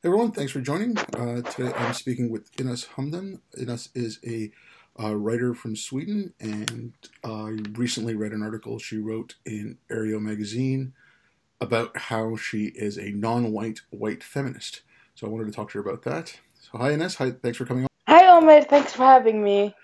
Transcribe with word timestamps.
Hey 0.00 0.10
everyone, 0.10 0.30
thanks 0.30 0.52
for 0.52 0.60
joining. 0.60 0.96
Uh, 0.96 1.42
today 1.42 1.72
I'm 1.74 1.92
speaking 1.92 2.30
with 2.30 2.52
Ines 2.56 2.86
Humdan. 2.94 3.40
Ines 3.60 3.88
is 3.96 4.20
a 4.24 4.52
uh, 4.96 5.16
writer 5.16 5.54
from 5.54 5.74
Sweden, 5.74 6.34
and 6.38 6.92
I 7.24 7.56
recently 7.72 8.14
read 8.14 8.30
an 8.30 8.40
article 8.40 8.78
she 8.78 8.98
wrote 8.98 9.34
in 9.44 9.78
Areo 9.90 10.20
magazine 10.20 10.92
about 11.60 11.96
how 11.96 12.36
she 12.36 12.66
is 12.76 12.96
a 12.96 13.10
non-white 13.10 13.80
white 13.90 14.22
feminist. 14.22 14.82
So 15.16 15.26
I 15.26 15.30
wanted 15.30 15.46
to 15.46 15.52
talk 15.52 15.72
to 15.72 15.82
her 15.82 15.90
about 15.90 16.04
that. 16.04 16.38
So 16.60 16.78
hi 16.78 16.92
Ines, 16.92 17.16
hi, 17.16 17.32
thanks 17.32 17.58
for 17.58 17.64
coming 17.64 17.82
on. 17.82 17.88
Hi 18.06 18.24
Omer, 18.36 18.62
thanks 18.62 18.92
for 18.92 19.02
having 19.02 19.42
me. 19.42 19.74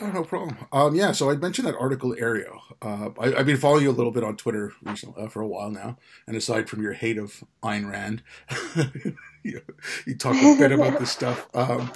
Oh, 0.00 0.06
no 0.06 0.22
problem. 0.22 0.56
Um, 0.72 0.94
yeah, 0.94 1.10
so 1.10 1.30
I 1.30 1.36
mentioned 1.36 1.66
that 1.66 1.76
article 1.76 2.14
Areo. 2.14 2.60
Uh, 2.80 3.10
I, 3.18 3.38
have 3.38 3.46
been 3.46 3.56
following 3.56 3.82
you 3.82 3.90
a 3.90 3.92
little 3.92 4.12
bit 4.12 4.24
on 4.24 4.36
Twitter 4.36 4.72
recently, 4.82 5.22
uh, 5.22 5.28
for 5.28 5.40
a 5.40 5.46
while 5.46 5.70
now, 5.70 5.98
and 6.26 6.36
aside 6.36 6.68
from 6.68 6.82
your 6.82 6.92
hate 6.92 7.18
of 7.18 7.44
Ayn 7.62 7.90
Rand, 7.90 8.22
you, 10.06 10.14
talk 10.16 10.34
a 10.34 10.56
bit 10.58 10.72
about 10.72 10.98
this 10.98 11.10
stuff. 11.10 11.48
Um, 11.54 11.92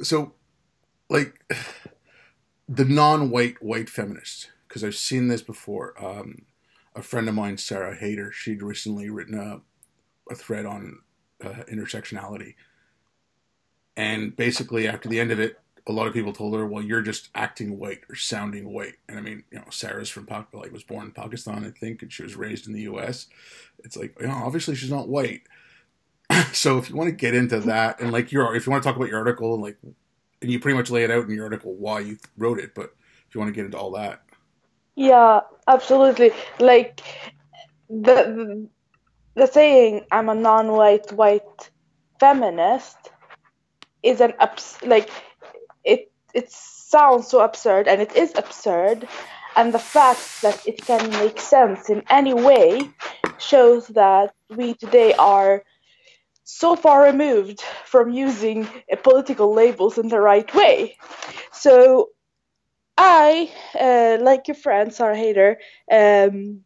so, 0.00 0.34
like, 1.10 1.44
the 2.68 2.84
non-white 2.84 3.62
white 3.62 3.90
feminists, 3.90 4.48
because 4.68 4.84
I've 4.84 4.94
seen 4.94 5.28
this 5.28 5.42
before. 5.42 5.94
Um, 6.02 6.42
a 6.94 7.02
friend 7.02 7.28
of 7.28 7.34
mine, 7.34 7.58
Sarah 7.58 7.96
Haider, 7.96 8.32
she'd 8.32 8.62
recently 8.62 9.10
written 9.10 9.38
a, 9.38 9.60
a 10.32 10.34
thread 10.34 10.64
on 10.64 11.00
uh, 11.44 11.64
intersectionality, 11.70 12.54
and 13.96 14.34
basically 14.36 14.88
after 14.88 15.08
the 15.08 15.20
end 15.20 15.30
of 15.30 15.40
it, 15.40 15.58
a 15.86 15.92
lot 15.92 16.06
of 16.06 16.14
people 16.14 16.32
told 16.32 16.54
her, 16.54 16.66
"Well, 16.66 16.82
you're 16.82 17.02
just 17.02 17.28
acting 17.34 17.78
white 17.78 18.00
or 18.08 18.14
sounding 18.14 18.72
white." 18.72 18.94
And 19.08 19.18
I 19.18 19.20
mean, 19.20 19.44
you 19.50 19.58
know, 19.58 19.66
Sarah's 19.70 20.08
from 20.08 20.26
like 20.52 20.72
was 20.72 20.84
born 20.84 21.06
in 21.06 21.12
Pakistan, 21.12 21.64
I 21.64 21.70
think, 21.78 22.02
and 22.02 22.12
she 22.12 22.22
was 22.22 22.36
raised 22.36 22.66
in 22.66 22.72
the 22.72 22.82
U.S. 22.82 23.26
It's 23.84 23.96
like, 23.96 24.16
you 24.20 24.26
know, 24.26 24.42
obviously 24.44 24.74
she's 24.74 24.90
not 24.90 25.08
white. 25.08 25.42
so 26.52 26.78
if 26.78 26.88
you 26.90 26.96
want 26.96 27.08
to 27.08 27.16
get 27.16 27.34
into 27.34 27.60
that, 27.60 28.00
and 28.00 28.12
like 28.12 28.32
your, 28.32 28.54
if 28.54 28.66
you 28.66 28.70
want 28.70 28.82
to 28.82 28.88
talk 28.88 28.96
about 28.96 29.08
your 29.08 29.18
article, 29.18 29.54
and 29.54 29.62
like, 29.62 29.78
and 30.42 30.50
you 30.50 30.60
pretty 30.60 30.76
much 30.76 30.90
lay 30.90 31.04
it 31.04 31.10
out 31.10 31.24
in 31.24 31.30
your 31.30 31.44
article 31.44 31.74
why 31.74 32.00
you 32.00 32.18
wrote 32.36 32.58
it, 32.58 32.74
but 32.74 32.94
if 33.28 33.34
you 33.34 33.40
want 33.40 33.48
to 33.48 33.54
get 33.54 33.64
into 33.64 33.78
all 33.78 33.92
that, 33.92 34.22
yeah, 34.94 35.40
absolutely. 35.68 36.32
Like 36.58 37.02
the 37.88 38.68
the, 39.34 39.46
saying, 39.46 40.06
"I'm 40.10 40.28
a 40.28 40.34
non-white 40.34 41.12
white 41.12 41.70
feminist." 42.18 42.96
is 44.06 44.20
an 44.20 44.32
ups 44.38 44.80
like 44.82 45.10
it 45.84 46.12
it 46.32 46.50
sounds 46.50 47.26
so 47.28 47.40
absurd 47.40 47.88
and 47.88 48.00
it 48.00 48.14
is 48.14 48.32
absurd 48.36 49.08
and 49.56 49.74
the 49.74 49.78
fact 49.78 50.42
that 50.42 50.64
it 50.66 50.78
can 50.86 51.10
make 51.10 51.40
sense 51.40 51.90
in 51.90 52.02
any 52.08 52.32
way 52.32 52.88
shows 53.38 53.88
that 53.88 54.32
we 54.54 54.74
today 54.74 55.12
are 55.14 55.64
so 56.48 56.76
far 56.76 57.02
removed 57.02 57.60
from 57.84 58.10
using 58.10 58.68
political 59.02 59.52
labels 59.52 59.98
in 59.98 60.06
the 60.08 60.20
right 60.20 60.54
way. 60.54 60.96
So 61.52 62.10
I, 62.96 63.50
uh, 63.78 64.22
like 64.22 64.46
your 64.46 64.54
friend 64.54 64.94
Sarah 64.94 65.16
Haider, 65.16 65.56
um, 65.90 66.60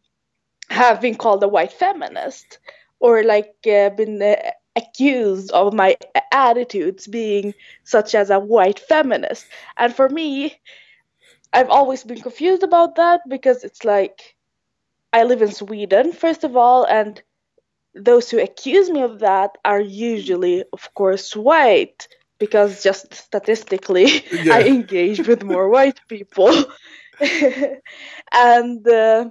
have 0.69 1.01
been 1.01 1.15
called 1.15 1.43
a 1.43 1.47
white 1.47 1.73
feminist 1.73 2.59
or 2.99 3.23
like 3.23 3.55
uh, 3.65 3.89
been 3.89 4.21
uh, 4.21 4.35
accused 4.75 5.51
of 5.51 5.73
my 5.73 5.97
attitudes 6.31 7.07
being 7.07 7.55
such 7.83 8.13
as 8.13 8.29
a 8.29 8.39
white 8.39 8.79
feminist. 8.79 9.47
And 9.77 9.95
for 9.95 10.09
me, 10.09 10.59
I've 11.53 11.71
always 11.71 12.03
been 12.03 12.21
confused 12.21 12.61
about 12.61 12.97
that 12.97 13.21
because 13.27 13.63
it's 13.63 13.83
like 13.83 14.35
I 15.11 15.23
live 15.23 15.41
in 15.41 15.51
Sweden, 15.51 16.13
first 16.13 16.43
of 16.43 16.55
all, 16.55 16.85
and 16.85 17.21
those 17.93 18.29
who 18.29 18.39
accuse 18.39 18.89
me 18.89 19.01
of 19.01 19.19
that 19.19 19.57
are 19.65 19.81
usually, 19.81 20.63
of 20.73 20.93
course, 20.93 21.35
white 21.35 22.07
because 22.39 22.81
just 22.83 23.13
statistically, 23.13 24.25
yeah. 24.31 24.55
I 24.55 24.63
engage 24.63 25.27
with 25.27 25.43
more 25.43 25.69
white 25.69 25.99
people. 26.07 26.51
and 28.33 28.87
uh, 28.87 29.29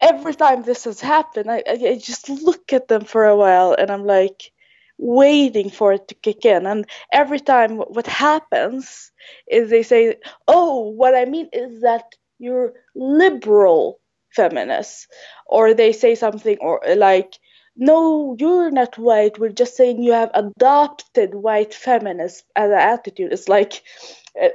every 0.00 0.34
time 0.34 0.62
this 0.62 0.84
has 0.84 1.00
happened, 1.00 1.50
I, 1.50 1.62
I 1.68 1.98
just 1.98 2.28
look 2.28 2.72
at 2.72 2.88
them 2.88 3.04
for 3.04 3.24
a 3.24 3.36
while 3.36 3.74
and 3.78 3.90
I'm 3.90 4.06
like 4.06 4.52
waiting 4.96 5.70
for 5.70 5.92
it 5.92 6.08
to 6.08 6.14
kick 6.14 6.44
in. 6.44 6.66
And 6.66 6.86
every 7.12 7.40
time 7.40 7.76
what 7.76 8.06
happens 8.06 9.10
is 9.46 9.70
they 9.70 9.82
say, 9.82 10.16
Oh, 10.46 10.90
what 10.90 11.14
I 11.14 11.24
mean 11.24 11.48
is 11.52 11.82
that 11.82 12.04
you're 12.38 12.72
liberal 12.94 14.00
feminists. 14.34 15.06
Or 15.46 15.74
they 15.74 15.92
say 15.92 16.14
something 16.14 16.58
or 16.60 16.80
like, 16.96 17.38
no, 17.76 18.36
you're 18.38 18.70
not 18.70 18.98
white. 18.98 19.38
We're 19.38 19.48
just 19.50 19.76
saying 19.76 20.02
you 20.02 20.12
have 20.12 20.30
adopted 20.34 21.34
white 21.34 21.74
feminist 21.74 22.44
as 22.54 22.70
an 22.70 22.78
attitude. 22.78 23.32
It's 23.32 23.48
like 23.48 23.82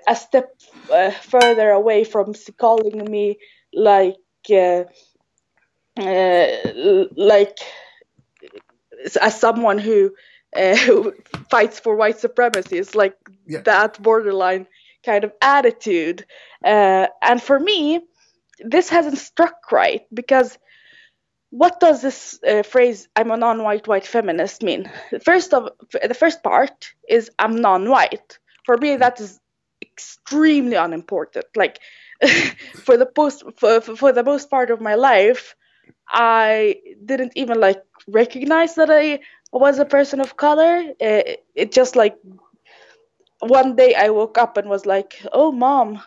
a 0.08 0.16
step 0.16 0.56
uh, 0.92 1.12
further 1.12 1.70
away 1.70 2.04
from 2.04 2.34
calling 2.58 3.04
me 3.10 3.40
like 3.74 4.18
uh, 4.52 4.84
uh, 5.98 7.06
like 7.16 7.58
as 9.22 9.40
someone 9.40 9.78
who 9.78 10.14
uh, 10.56 10.76
fights 11.50 11.80
for 11.80 11.96
white 11.96 12.20
supremacy 12.20 12.78
it's 12.78 12.96
like 12.96 13.16
yeah. 13.46 13.62
that 13.62 14.02
borderline 14.02 14.68
kind 15.06 15.24
of 15.24 15.32
attitude 15.42 16.26
uh, 16.66 17.08
and 17.22 17.42
for 17.42 17.60
me 17.60 18.02
this 18.64 18.90
hasn't 18.90 19.18
struck 19.18 19.72
right 19.72 20.06
because 20.14 20.58
what 21.52 21.80
does 21.80 22.02
this 22.02 22.40
uh, 22.48 22.64
phrase 22.64 23.08
i'm 23.16 23.32
a 23.32 23.38
non-white 23.38 23.88
white 23.88 24.06
feminist 24.06 24.62
mean? 24.64 24.90
First 25.24 25.54
of 25.54 25.70
the 25.92 26.14
first 26.14 26.44
part 26.44 26.94
is 27.08 27.32
i'm 27.40 27.56
non-white. 27.56 28.38
For 28.66 28.78
me 28.78 28.98
that 28.98 29.20
is 29.20 29.40
extremely 29.82 30.76
unimportant. 30.76 31.46
Like 31.56 31.80
for 32.84 32.98
the 32.98 33.06
post 33.06 33.44
for, 33.58 33.82
for 33.82 34.12
the 34.12 34.24
most 34.24 34.50
part 34.50 34.70
of 34.72 34.82
my 34.82 34.96
life 34.96 35.56
I 36.08 36.76
didn't 37.06 37.34
even 37.36 37.60
like 37.60 37.82
recognize 38.08 38.76
that 38.76 38.90
I 38.92 39.20
was 39.52 39.80
a 39.80 39.86
person 39.86 40.20
of 40.20 40.38
color. 40.38 40.84
It, 41.00 41.46
it 41.56 41.72
just 41.72 41.96
like 41.96 42.18
one 43.40 43.76
day 43.76 43.96
I 43.96 44.10
woke 44.10 44.38
up 44.38 44.58
and 44.58 44.70
was 44.70 44.86
like, 44.86 45.22
"Oh, 45.32 45.52
mom, 45.52 46.02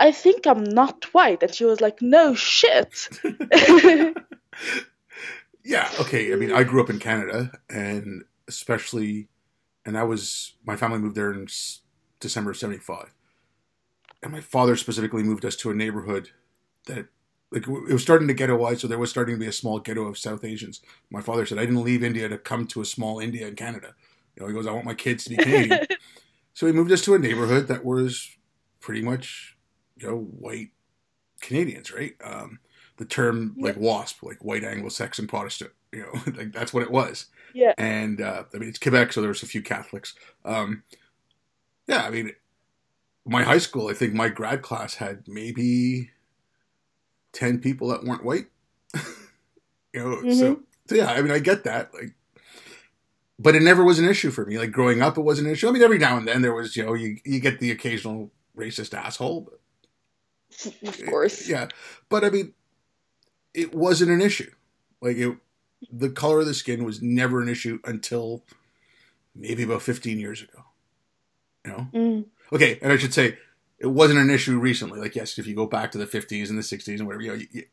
I 0.00 0.10
think 0.10 0.46
I'm 0.46 0.64
not 0.64 1.04
white," 1.14 1.42
and 1.42 1.54
she 1.54 1.64
was 1.64 1.80
like, 1.80 2.02
"No 2.02 2.34
shit." 2.34 3.08
yeah. 5.64 5.88
Okay. 6.00 6.32
I 6.32 6.36
mean, 6.36 6.52
I 6.52 6.64
grew 6.64 6.82
up 6.82 6.90
in 6.90 6.98
Canada, 6.98 7.52
and 7.68 8.24
especially, 8.48 9.28
and 9.84 9.96
I 9.96 10.02
was 10.02 10.54
my 10.66 10.76
family 10.76 10.98
moved 10.98 11.16
there 11.16 11.32
in 11.32 11.46
December 12.18 12.50
of 12.50 12.56
'75, 12.56 13.14
and 14.22 14.32
my 14.32 14.40
father 14.40 14.74
specifically 14.74 15.22
moved 15.22 15.44
us 15.44 15.56
to 15.56 15.70
a 15.70 15.74
neighborhood 15.74 16.30
that 16.86 17.06
like 17.52 17.66
it 17.66 17.92
was 17.92 18.02
starting 18.02 18.28
to 18.28 18.34
ghettoize, 18.34 18.80
so 18.80 18.88
there 18.88 18.98
was 18.98 19.10
starting 19.10 19.34
to 19.34 19.40
be 19.40 19.46
a 19.46 19.52
small 19.52 19.80
ghetto 19.80 20.06
of 20.06 20.18
South 20.18 20.44
Asians. 20.44 20.80
My 21.10 21.20
father 21.20 21.44
said, 21.44 21.58
"I 21.58 21.66
didn't 21.66 21.84
leave 21.84 22.04
India 22.04 22.28
to 22.28 22.38
come 22.38 22.66
to 22.68 22.80
a 22.80 22.84
small 22.84 23.18
India 23.18 23.46
in 23.46 23.56
Canada." 23.56 23.94
You 24.36 24.42
know, 24.42 24.48
he 24.48 24.54
goes, 24.54 24.66
"I 24.66 24.72
want 24.72 24.86
my 24.86 24.94
kids 24.94 25.24
to 25.24 25.30
be 25.30 25.36
Canadian." 25.36 25.86
so 26.54 26.66
he 26.66 26.72
moved 26.72 26.92
us 26.92 27.02
to 27.02 27.14
a 27.14 27.18
neighborhood 27.18 27.66
that 27.68 27.84
was 27.84 28.36
pretty 28.78 29.02
much, 29.02 29.56
you 30.00 30.08
know, 30.08 30.16
white 30.16 30.70
Canadians, 31.40 31.92
right? 31.92 32.14
Um, 32.22 32.58
the 32.96 33.04
term 33.04 33.54
like 33.58 33.76
WASP, 33.76 34.22
like 34.22 34.44
white 34.44 34.64
Anglo-Saxon 34.64 35.26
Protestant, 35.26 35.72
you 35.92 36.00
know, 36.00 36.32
like 36.36 36.52
that's 36.52 36.72
what 36.72 36.82
it 36.82 36.90
was. 36.90 37.26
Yeah. 37.54 37.72
And 37.78 38.20
uh, 38.20 38.44
I 38.54 38.58
mean, 38.58 38.68
it's 38.68 38.78
Quebec, 38.78 39.12
so 39.12 39.22
there's 39.22 39.42
a 39.42 39.46
few 39.46 39.62
Catholics. 39.62 40.14
Um, 40.44 40.82
yeah, 41.86 42.04
I 42.04 42.10
mean, 42.10 42.32
my 43.26 43.42
high 43.42 43.58
school, 43.58 43.88
I 43.88 43.94
think 43.94 44.14
my 44.14 44.28
grad 44.28 44.62
class 44.62 44.94
had 44.94 45.24
maybe 45.26 46.10
10 47.32 47.60
people 47.60 47.88
that 47.88 48.04
weren't 48.04 48.24
white. 48.24 48.46
you 49.92 50.00
know, 50.00 50.16
mm-hmm. 50.16 50.32
so, 50.32 50.60
so 50.86 50.94
yeah, 50.94 51.10
I 51.10 51.20
mean, 51.22 51.32
I 51.32 51.38
get 51.38 51.64
that. 51.64 51.92
Like, 51.92 52.14
but 53.38 53.56
it 53.56 53.62
never 53.62 53.82
was 53.82 53.98
an 53.98 54.08
issue 54.08 54.30
for 54.30 54.44
me. 54.44 54.58
Like 54.58 54.72
growing 54.72 55.00
up, 55.00 55.16
it 55.16 55.22
was 55.22 55.38
an 55.38 55.46
issue. 55.46 55.68
I 55.68 55.72
mean, 55.72 55.82
every 55.82 55.98
now 55.98 56.16
and 56.16 56.28
then 56.28 56.42
there 56.42 56.54
was, 56.54 56.76
you 56.76 56.84
know, 56.84 56.94
you, 56.94 57.16
you 57.24 57.40
get 57.40 57.58
the 57.58 57.70
occasional 57.70 58.30
racist 58.56 58.94
asshole. 58.94 59.42
But, 59.42 59.60
of 60.86 61.06
course. 61.06 61.48
Yeah. 61.48 61.68
But 62.08 62.24
I 62.24 62.30
mean, 62.30 62.54
it 63.54 63.74
wasn't 63.74 64.10
an 64.10 64.20
issue. 64.20 64.50
Like 65.00 65.16
it, 65.16 65.36
the 65.90 66.10
color 66.10 66.40
of 66.40 66.46
the 66.46 66.54
skin 66.54 66.84
was 66.84 67.00
never 67.00 67.40
an 67.40 67.48
issue 67.48 67.78
until 67.84 68.44
maybe 69.34 69.62
about 69.62 69.82
15 69.82 70.18
years 70.18 70.42
ago. 70.42 70.64
You 71.64 71.72
know? 71.72 71.86
Mm. 71.92 72.24
Okay. 72.52 72.78
And 72.82 72.92
I 72.92 72.96
should 72.96 73.14
say, 73.14 73.38
it 73.78 73.86
wasn't 73.86 74.18
an 74.18 74.30
issue 74.30 74.58
recently. 74.58 75.00
Like, 75.00 75.16
yes, 75.16 75.38
if 75.38 75.46
you 75.46 75.54
go 75.54 75.66
back 75.66 75.90
to 75.92 75.98
the 75.98 76.06
50s 76.06 76.50
and 76.50 76.58
the 76.58 76.62
60s 76.62 76.98
and 76.98 77.06
whatever, 77.06 77.22
you 77.22 77.30
know, 77.30 77.34
you, 77.36 77.46
you, 77.50 77.64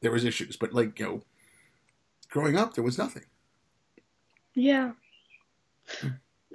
there 0.00 0.12
was 0.12 0.24
issues. 0.24 0.56
But, 0.56 0.72
like, 0.72 0.98
you 1.00 1.06
know, 1.06 1.22
growing 2.30 2.56
up, 2.56 2.74
there 2.74 2.84
was 2.84 2.98
nothing. 2.98 3.24
Yeah. 4.54 4.92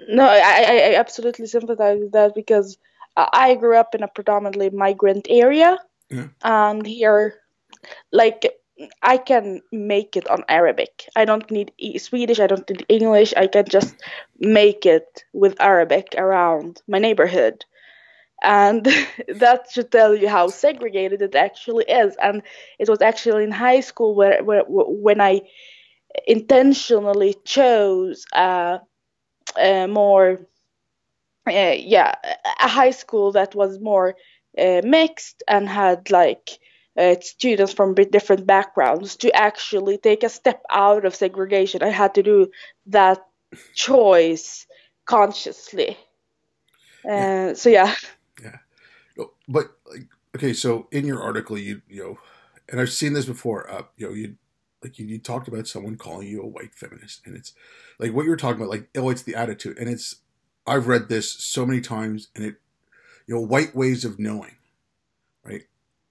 No, 0.07 0.23
I, 0.25 0.91
I 0.91 0.95
absolutely 0.95 1.47
sympathize 1.47 1.99
with 1.99 2.13
that 2.13 2.35
because 2.35 2.77
I 3.17 3.55
grew 3.55 3.77
up 3.77 3.95
in 3.95 4.03
a 4.03 4.07
predominantly 4.07 4.69
migrant 4.69 5.27
area. 5.29 5.77
Yeah. 6.09 6.27
And 6.43 6.85
here, 6.85 7.35
like, 8.11 8.45
I 9.01 9.17
can 9.17 9.61
make 9.71 10.17
it 10.17 10.27
on 10.27 10.43
Arabic. 10.49 11.07
I 11.15 11.25
don't 11.25 11.49
need 11.49 11.71
Swedish. 11.97 12.39
I 12.39 12.47
don't 12.47 12.69
need 12.69 12.85
English. 12.89 13.33
I 13.37 13.47
can 13.47 13.65
just 13.65 13.95
make 14.39 14.85
it 14.85 15.23
with 15.33 15.59
Arabic 15.61 16.13
around 16.17 16.81
my 16.87 16.99
neighborhood, 16.99 17.63
and 18.43 18.85
that 19.27 19.71
should 19.71 19.91
tell 19.91 20.15
you 20.15 20.27
how 20.29 20.47
segregated 20.47 21.21
it 21.21 21.35
actually 21.35 21.85
is. 21.85 22.15
And 22.21 22.43
it 22.79 22.89
was 22.89 23.01
actually 23.01 23.43
in 23.43 23.51
high 23.51 23.79
school 23.79 24.15
where, 24.15 24.43
where 24.43 24.63
when 24.67 25.21
I 25.21 25.41
intentionally 26.27 27.35
chose 27.45 28.25
a, 28.33 28.79
a 29.57 29.87
more, 29.87 30.39
uh, 31.47 31.75
yeah, 31.77 32.15
a 32.59 32.67
high 32.67 32.91
school 32.91 33.31
that 33.33 33.55
was 33.55 33.79
more 33.79 34.15
uh, 34.57 34.81
mixed 34.83 35.43
and 35.47 35.69
had 35.69 36.09
like 36.11 36.59
uh, 36.97 37.15
students 37.21 37.73
from 37.73 37.93
different 37.93 38.47
backgrounds 38.47 39.17
to 39.17 39.35
actually 39.35 39.97
take 39.97 40.23
a 40.23 40.29
step 40.29 40.63
out 40.69 41.05
of 41.05 41.13
segregation. 41.13 41.83
I 41.83 41.89
had 41.89 42.15
to 42.15 42.23
do 42.23 42.51
that 42.87 43.19
choice 43.73 44.65
consciously. 45.05 45.97
Uh, 47.05 47.09
yeah. 47.09 47.53
So 47.53 47.69
yeah. 47.69 47.95
Yeah, 48.41 48.57
but 49.47 49.65
like, 49.91 50.07
okay, 50.35 50.53
so 50.53 50.87
in 50.91 51.05
your 51.05 51.21
article, 51.21 51.57
you 51.57 51.81
you 51.87 52.03
know, 52.03 52.19
and 52.69 52.81
I've 52.81 52.91
seen 52.91 53.13
this 53.13 53.25
before. 53.25 53.69
Uh, 53.69 53.83
you 53.97 54.07
know, 54.07 54.13
you 54.13 54.35
like 54.83 54.97
you, 54.99 55.05
you 55.05 55.19
talked 55.19 55.47
about 55.47 55.67
someone 55.67 55.97
calling 55.97 56.27
you 56.27 56.41
a 56.41 56.47
white 56.47 56.73
feminist, 56.73 57.21
and 57.25 57.35
it's 57.35 57.53
like 57.99 58.13
what 58.13 58.25
you're 58.25 58.35
talking 58.35 58.61
about. 58.61 58.69
Like, 58.69 58.89
oh, 58.95 59.09
it's 59.09 59.23
the 59.23 59.35
attitude, 59.35 59.77
and 59.77 59.89
it's. 59.89 60.15
I've 60.67 60.87
read 60.87 61.09
this 61.09 61.31
so 61.31 61.65
many 61.65 61.81
times, 61.81 62.29
and 62.35 62.45
it, 62.45 62.55
you 63.27 63.35
know, 63.35 63.41
white 63.41 63.75
ways 63.75 64.05
of 64.05 64.19
knowing, 64.19 64.55
right? 65.43 65.63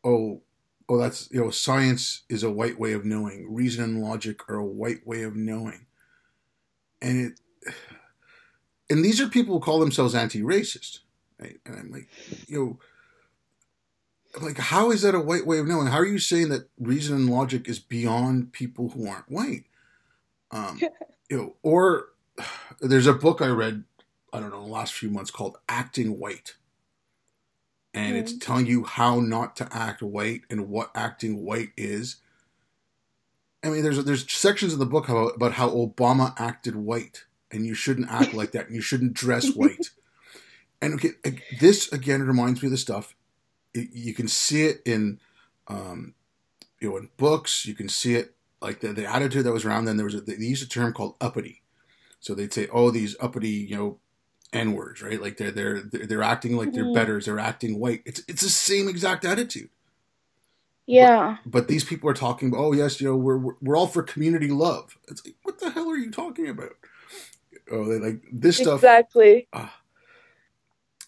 Oh, 0.02 0.42
oh, 0.88 0.98
that's, 0.98 1.28
you 1.30 1.40
know, 1.40 1.50
science 1.50 2.22
is 2.28 2.42
a 2.42 2.50
white 2.50 2.78
way 2.78 2.92
of 2.92 3.04
knowing, 3.04 3.52
reason 3.52 3.84
and 3.84 4.02
logic 4.02 4.48
are 4.48 4.56
a 4.56 4.64
white 4.64 5.06
way 5.06 5.22
of 5.22 5.34
knowing. 5.34 5.86
And 7.00 7.32
it, 7.66 7.74
and 8.90 9.04
these 9.04 9.20
are 9.20 9.28
people 9.28 9.54
who 9.54 9.60
call 9.60 9.80
themselves 9.80 10.14
anti-racist, 10.14 11.00
right? 11.40 11.58
And 11.66 11.76
I'm 11.78 11.90
like, 11.90 12.08
you 12.46 12.58
know, 12.58 12.78
like 14.40 14.58
how 14.58 14.90
is 14.90 15.02
that 15.02 15.14
a 15.14 15.20
white 15.20 15.46
way 15.46 15.58
of 15.58 15.66
knowing? 15.66 15.86
How 15.86 15.98
are 15.98 16.06
you 16.06 16.18
saying 16.18 16.48
that 16.50 16.68
reason 16.78 17.16
and 17.16 17.30
logic 17.30 17.68
is 17.68 17.78
beyond 17.78 18.52
people 18.52 18.90
who 18.90 19.08
aren't 19.08 19.30
white? 19.30 19.64
Um, 20.50 20.80
you 21.30 21.36
know, 21.36 21.56
or 21.62 22.08
there's 22.80 23.06
a 23.06 23.14
book 23.14 23.40
I 23.40 23.48
read, 23.48 23.84
I 24.34 24.40
don't 24.40 24.50
know, 24.50 24.62
the 24.62 24.70
last 24.70 24.92
few 24.92 25.10
months 25.10 25.30
called 25.30 25.58
Acting 25.68 26.18
White 26.18 26.54
and 27.94 28.16
mm. 28.16 28.18
it's 28.18 28.36
telling 28.36 28.66
you 28.66 28.84
how 28.84 29.20
not 29.20 29.56
to 29.56 29.68
act 29.70 30.02
white 30.02 30.42
and 30.50 30.68
what 30.68 30.90
acting 30.94 31.44
white 31.44 31.70
is. 31.76 32.16
I 33.62 33.70
mean, 33.70 33.82
there's 33.82 34.04
there's 34.04 34.30
sections 34.30 34.72
in 34.72 34.78
the 34.78 34.86
book 34.86 35.08
about, 35.08 35.36
about 35.36 35.52
how 35.52 35.70
Obama 35.70 36.34
acted 36.38 36.76
white, 36.76 37.24
and 37.50 37.64
you 37.64 37.74
shouldn't 37.74 38.10
act 38.10 38.34
like 38.34 38.50
that, 38.52 38.66
and 38.66 38.74
you 38.74 38.82
shouldn't 38.82 39.14
dress 39.14 39.54
white. 39.54 39.90
and 40.82 40.94
okay, 40.94 41.12
this 41.60 41.90
again 41.92 42.22
reminds 42.22 42.62
me 42.62 42.66
of 42.66 42.72
the 42.72 42.78
stuff. 42.78 43.14
It, 43.72 43.88
you 43.92 44.12
can 44.12 44.28
see 44.28 44.64
it 44.64 44.82
in, 44.84 45.18
um, 45.68 46.14
you 46.80 46.90
know, 46.90 46.96
in 46.98 47.08
books. 47.16 47.64
You 47.64 47.74
can 47.74 47.88
see 47.88 48.16
it 48.16 48.34
like 48.60 48.80
the, 48.80 48.92
the 48.92 49.06
attitude 49.06 49.44
that 49.44 49.52
was 49.52 49.64
around 49.64 49.86
then. 49.86 49.96
There 49.96 50.04
was 50.04 50.14
a, 50.14 50.20
they 50.20 50.34
used 50.34 50.64
a 50.64 50.68
term 50.68 50.92
called 50.92 51.14
uppity. 51.20 51.62
So 52.20 52.34
they'd 52.34 52.52
say, 52.52 52.68
"Oh, 52.72 52.90
these 52.90 53.16
uppity, 53.20 53.48
you 53.48 53.76
know, 53.76 53.98
n 54.54 54.72
words, 54.72 55.02
right? 55.02 55.20
Like 55.20 55.36
they're 55.36 55.50
they're 55.50 55.82
they're 55.82 56.22
acting 56.22 56.56
like 56.56 56.72
they're 56.72 56.84
mm-hmm. 56.84 56.94
betters. 56.94 57.26
They're 57.26 57.38
acting 57.38 57.78
white. 57.78 58.02
It's 58.06 58.22
it's 58.28 58.42
the 58.42 58.48
same 58.48 58.88
exact 58.88 59.24
attitude. 59.24 59.70
Yeah. 60.86 61.38
But, 61.44 61.50
but, 61.50 61.68
these 61.68 61.84
people 61.84 62.10
are 62.10 62.14
talking. 62.14 62.52
Oh 62.56 62.72
yes, 62.72 63.00
you 63.00 63.08
know 63.08 63.16
we're 63.16 63.54
we're 63.60 63.76
all 63.76 63.86
for 63.86 64.02
community 64.02 64.48
love. 64.48 64.98
It's 65.08 65.24
like 65.24 65.34
what 65.42 65.58
the 65.58 65.70
hell 65.70 65.90
are 65.90 65.96
you 65.96 66.10
talking 66.10 66.48
about? 66.48 66.72
Oh, 67.70 67.86
they 67.88 67.98
like 67.98 68.22
this 68.30 68.58
stuff 68.58 68.80
exactly. 68.80 69.48
Uh, 69.52 69.68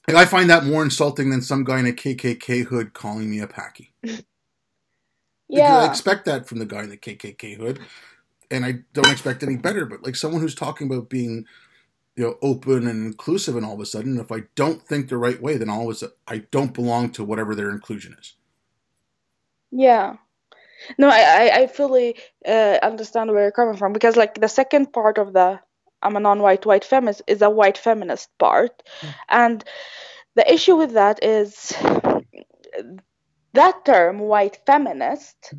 and 0.08 0.16
I 0.16 0.24
find 0.24 0.48
that 0.50 0.64
more 0.64 0.82
insulting 0.82 1.30
than 1.30 1.42
some 1.42 1.64
guy 1.64 1.80
in 1.80 1.86
a 1.86 1.92
KKK 1.92 2.66
hood 2.66 2.94
calling 2.94 3.28
me 3.30 3.40
a 3.40 3.46
packy. 3.46 3.92
yeah, 5.48 5.78
I 5.78 5.86
expect 5.86 6.24
that 6.26 6.46
from 6.46 6.58
the 6.58 6.66
guy 6.66 6.84
in 6.84 6.90
the 6.90 6.96
KKK 6.96 7.58
hood, 7.58 7.80
and 8.50 8.64
I 8.64 8.80
don't 8.92 9.10
expect 9.10 9.42
any 9.42 9.56
better. 9.56 9.84
But 9.84 10.04
like 10.04 10.16
someone 10.16 10.40
who's 10.40 10.54
talking 10.54 10.86
about 10.90 11.10
being 11.10 11.44
you 12.16 12.24
know 12.24 12.38
open 12.42 12.86
and 12.86 13.06
inclusive 13.06 13.56
and 13.56 13.64
all 13.64 13.74
of 13.74 13.80
a 13.80 13.86
sudden 13.86 14.18
if 14.18 14.32
i 14.32 14.42
don't 14.54 14.82
think 14.82 15.08
the 15.08 15.16
right 15.16 15.40
way 15.40 15.56
then 15.56 15.70
all 15.70 15.84
of 15.84 15.90
a 15.90 15.94
sudden 15.94 16.14
i 16.26 16.38
don't 16.50 16.74
belong 16.74 17.10
to 17.10 17.24
whatever 17.24 17.54
their 17.54 17.70
inclusion 17.70 18.16
is. 18.18 18.34
Yeah. 19.70 20.16
No 20.98 21.08
i 21.08 21.50
i 21.54 21.66
fully 21.66 22.16
uh, 22.46 22.78
understand 22.82 23.30
where 23.30 23.42
you're 23.42 23.52
coming 23.52 23.76
from 23.76 23.92
because 23.92 24.16
like 24.16 24.40
the 24.40 24.48
second 24.48 24.92
part 24.92 25.18
of 25.18 25.32
the 25.32 25.60
i'm 26.02 26.16
a 26.16 26.20
non-white 26.20 26.66
white 26.66 26.84
feminist 26.84 27.22
is 27.26 27.42
a 27.42 27.50
white 27.50 27.78
feminist 27.78 28.28
part. 28.38 28.82
Mm. 29.00 29.14
and 29.28 29.64
the 30.36 30.52
issue 30.52 30.76
with 30.76 30.92
that 30.92 31.24
is 31.24 31.72
that 33.54 33.84
term 33.84 34.18
white 34.18 34.58
feminist 34.66 35.54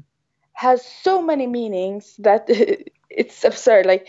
has 0.53 0.83
so 1.03 1.21
many 1.21 1.45
meanings 1.45 2.15
that 2.19 2.45
it's 3.09 3.43
absurd. 3.43 3.85
Like 3.85 4.07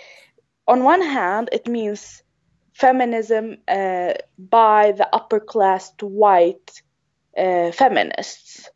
on 0.66 0.84
one 0.84 1.02
hand 1.02 1.48
it 1.52 1.66
means 1.66 2.22
feminism 2.78 3.56
uh, 3.66 4.14
by 4.38 4.92
the 4.92 5.08
upper 5.12 5.40
class 5.40 5.92
white 6.00 6.82
uh, 7.36 7.72
feminists. 7.72 8.70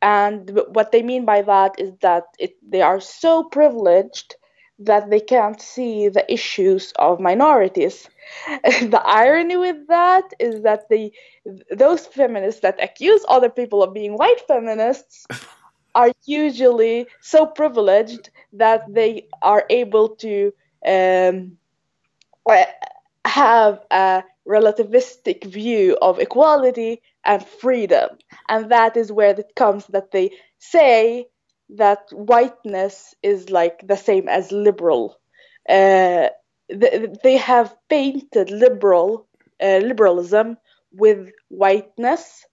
And 0.00 0.60
what 0.68 0.92
they 0.92 1.02
mean 1.02 1.24
by 1.24 1.42
that 1.42 1.74
is 1.78 1.92
that 2.00 2.24
it, 2.38 2.54
they 2.66 2.80
are 2.80 3.00
so 3.00 3.44
privileged 3.44 4.36
that 4.78 5.10
they 5.10 5.20
can't 5.20 5.60
see 5.60 6.08
the 6.08 6.24
issues 6.32 6.92
of 6.96 7.20
minorities. 7.20 8.08
the 8.64 9.02
irony 9.04 9.56
with 9.56 9.86
that 9.88 10.32
is 10.38 10.62
that 10.62 10.88
the 10.88 11.12
those 11.70 12.06
feminists 12.06 12.60
that 12.60 12.82
accuse 12.82 13.24
other 13.28 13.50
people 13.50 13.82
of 13.82 13.92
being 13.92 14.16
white 14.16 14.40
feminists 14.46 15.26
are 15.94 16.12
usually 16.24 17.06
so 17.20 17.44
privileged 17.44 18.30
that 18.52 18.82
they 18.88 19.26
are 19.42 19.64
able 19.68 20.08
to 20.08 20.52
um, 20.86 21.58
have 23.26 23.80
a 23.90 24.24
relativistic 24.48 25.44
view 25.44 25.96
of 26.02 26.18
equality 26.18 27.02
and 27.24 27.44
freedom. 27.46 28.10
And 28.48 28.70
that 28.70 28.96
is 28.96 29.12
where 29.12 29.38
it 29.38 29.52
comes 29.56 29.86
that 29.88 30.10
they 30.10 30.30
say 30.58 31.26
that 31.70 32.08
whiteness 32.12 33.14
is 33.22 33.50
like 33.50 33.86
the 33.86 33.96
same 33.96 34.28
as 34.28 34.50
liberal. 34.52 35.16
Uh, 35.68 36.28
they 36.68 37.36
have 37.36 37.76
painted 37.88 38.50
liberal 38.50 39.26
uh, 39.62 39.78
liberalism 39.78 40.56
with 40.92 41.30
whiteness, 41.48 42.44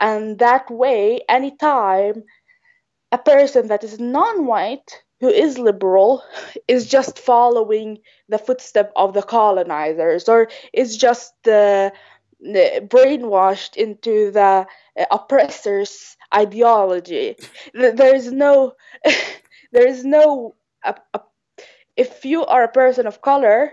and 0.00 0.38
that 0.38 0.70
way, 0.70 1.20
anytime 1.28 2.24
a 3.12 3.18
person 3.18 3.68
that 3.68 3.84
is 3.84 3.98
non-white 4.00 5.02
who 5.20 5.28
is 5.28 5.58
liberal 5.58 6.22
is 6.68 6.86
just 6.86 7.18
following 7.18 7.98
the 8.28 8.38
footstep 8.38 8.92
of 8.96 9.14
the 9.14 9.22
colonizers 9.22 10.28
or 10.28 10.48
is 10.72 10.96
just 10.96 11.32
uh, 11.48 11.90
brainwashed 12.42 13.76
into 13.76 14.30
the 14.30 14.66
uh, 14.98 15.04
oppressors 15.10 16.16
ideology. 16.34 17.36
There 17.72 18.14
is 18.14 18.30
no 18.32 18.74
there 19.72 19.86
is 19.86 20.04
no 20.04 20.54
if 21.96 22.24
you 22.24 22.44
are 22.44 22.64
a 22.64 22.68
person 22.68 23.06
of 23.06 23.22
color 23.22 23.72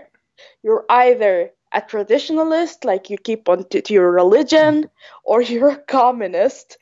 you're 0.62 0.84
either 0.88 1.50
a 1.72 1.80
traditionalist 1.80 2.84
like 2.84 3.10
you 3.10 3.18
keep 3.18 3.48
on 3.48 3.64
to, 3.68 3.82
to 3.82 3.92
your 3.92 4.10
religion 4.10 4.88
or 5.24 5.42
you're 5.42 5.70
a 5.70 5.76
communist 5.76 6.78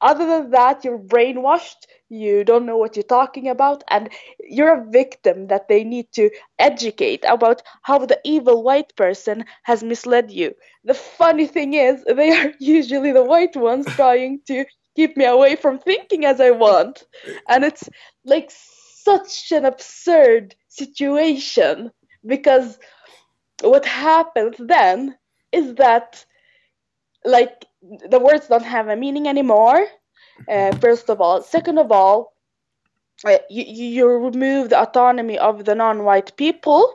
other 0.00 0.26
than 0.26 0.50
that 0.50 0.84
you're 0.84 0.98
brainwashed 0.98 1.86
you 2.08 2.42
don't 2.44 2.64
know 2.66 2.76
what 2.76 2.96
you're 2.96 3.02
talking 3.02 3.48
about 3.48 3.84
and 3.90 4.08
you're 4.40 4.80
a 4.80 4.90
victim 4.90 5.46
that 5.48 5.68
they 5.68 5.84
need 5.84 6.10
to 6.12 6.30
educate 6.58 7.24
about 7.26 7.62
how 7.82 7.98
the 7.98 8.18
evil 8.24 8.62
white 8.62 8.94
person 8.96 9.44
has 9.64 9.82
misled 9.82 10.30
you. 10.30 10.54
The 10.84 10.94
funny 10.94 11.46
thing 11.46 11.74
is 11.74 12.02
they 12.04 12.30
are 12.30 12.52
usually 12.60 13.12
the 13.12 13.24
white 13.24 13.56
ones 13.56 13.86
trying 13.96 14.40
to 14.46 14.64
keep 14.96 15.16
me 15.16 15.24
away 15.26 15.54
from 15.56 15.78
thinking 15.78 16.24
as 16.24 16.40
i 16.40 16.50
want. 16.50 17.04
And 17.48 17.64
it's 17.64 17.88
like 18.24 18.50
such 18.50 19.52
an 19.52 19.64
absurd 19.64 20.54
situation 20.68 21.90
because 22.26 22.78
what 23.62 23.84
happens 23.84 24.56
then 24.58 25.16
is 25.52 25.74
that 25.76 26.24
like 27.24 27.64
the 27.82 28.18
words 28.18 28.48
don't 28.48 28.64
have 28.64 28.88
a 28.88 28.96
meaning 28.96 29.28
anymore 29.28 29.86
uh, 30.48 30.76
first 30.76 31.08
of 31.10 31.20
all. 31.20 31.42
Second 31.42 31.78
of 31.78 31.90
all, 31.90 32.34
uh, 33.24 33.38
you, 33.50 33.64
you 33.64 34.08
remove 34.08 34.70
the 34.70 34.80
autonomy 34.80 35.38
of 35.38 35.64
the 35.64 35.74
non-white 35.74 36.36
people. 36.36 36.92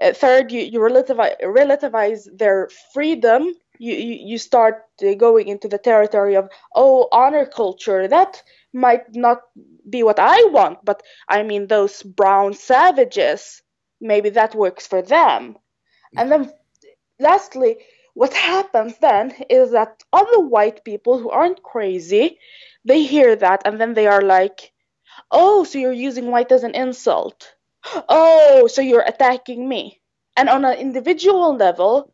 Uh, 0.00 0.12
third, 0.12 0.50
you, 0.50 0.60
you 0.62 0.80
relativize, 0.80 1.40
relativize 1.42 2.26
their 2.36 2.68
freedom. 2.92 3.54
You, 3.78 3.94
you, 3.94 4.14
you 4.26 4.38
start 4.38 4.82
uh, 5.06 5.14
going 5.14 5.48
into 5.48 5.68
the 5.68 5.78
territory 5.78 6.34
of, 6.36 6.48
oh, 6.74 7.08
honor 7.12 7.46
culture. 7.46 8.08
That 8.08 8.42
might 8.72 9.14
not 9.14 9.42
be 9.88 10.02
what 10.02 10.18
I 10.18 10.42
want, 10.50 10.84
but 10.84 11.02
I 11.28 11.42
mean, 11.42 11.66
those 11.66 12.02
brown 12.02 12.54
savages, 12.54 13.62
maybe 14.00 14.30
that 14.30 14.54
works 14.54 14.86
for 14.86 15.02
them. 15.02 15.56
And 16.16 16.30
then, 16.30 16.52
lastly, 17.18 17.78
what 18.20 18.34
happens 18.34 18.98
then 18.98 19.32
is 19.48 19.70
that 19.70 20.04
other 20.12 20.40
white 20.40 20.84
people 20.84 21.18
who 21.18 21.30
aren't 21.30 21.62
crazy, 21.62 22.38
they 22.84 23.02
hear 23.02 23.34
that 23.34 23.62
and 23.64 23.80
then 23.80 23.94
they 23.94 24.06
are 24.06 24.20
like, 24.20 24.72
oh, 25.30 25.64
so 25.64 25.78
you're 25.78 26.04
using 26.08 26.30
white 26.30 26.52
as 26.52 26.62
an 26.62 26.74
insult. 26.74 27.54
Oh, 28.10 28.66
so 28.66 28.82
you're 28.82 29.08
attacking 29.14 29.66
me. 29.66 30.02
And 30.36 30.50
on 30.50 30.66
an 30.66 30.76
individual 30.76 31.56
level, 31.56 32.12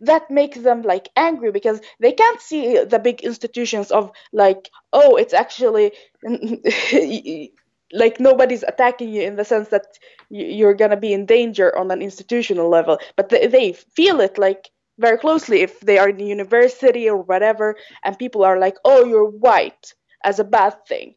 that 0.00 0.30
makes 0.30 0.58
them 0.58 0.82
like 0.82 1.08
angry 1.16 1.52
because 1.52 1.80
they 2.00 2.12
can't 2.12 2.40
see 2.42 2.84
the 2.84 2.98
big 2.98 3.22
institutions 3.22 3.90
of 3.90 4.10
like 4.32 4.70
oh 4.92 5.16
it's 5.16 5.34
actually 5.34 5.92
like 7.92 8.20
nobody's 8.20 8.62
attacking 8.62 9.10
you 9.10 9.22
in 9.22 9.36
the 9.36 9.44
sense 9.44 9.68
that 9.68 9.86
you're 10.30 10.74
gonna 10.74 10.96
be 10.96 11.12
in 11.12 11.26
danger 11.26 11.76
on 11.76 11.90
an 11.90 12.00
institutional 12.00 12.70
level 12.70 12.98
but 13.16 13.28
they 13.28 13.72
feel 13.72 14.20
it 14.20 14.38
like 14.38 14.70
very 14.98 15.18
closely 15.18 15.60
if 15.62 15.80
they 15.80 15.98
are 15.98 16.08
in 16.08 16.16
the 16.16 16.24
university 16.24 17.08
or 17.08 17.16
whatever 17.18 17.76
and 18.04 18.18
people 18.18 18.44
are 18.44 18.58
like 18.58 18.76
oh 18.84 19.04
you're 19.04 19.30
white 19.30 19.94
as 20.24 20.38
a 20.40 20.44
bad 20.44 20.74
thing. 20.88 21.14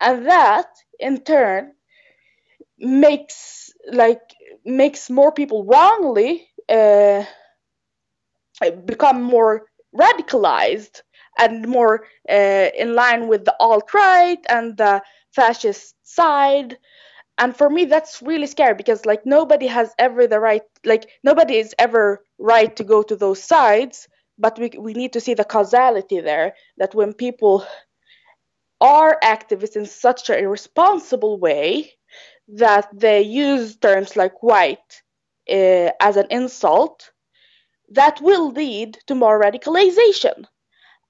And 0.00 0.26
that 0.26 0.68
in 1.00 1.22
turn 1.22 1.72
makes 2.78 3.70
like 3.90 4.20
makes 4.64 5.10
more 5.10 5.32
people 5.32 5.64
wrongly 5.64 6.48
uh, 6.68 7.24
become 8.84 9.22
more 9.22 9.66
radicalized 9.96 11.02
and 11.38 11.66
more 11.66 12.04
uh, 12.30 12.68
in 12.76 12.94
line 12.94 13.28
with 13.28 13.44
the 13.44 13.54
alt 13.60 13.92
right 13.94 14.38
and 14.48 14.76
the 14.76 15.02
fascist 15.34 15.94
side 16.02 16.78
and 17.38 17.56
for 17.56 17.68
me 17.70 17.84
that's 17.84 18.22
really 18.22 18.46
scary 18.46 18.74
because 18.74 19.06
like 19.06 19.24
nobody 19.26 19.66
has 19.66 19.94
ever 19.98 20.26
the 20.26 20.40
right 20.40 20.62
like 20.84 21.08
nobody 21.24 21.56
is 21.58 21.74
ever 21.78 22.24
right 22.38 22.76
to 22.76 22.84
go 22.84 23.02
to 23.02 23.16
those 23.16 23.42
sides 23.42 24.08
but 24.38 24.58
we, 24.58 24.70
we 24.78 24.94
need 24.94 25.12
to 25.12 25.20
see 25.20 25.34
the 25.34 25.44
causality 25.44 26.20
there 26.20 26.54
that 26.78 26.94
when 26.94 27.12
people 27.12 27.64
are 28.80 29.18
activists 29.22 29.76
in 29.76 29.86
such 29.86 30.28
a 30.28 30.38
irresponsible 30.38 31.38
way 31.38 31.92
that 32.48 32.88
they 32.92 33.22
use 33.22 33.76
terms 33.76 34.16
like 34.16 34.42
white 34.42 35.02
uh, 35.50 35.90
as 36.00 36.16
an 36.16 36.26
insult 36.30 37.10
that 37.90 38.20
will 38.20 38.50
lead 38.50 38.98
to 39.06 39.14
more 39.14 39.40
radicalization. 39.40 40.44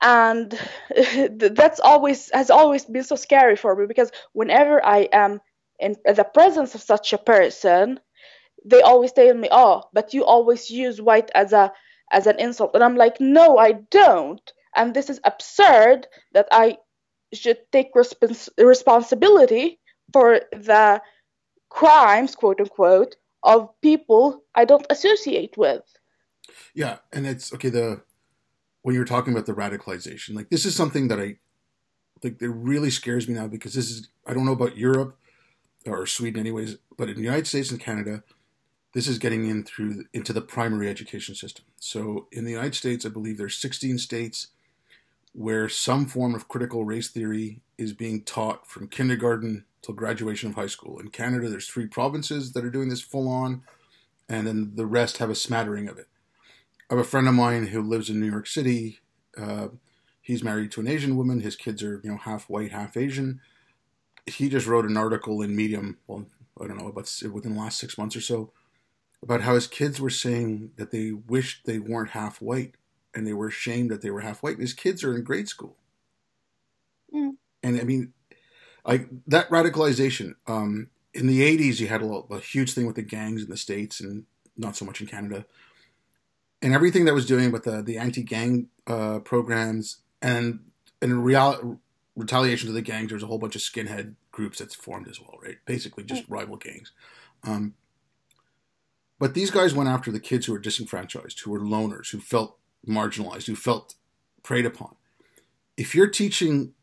And 0.02 0.58
that's 1.38 1.80
always 1.80 2.30
has 2.32 2.50
always 2.50 2.84
been 2.84 3.04
so 3.04 3.16
scary 3.16 3.56
for 3.56 3.76
me 3.76 3.86
because 3.86 4.10
whenever 4.32 4.84
i 4.84 5.08
am 5.12 5.40
in 5.82 5.96
the 6.04 6.24
presence 6.24 6.74
of 6.74 6.80
such 6.80 7.12
a 7.12 7.18
person 7.18 8.00
they 8.64 8.80
always 8.80 9.12
tell 9.12 9.34
me 9.34 9.48
oh 9.50 9.82
but 9.92 10.14
you 10.14 10.24
always 10.24 10.70
use 10.70 11.00
white 11.00 11.30
as 11.34 11.52
a 11.52 11.72
as 12.10 12.26
an 12.26 12.38
insult 12.38 12.74
and 12.74 12.84
i'm 12.84 12.96
like 12.96 13.20
no 13.20 13.58
i 13.58 13.72
don't 13.90 14.52
and 14.76 14.94
this 14.94 15.10
is 15.10 15.20
absurd 15.24 16.06
that 16.32 16.48
i 16.52 16.76
should 17.34 17.58
take 17.72 17.92
respons- 17.94 18.48
responsibility 18.58 19.78
for 20.12 20.40
the 20.52 21.00
crimes 21.70 22.34
quote 22.36 22.60
unquote 22.60 23.16
of 23.42 23.68
people 23.80 24.42
i 24.54 24.64
don't 24.64 24.86
associate 24.90 25.56
with 25.56 25.82
yeah, 26.74 26.98
and 27.12 27.26
it's 27.26 27.52
okay. 27.54 27.68
The 27.68 28.02
when 28.82 28.94
you're 28.94 29.04
talking 29.04 29.32
about 29.32 29.46
the 29.46 29.54
radicalization, 29.54 30.34
like 30.34 30.50
this 30.50 30.64
is 30.66 30.74
something 30.74 31.08
that 31.08 31.20
I 31.20 31.36
like 32.22 32.38
that 32.38 32.48
really 32.48 32.90
scares 32.90 33.28
me 33.28 33.34
now 33.34 33.48
because 33.48 33.74
this 33.74 33.90
is 33.90 34.08
I 34.26 34.34
don't 34.34 34.46
know 34.46 34.52
about 34.52 34.76
Europe 34.76 35.18
or 35.86 36.06
Sweden, 36.06 36.40
anyways, 36.40 36.76
but 36.96 37.08
in 37.08 37.16
the 37.16 37.22
United 37.22 37.46
States 37.46 37.70
and 37.70 37.80
Canada, 37.80 38.22
this 38.92 39.08
is 39.08 39.18
getting 39.18 39.48
in 39.48 39.64
through 39.64 40.04
into 40.12 40.32
the 40.32 40.40
primary 40.40 40.88
education 40.88 41.34
system. 41.34 41.64
So 41.78 42.26
in 42.30 42.44
the 42.44 42.50
United 42.52 42.74
States, 42.74 43.06
I 43.06 43.08
believe 43.08 43.38
there's 43.38 43.56
16 43.56 43.98
states 43.98 44.48
where 45.32 45.68
some 45.68 46.06
form 46.06 46.34
of 46.34 46.48
critical 46.48 46.84
race 46.84 47.08
theory 47.08 47.60
is 47.78 47.94
being 47.94 48.22
taught 48.22 48.66
from 48.66 48.88
kindergarten 48.88 49.64
till 49.80 49.94
graduation 49.94 50.50
of 50.50 50.56
high 50.56 50.66
school. 50.66 50.98
In 50.98 51.08
Canada, 51.08 51.48
there's 51.48 51.68
three 51.68 51.86
provinces 51.86 52.52
that 52.52 52.64
are 52.64 52.70
doing 52.70 52.90
this 52.90 53.00
full 53.00 53.28
on, 53.28 53.62
and 54.28 54.46
then 54.46 54.72
the 54.74 54.86
rest 54.86 55.18
have 55.18 55.30
a 55.30 55.34
smattering 55.34 55.88
of 55.88 55.98
it. 55.98 56.08
I 56.90 56.94
have 56.94 57.04
a 57.04 57.08
friend 57.08 57.26
of 57.26 57.34
mine 57.34 57.68
who 57.68 57.80
lives 57.80 58.10
in 58.10 58.20
New 58.20 58.30
York 58.30 58.46
City. 58.46 58.98
Uh, 59.36 59.68
he's 60.20 60.44
married 60.44 60.70
to 60.72 60.80
an 60.80 60.88
Asian 60.88 61.16
woman. 61.16 61.40
His 61.40 61.56
kids 61.56 61.82
are, 61.82 62.00
you 62.04 62.10
know, 62.10 62.18
half 62.18 62.50
white, 62.50 62.72
half 62.72 62.96
Asian. 62.96 63.40
He 64.26 64.48
just 64.48 64.66
wrote 64.66 64.84
an 64.84 64.96
article 64.96 65.42
in 65.42 65.56
Medium. 65.56 65.98
Well, 66.06 66.26
I 66.60 66.66
don't 66.66 66.78
know 66.78 66.88
about 66.88 67.12
within 67.32 67.54
the 67.54 67.60
last 67.60 67.78
six 67.78 67.98
months 67.98 68.16
or 68.16 68.20
so 68.20 68.52
about 69.22 69.42
how 69.42 69.54
his 69.54 69.66
kids 69.66 70.00
were 70.00 70.10
saying 70.10 70.72
that 70.76 70.90
they 70.90 71.12
wished 71.12 71.64
they 71.64 71.78
weren't 71.78 72.10
half 72.10 72.42
white 72.42 72.74
and 73.14 73.26
they 73.26 73.32
were 73.32 73.48
ashamed 73.48 73.90
that 73.90 74.02
they 74.02 74.10
were 74.10 74.20
half 74.20 74.42
white. 74.42 74.54
And 74.54 74.62
his 74.62 74.74
kids 74.74 75.04
are 75.04 75.14
in 75.14 75.22
grade 75.22 75.48
school. 75.48 75.76
Mm. 77.14 77.36
And 77.62 77.80
I 77.80 77.84
mean, 77.84 78.12
like 78.84 79.08
that 79.26 79.48
radicalization. 79.48 80.34
Um, 80.46 80.88
in 81.14 81.26
the 81.26 81.42
'80s, 81.42 81.78
you 81.78 81.88
had 81.88 82.02
a, 82.02 82.06
a 82.06 82.40
huge 82.40 82.72
thing 82.72 82.86
with 82.86 82.96
the 82.96 83.02
gangs 83.02 83.42
in 83.42 83.50
the 83.50 83.56
states, 83.56 84.00
and 84.00 84.24
not 84.56 84.76
so 84.76 84.84
much 84.84 85.00
in 85.00 85.06
Canada 85.06 85.44
and 86.62 86.72
everything 86.72 87.04
that 87.04 87.14
was 87.14 87.26
doing 87.26 87.50
with 87.50 87.64
the 87.64 87.82
the 87.82 87.98
anti 87.98 88.22
gang 88.22 88.68
uh, 88.86 89.18
programs 89.18 89.98
and 90.22 90.60
in 91.02 91.22
real 91.22 91.80
retaliation 92.16 92.66
to 92.66 92.72
the 92.72 92.82
gangs, 92.82 93.10
there's 93.10 93.22
a 93.22 93.26
whole 93.26 93.38
bunch 93.38 93.56
of 93.56 93.62
skinhead 93.62 94.14
groups 94.30 94.58
that's 94.58 94.74
formed 94.74 95.08
as 95.08 95.20
well, 95.20 95.38
right? 95.42 95.58
Basically, 95.66 96.04
just 96.04 96.28
rival 96.28 96.56
gangs. 96.56 96.92
Um, 97.44 97.74
but 99.18 99.34
these 99.34 99.50
guys 99.50 99.74
went 99.74 99.88
after 99.88 100.10
the 100.10 100.20
kids 100.20 100.46
who 100.46 100.52
were 100.52 100.58
disenfranchised, 100.58 101.40
who 101.40 101.50
were 101.50 101.60
loners, 101.60 102.10
who 102.10 102.20
felt 102.20 102.58
marginalized, 102.86 103.46
who 103.46 103.56
felt 103.56 103.94
preyed 104.42 104.66
upon. 104.66 104.96
If 105.76 105.94
you're 105.94 106.08
teaching 106.08 106.74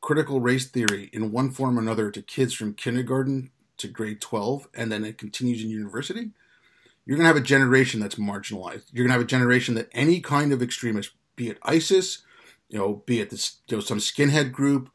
critical 0.00 0.40
race 0.40 0.66
theory 0.66 1.10
in 1.12 1.32
one 1.32 1.50
form 1.50 1.78
or 1.78 1.82
another 1.82 2.10
to 2.10 2.22
kids 2.22 2.54
from 2.54 2.74
kindergarten 2.74 3.50
to 3.78 3.88
grade 3.88 4.20
12, 4.20 4.68
and 4.74 4.92
then 4.92 5.04
it 5.04 5.18
continues 5.18 5.62
in 5.62 5.70
university, 5.70 6.30
you're 7.04 7.16
going 7.16 7.24
to 7.24 7.34
have 7.34 7.36
a 7.36 7.40
generation 7.40 7.98
that's 7.98 8.16
marginalized. 8.16 8.84
You're 8.92 9.04
going 9.04 9.08
to 9.08 9.14
have 9.14 9.22
a 9.22 9.24
generation 9.24 9.74
that 9.74 9.88
any 9.92 10.20
kind 10.20 10.52
of 10.52 10.62
extremist, 10.62 11.12
be 11.34 11.48
it 11.48 11.58
ISIS, 11.62 12.18
you 12.70 12.78
know, 12.78 13.02
be 13.04 13.20
it 13.20 13.30
this, 13.30 13.56
you 13.68 13.76
know, 13.76 13.82
some 13.82 13.98
skinhead 13.98 14.52
group, 14.52 14.90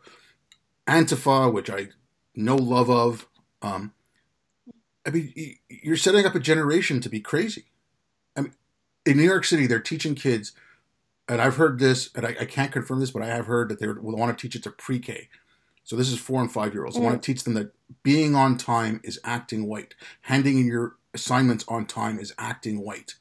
Antifa, 0.87 1.53
which 1.53 1.69
I 1.69 1.89
no 2.33 2.55
love 2.55 2.89
of. 2.89 3.27
Um, 3.61 3.93
I 5.05 5.11
mean, 5.11 5.33
you're 5.69 5.97
setting 5.97 6.25
up 6.25 6.35
a 6.35 6.39
generation 6.39 6.99
to 7.01 7.09
be 7.09 7.19
crazy. 7.19 7.65
I 8.35 8.41
mean, 8.41 8.53
in 9.05 9.17
New 9.17 9.23
York 9.23 9.45
City, 9.45 9.67
they're 9.67 9.79
teaching 9.79 10.15
kids, 10.15 10.53
and 11.27 11.41
I've 11.41 11.57
heard 11.57 11.79
this, 11.79 12.09
and 12.15 12.25
I, 12.25 12.35
I 12.41 12.45
can't 12.45 12.71
confirm 12.71 12.99
this, 12.99 13.11
but 13.11 13.21
I 13.21 13.27
have 13.27 13.45
heard 13.45 13.69
that 13.69 13.79
they 13.79 13.87
want 13.87 14.35
to 14.35 14.41
teach 14.41 14.55
it 14.55 14.63
to 14.63 14.71
pre-K. 14.71 15.29
So 15.83 15.95
this 15.95 16.09
is 16.09 16.17
four 16.17 16.41
and 16.41 16.51
five 16.51 16.73
year 16.73 16.83
olds. 16.83 16.97
They 16.97 17.03
want 17.03 17.21
to 17.21 17.33
teach 17.33 17.43
them 17.43 17.53
that 17.53 17.71
being 18.01 18.35
on 18.35 18.57
time 18.57 19.01
is 19.03 19.19
acting 19.23 19.67
white, 19.67 19.93
handing 20.21 20.57
in 20.59 20.65
your 20.65 20.95
assignments 21.13 21.63
on 21.67 21.85
time 21.85 22.19
is 22.19 22.33
acting 22.39 22.83
white. 22.83 23.13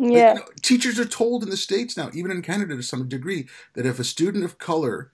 Yeah. 0.00 0.32
Like, 0.32 0.56
teachers 0.62 0.98
are 0.98 1.04
told 1.04 1.42
in 1.42 1.50
the 1.50 1.56
States 1.58 1.96
now, 1.96 2.10
even 2.14 2.30
in 2.30 2.40
Canada 2.40 2.74
to 2.74 2.82
some 2.82 3.06
degree, 3.06 3.46
that 3.74 3.84
if 3.84 3.98
a 3.98 4.04
student 4.04 4.44
of 4.44 4.58
color 4.58 5.12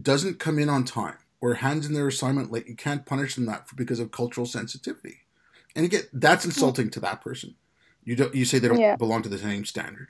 doesn't 0.00 0.38
come 0.38 0.58
in 0.58 0.68
on 0.68 0.84
time 0.84 1.16
or 1.40 1.54
hands 1.54 1.86
in 1.86 1.94
their 1.94 2.06
assignment 2.06 2.52
late, 2.52 2.68
you 2.68 2.76
can't 2.76 3.06
punish 3.06 3.34
them 3.34 3.46
that 3.46 3.66
because 3.74 3.98
of 3.98 4.10
cultural 4.10 4.46
sensitivity. 4.46 5.20
And 5.74 5.86
again, 5.86 6.02
that's 6.12 6.44
hmm. 6.44 6.50
insulting 6.50 6.90
to 6.90 7.00
that 7.00 7.22
person. 7.22 7.54
You 8.04 8.16
don't 8.16 8.34
you 8.34 8.44
say 8.44 8.58
they 8.58 8.68
don't 8.68 8.78
yeah. 8.78 8.96
belong 8.96 9.22
to 9.22 9.28
the 9.28 9.38
same 9.38 9.64
standard. 9.64 10.08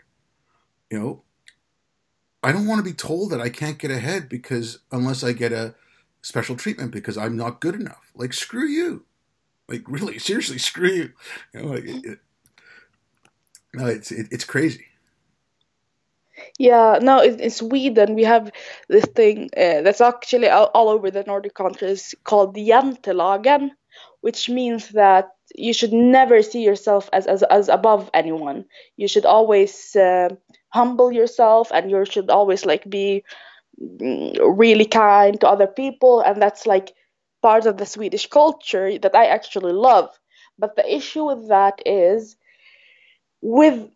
You 0.90 0.98
know, 0.98 1.22
I 2.42 2.52
don't 2.52 2.66
want 2.66 2.78
to 2.78 2.90
be 2.90 2.94
told 2.94 3.30
that 3.30 3.40
I 3.40 3.48
can't 3.48 3.78
get 3.78 3.90
ahead 3.90 4.28
because 4.28 4.80
unless 4.92 5.24
I 5.24 5.32
get 5.32 5.52
a 5.52 5.74
special 6.22 6.56
treatment 6.56 6.90
because 6.90 7.16
I'm 7.16 7.36
not 7.36 7.60
good 7.60 7.76
enough. 7.76 8.10
Like 8.14 8.32
screw 8.32 8.66
you. 8.66 9.04
Like 9.68 9.82
really, 9.86 10.18
seriously, 10.18 10.58
screw 10.58 10.90
you. 10.90 11.12
you 11.54 11.62
know, 11.62 11.68
like, 11.68 11.84
it, 11.86 12.18
no, 13.76 13.86
it's 13.86 14.10
it, 14.10 14.28
it's 14.30 14.44
crazy. 14.44 14.86
Yeah, 16.58 16.98
no, 17.00 17.20
in, 17.20 17.40
in 17.40 17.50
Sweden 17.50 18.14
we 18.14 18.24
have 18.24 18.50
this 18.88 19.04
thing 19.04 19.50
uh, 19.56 19.82
that's 19.82 20.00
actually 20.00 20.48
all, 20.48 20.70
all, 20.74 20.88
over 20.88 21.10
the 21.10 21.24
Nordic 21.24 21.54
countries 21.54 22.14
called 22.24 22.54
the 22.54 22.68
Jantelagen, 22.68 23.70
which 24.20 24.48
means 24.48 24.90
that 24.90 25.28
you 25.54 25.72
should 25.72 25.92
never 25.92 26.42
see 26.42 26.62
yourself 26.62 27.08
as 27.12 27.26
as, 27.26 27.42
as 27.44 27.68
above 27.68 28.10
anyone. 28.14 28.64
You 28.96 29.08
should 29.08 29.26
always 29.26 29.94
uh, 29.94 30.30
humble 30.70 31.12
yourself, 31.12 31.70
and 31.72 31.90
you 31.90 32.04
should 32.06 32.30
always 32.30 32.64
like 32.64 32.88
be 32.88 33.24
mm, 33.80 34.38
really 34.56 34.86
kind 34.86 35.38
to 35.40 35.48
other 35.48 35.66
people, 35.66 36.20
and 36.20 36.40
that's 36.40 36.66
like 36.66 36.94
part 37.42 37.66
of 37.66 37.76
the 37.76 37.86
Swedish 37.86 38.26
culture 38.26 38.98
that 38.98 39.14
I 39.14 39.26
actually 39.26 39.72
love. 39.72 40.08
But 40.58 40.76
the 40.76 40.94
issue 40.94 41.24
with 41.24 41.48
that 41.48 41.82
is 41.84 42.36
with 43.46 43.88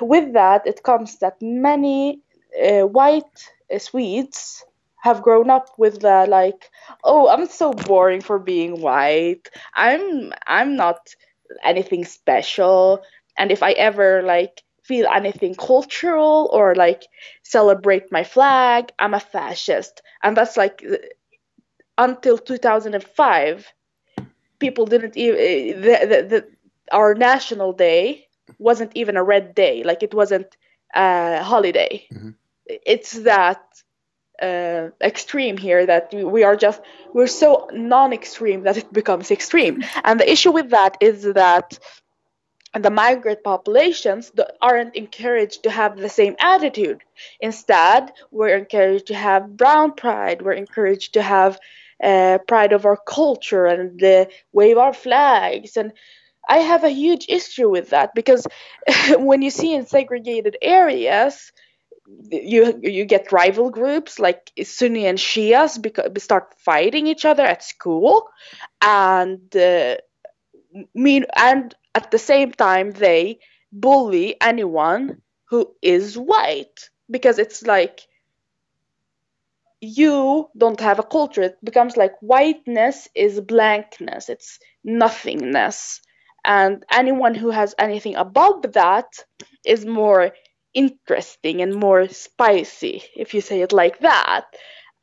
with 0.00 0.32
that 0.32 0.64
it 0.64 0.82
comes 0.84 1.18
that 1.18 1.36
many 1.42 2.20
uh, 2.64 2.82
white 2.82 3.50
uh, 3.74 3.78
Swedes 3.78 4.64
have 5.02 5.22
grown 5.22 5.50
up 5.50 5.70
with 5.76 6.00
the 6.02 6.26
like, 6.28 6.70
oh, 7.02 7.28
I'm 7.28 7.46
so 7.46 7.72
boring 7.72 8.20
for 8.20 8.38
being 8.38 8.80
white. 8.80 9.48
I'm 9.74 10.32
I'm 10.46 10.76
not 10.76 11.16
anything 11.64 12.04
special. 12.04 13.02
And 13.36 13.50
if 13.50 13.62
I 13.62 13.72
ever 13.72 14.22
like 14.22 14.62
feel 14.84 15.08
anything 15.08 15.56
cultural 15.56 16.48
or 16.52 16.76
like 16.76 17.02
celebrate 17.42 18.12
my 18.12 18.22
flag, 18.22 18.92
I'm 19.00 19.14
a 19.14 19.20
fascist. 19.20 20.00
And 20.22 20.36
that's 20.36 20.56
like 20.56 20.84
until 21.98 22.38
2005, 22.38 23.72
people 24.60 24.86
didn't 24.86 25.16
even 25.16 25.80
the, 25.80 25.90
the, 26.06 26.26
the, 26.30 26.46
our 26.92 27.14
national 27.14 27.72
day 27.72 28.28
wasn't 28.58 28.92
even 28.94 29.16
a 29.16 29.22
red 29.22 29.54
day. 29.54 29.82
Like 29.82 30.02
it 30.02 30.14
wasn't 30.14 30.56
a 30.94 31.42
holiday. 31.42 32.06
Mm-hmm. 32.12 32.30
It's 32.66 33.12
that 33.12 33.62
uh, 34.42 34.88
extreme 35.00 35.56
here 35.56 35.86
that 35.86 36.12
we 36.12 36.42
are 36.42 36.56
just 36.56 36.80
we're 37.12 37.26
so 37.26 37.68
non-extreme 37.72 38.64
that 38.64 38.76
it 38.76 38.92
becomes 39.00 39.30
extreme 39.30 39.84
and 40.04 40.18
the 40.18 40.30
issue 40.30 40.50
with 40.50 40.70
that 40.70 40.96
is 41.00 41.22
that 41.22 41.78
the 42.74 42.90
migrant 42.90 43.44
populations 43.44 44.32
aren't 44.60 44.96
encouraged 44.96 45.62
to 45.62 45.70
have 45.70 45.96
the 45.96 46.08
same 46.08 46.34
attitude 46.40 47.02
instead 47.40 48.10
we're 48.30 48.56
encouraged 48.56 49.06
to 49.06 49.14
have 49.14 49.56
brown 49.56 49.92
pride 49.92 50.42
we're 50.42 50.52
encouraged 50.52 51.12
to 51.12 51.22
have 51.22 51.60
uh, 52.02 52.38
pride 52.48 52.72
of 52.72 52.84
our 52.84 52.96
culture 52.96 53.66
and 53.66 54.02
uh, 54.02 54.24
wave 54.52 54.78
our 54.78 54.94
flags 54.94 55.76
and 55.76 55.92
i 56.48 56.58
have 56.58 56.84
a 56.84 56.90
huge 56.90 57.26
issue 57.28 57.68
with 57.70 57.90
that 57.90 58.14
because 58.14 58.46
when 59.18 59.42
you 59.42 59.50
see 59.50 59.74
in 59.74 59.86
segregated 59.86 60.56
areas 60.62 61.52
you 62.30 62.78
you 62.82 63.04
get 63.04 63.32
rival 63.32 63.70
groups 63.70 64.18
like 64.18 64.50
Sunni 64.62 65.06
and 65.06 65.18
Shias 65.18 65.80
because 65.80 66.10
start 66.22 66.54
fighting 66.58 67.06
each 67.06 67.24
other 67.24 67.44
at 67.44 67.62
school, 67.62 68.28
and 68.82 69.54
uh, 69.56 69.96
mean 70.94 71.26
and 71.36 71.74
at 71.94 72.10
the 72.10 72.18
same 72.18 72.52
time 72.52 72.90
they 72.92 73.38
bully 73.72 74.40
anyone 74.40 75.20
who 75.50 75.74
is 75.82 76.18
white 76.18 76.90
because 77.10 77.38
it's 77.38 77.62
like 77.64 78.00
you 79.80 80.48
don't 80.56 80.80
have 80.80 80.98
a 80.98 81.02
culture. 81.02 81.42
It 81.42 81.58
becomes 81.64 81.96
like 81.96 82.14
whiteness 82.20 83.08
is 83.14 83.40
blankness. 83.40 84.28
It's 84.28 84.58
nothingness. 84.84 86.00
And 86.44 86.84
anyone 86.90 87.34
who 87.34 87.50
has 87.50 87.74
anything 87.78 88.16
above 88.16 88.72
that 88.72 89.06
is 89.64 89.84
more 89.84 90.32
interesting 90.74 91.62
and 91.62 91.74
more 91.74 92.08
spicy, 92.08 93.02
if 93.14 93.34
you 93.34 93.40
say 93.40 93.60
it 93.60 93.72
like 93.72 94.00
that. 94.00 94.46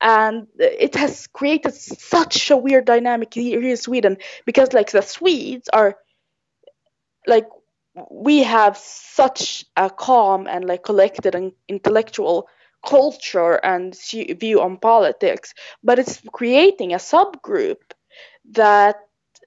And 0.01 0.48
it 0.58 0.96
has 0.96 1.27
created 1.27 1.74
such 1.74 2.51
a 2.51 2.58
weird 2.58 2.86
dynamic 2.86 3.34
here 3.34 3.62
in 3.62 3.77
Sweden 3.77 4.17
because, 4.46 4.74
like, 4.74 4.91
the 4.91 5.01
Swedes 5.01 5.69
are 5.69 5.98
like 7.27 7.48
we 8.10 8.43
have 8.43 8.77
such 8.77 9.65
a 9.75 9.89
calm 9.89 10.48
and 10.48 10.65
like 10.65 10.84
collected 10.84 11.36
and 11.36 11.51
intellectual 11.67 12.48
culture 12.86 13.53
and 13.55 13.98
view 14.39 14.62
on 14.62 14.77
politics, 14.77 15.53
but 15.84 16.00
it's 16.00 16.22
creating 16.31 16.93
a 16.93 16.98
subgroup 16.98 17.77
that 18.51 18.96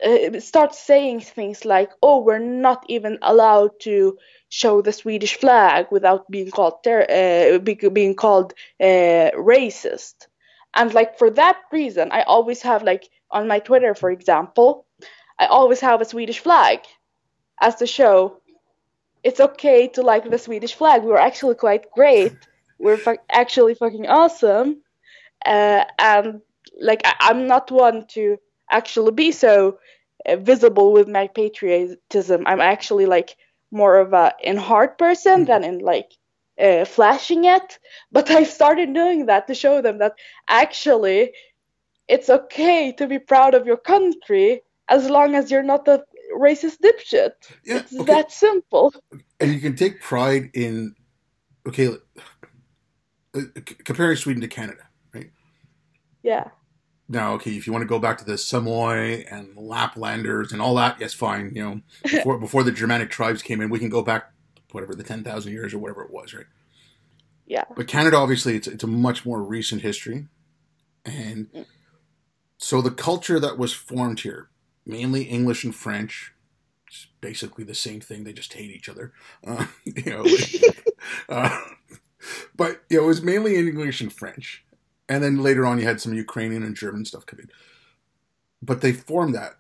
uh, 0.05 0.41
starts 0.41 0.79
saying 0.79 1.21
things 1.21 1.65
like, 1.65 1.91
"Oh, 2.03 2.21
we're 2.23 2.39
not 2.39 2.85
even 2.89 3.19
allowed 3.23 3.81
to 3.83 4.19
show 4.49 4.83
the 4.83 4.93
Swedish 4.93 5.37
flag 5.37 5.87
without 5.91 6.31
being 6.31 6.51
called 6.51 6.83
ter- 6.85 7.09
uh, 7.57 7.59
being 7.91 8.15
called 8.15 8.53
uh, 8.81 9.31
racist. 9.35 10.27
And 10.75 10.93
like 10.93 11.19
for 11.19 11.31
that 11.31 11.59
reason, 11.73 12.11
I 12.13 12.23
always 12.23 12.63
have 12.63 12.83
like 12.83 13.09
on 13.31 13.49
my 13.49 13.61
Twitter, 13.61 13.95
for 13.95 14.11
example, 14.11 14.87
I 15.39 15.47
always 15.47 15.81
have 15.81 16.01
a 16.01 16.05
Swedish 16.05 16.41
flag 16.41 16.81
as 17.61 17.77
to 17.77 17.87
show 17.87 18.41
it's 19.25 19.41
okay 19.41 19.89
to 19.89 20.03
like 20.03 20.29
the 20.29 20.39
Swedish 20.39 20.75
flag. 20.75 21.03
We're 21.03 21.17
actually 21.17 21.55
quite 21.55 21.91
great. 21.93 22.35
We're 22.79 22.97
fu- 22.97 23.19
actually 23.31 23.75
fucking 23.75 24.07
awesome. 24.09 24.83
Uh, 25.45 25.85
and 25.99 26.43
like 26.81 27.03
I- 27.05 27.31
am 27.31 27.47
not 27.47 27.71
one 27.71 28.07
to 28.09 28.39
actually 28.71 29.13
be 29.13 29.33
so 29.33 29.79
uh, 30.27 30.37
visible 30.37 30.93
with 30.93 31.09
my 31.09 31.29
patriotism. 31.29 32.45
I'm 32.47 32.61
actually 32.61 33.07
like 33.07 33.37
more 33.71 33.99
of 33.99 34.13
a 34.13 34.35
in 34.43 34.57
heart 34.57 34.99
person 34.99 35.45
mm. 35.45 35.47
than 35.47 35.65
in 35.65 35.79
like 35.79 36.13
uh, 36.61 36.85
flashing 36.85 37.45
it. 37.45 37.79
But 38.11 38.31
I 38.31 38.45
started 38.45 38.95
doing 38.95 39.27
that 39.27 39.47
to 39.49 39.55
show 39.55 39.81
them 39.81 39.99
that 39.99 40.15
actually 40.49 41.33
it's 42.09 42.29
okay 42.29 42.93
to 42.93 43.07
be 43.07 43.19
proud 43.19 43.55
of 43.55 43.67
your 43.67 43.77
country 43.77 44.63
as 44.89 45.09
long 45.09 45.35
as 45.35 45.51
you're 45.51 45.63
not 45.63 45.89
a 45.89 46.05
racist 46.37 46.79
dipshit. 46.85 47.33
Yeah, 47.65 47.79
it's 47.79 47.95
okay. 47.95 48.13
that 48.13 48.33
simple. 48.33 48.95
And 49.41 49.53
you 49.53 49.61
can 49.61 49.77
take 49.77 50.01
pride 50.01 50.51
in 50.55 50.95
okay, 51.67 51.97
uh, 53.35 53.41
comparing 53.85 54.17
Sweden 54.17 54.43
to 54.43 54.49
Canada, 54.49 54.83
right? 55.15 55.31
Yeah. 56.23 56.49
Now, 57.13 57.35
okay, 57.35 57.51
if 57.51 57.67
you 57.67 57.75
want 57.75 57.83
to 57.83 57.89
go 57.89 57.99
back 57.99 58.17
to 58.19 58.25
the 58.25 58.39
Samoy 58.39 59.27
and 59.31 59.55
Laplanders 59.55 60.51
and 60.51 60.63
all 60.63 60.75
that, 60.77 60.99
yes, 60.99 61.13
fine. 61.13 61.53
You 61.55 61.63
know, 61.63 61.81
before 62.05 62.39
before 62.39 62.63
the 62.63 62.73
Germanic 62.73 63.11
tribes 63.11 63.43
came 63.43 63.61
in, 63.61 63.69
we 63.69 63.79
can 63.79 63.91
go 63.91 64.01
back 64.01 64.33
whatever 64.71 64.95
the 64.95 65.03
ten 65.03 65.23
thousand 65.23 65.53
years 65.53 65.75
or 65.75 65.79
whatever 65.79 66.03
it 66.03 66.11
was, 66.11 66.33
right? 66.33 66.47
Yeah. 67.47 67.65
But 67.77 67.87
Canada, 67.87 68.17
obviously, 68.17 68.57
it's 68.57 68.67
it's 68.67 68.83
a 68.83 68.87
much 68.87 69.27
more 69.27 69.43
recent 69.43 69.83
history, 69.83 70.29
and 71.05 71.53
mm. 71.53 71.67
so 72.57 72.81
the 72.81 72.91
culture 72.91 73.39
that 73.39 73.59
was 73.59 73.75
formed 73.75 74.21
here, 74.21 74.49
mainly 74.87 75.25
English 75.25 75.65
and 75.65 75.75
French, 75.75 76.33
it's 76.89 77.09
basically 77.21 77.65
the 77.65 77.75
same 77.75 78.01
thing. 78.01 78.25
They 78.25 78.33
just 78.33 78.55
hate 78.55 78.71
each 78.71 78.89
other, 78.89 79.13
uh, 79.47 79.67
you 79.85 80.11
know. 80.11 80.25
uh, 81.29 81.61
but 82.57 82.85
you 82.89 82.97
know, 82.97 83.05
it 83.05 83.09
was 83.09 83.21
mainly 83.21 83.57
English 83.57 84.01
and 84.01 84.11
French 84.11 84.65
and 85.13 85.23
then 85.23 85.43
later 85.43 85.67
on 85.67 85.79
you 85.79 85.85
had 85.85 86.01
some 86.01 86.15
Ukrainian 86.15 86.63
and 86.63 86.75
German 86.75 87.05
stuff 87.05 87.27
come 87.27 87.41
in. 87.41 87.51
But 88.63 88.81
they 88.81 88.93
formed 88.93 89.35
that, 89.35 89.59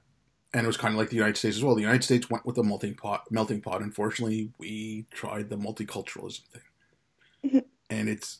and 0.54 0.64
it 0.64 0.66
was 0.66 0.76
kind 0.76 0.94
of 0.94 0.98
like 0.98 1.10
the 1.10 1.16
United 1.16 1.36
States 1.36 1.56
as 1.56 1.64
well. 1.64 1.74
The 1.74 1.82
United 1.82 2.04
States 2.04 2.30
went 2.30 2.46
with 2.46 2.56
the 2.56 2.62
melting 2.62 2.94
pot. 2.94 3.30
Melting 3.30 3.60
pot. 3.60 3.82
Unfortunately, 3.82 4.50
we 4.58 5.06
tried 5.10 5.50
the 5.50 5.56
multiculturalism 5.56 6.42
thing, 6.46 6.62
mm-hmm. 7.44 7.58
and 7.90 8.08
it's 8.08 8.38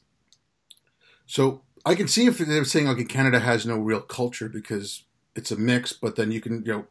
so 1.27 1.63
I 1.85 1.95
can 1.95 2.09
see 2.09 2.27
if 2.27 2.39
they're 2.39 2.65
saying 2.65 2.89
okay, 2.89 3.05
Canada 3.05 3.41
has 3.41 3.67
no 3.67 3.77
real 3.77 4.01
culture 4.01 4.49
because 4.49 5.05
it's 5.37 5.51
a 5.51 5.57
mix, 5.57 5.93
but 5.93 6.17
then 6.17 6.33
you 6.33 6.41
can 6.41 6.65
you 6.65 6.73
know 6.73 6.87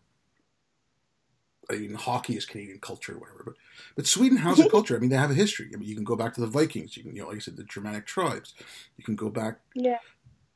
I 1.72 1.78
mean, 1.78 1.94
hockey 1.94 2.36
is 2.36 2.46
Canadian 2.46 2.80
culture 2.80 3.14
or 3.14 3.20
whatever. 3.20 3.44
But 3.46 3.56
but 3.96 4.08
Sweden 4.08 4.38
has 4.38 4.60
a 4.60 4.70
culture. 4.76 4.96
I 4.96 5.00
mean, 5.00 5.10
they 5.10 5.16
have 5.16 5.32
a 5.32 5.36
history. 5.36 5.70
I 5.74 5.78
mean, 5.78 5.88
you 5.88 5.96
can 5.96 6.04
go 6.04 6.16
back 6.16 6.34
to 6.36 6.42
the 6.42 6.48
Vikings. 6.48 6.98
You 6.98 7.04
can, 7.04 7.16
you 7.16 7.22
know, 7.22 7.30
like 7.30 7.38
I 7.38 7.40
said, 7.40 7.58
the 7.58 7.64
Germanic 7.64 8.06
tribes. 8.06 8.54
You 8.98 9.04
can 9.04 9.16
go 9.16 9.30
back. 9.30 9.60
Yeah. 9.74 10.00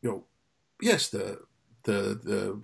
You 0.05 0.11
know, 0.11 0.23
yes, 0.79 1.09
the 1.09 1.39
the 1.81 2.19
the 2.23 2.61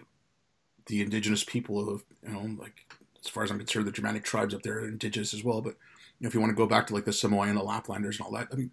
the 0.85 1.01
indigenous 1.01 1.43
people 1.43 1.89
of 1.89 2.05
you 2.21 2.31
know, 2.31 2.55
like 2.61 2.85
as 3.19 3.31
far 3.31 3.43
as 3.43 3.49
I'm 3.49 3.57
concerned, 3.57 3.87
the 3.87 3.91
Germanic 3.91 4.23
tribes 4.23 4.53
up 4.53 4.61
there 4.61 4.77
are 4.77 4.87
indigenous 4.87 5.33
as 5.33 5.43
well. 5.43 5.59
But 5.59 5.73
you 6.19 6.25
know, 6.25 6.27
if 6.27 6.35
you 6.35 6.39
want 6.39 6.51
to 6.51 6.55
go 6.55 6.67
back 6.67 6.85
to 6.87 6.93
like 6.93 7.05
the 7.05 7.13
Samoan, 7.13 7.49
and 7.49 7.57
the 7.57 7.63
Laplanders, 7.63 8.19
and 8.19 8.21
all 8.21 8.31
that, 8.33 8.49
I 8.51 8.55
mean, 8.57 8.69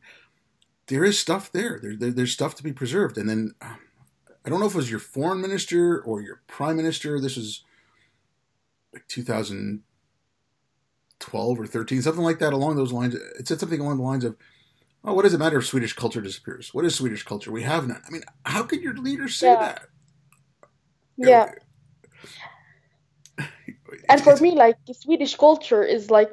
there 0.89 1.03
is 1.03 1.19
stuff 1.19 1.51
there. 1.51 1.79
There, 1.81 1.97
there 1.97 2.11
there's 2.11 2.35
stuff 2.35 2.57
to 2.57 2.63
be 2.63 2.75
preserved. 2.75 3.17
And 3.17 3.27
then 3.27 3.55
um, 3.63 3.79
I 4.45 4.51
don't 4.51 4.61
know 4.61 4.67
if 4.67 4.75
it 4.75 4.77
was 4.77 4.91
your 4.91 5.01
foreign 5.01 5.41
minister 5.41 6.03
or 6.03 6.21
your 6.21 6.43
prime 6.47 6.77
minister. 6.77 7.19
This 7.19 7.39
is 7.39 7.65
like 8.93 9.09
2012 9.09 11.59
or 11.59 11.67
13, 11.67 12.03
something 12.03 12.23
like 12.23 12.41
that 12.41 12.53
along 12.53 12.77
those 12.77 12.93
lines. 12.93 13.15
It 13.15 13.49
said 13.49 13.61
something 13.61 13.81
along 13.81 13.97
the 13.97 14.03
lines 14.03 14.25
of, 14.25 14.37
"Oh, 15.05 15.15
what 15.15 15.23
does 15.23 15.35
it 15.35 15.39
matter 15.39 15.59
if 15.59 15.67
Swedish 15.67 15.95
culture 15.95 16.21
disappears? 16.21 16.73
What 16.75 16.85
is 16.85 16.95
Swedish 16.95 17.23
culture? 17.25 17.51
We 17.53 17.63
have 17.63 17.87
none." 17.87 18.03
I 18.07 18.11
mean, 18.11 18.23
how 18.45 18.63
could 18.63 18.83
your 18.83 18.95
leader 18.95 19.29
say 19.29 19.49
yeah. 19.49 19.57
that? 19.61 19.83
Yeah. 21.17 21.53
and 24.09 24.21
for 24.23 24.37
me, 24.37 24.53
like 24.53 24.77
Swedish 24.93 25.37
culture 25.37 25.83
is 25.83 26.11
like 26.11 26.31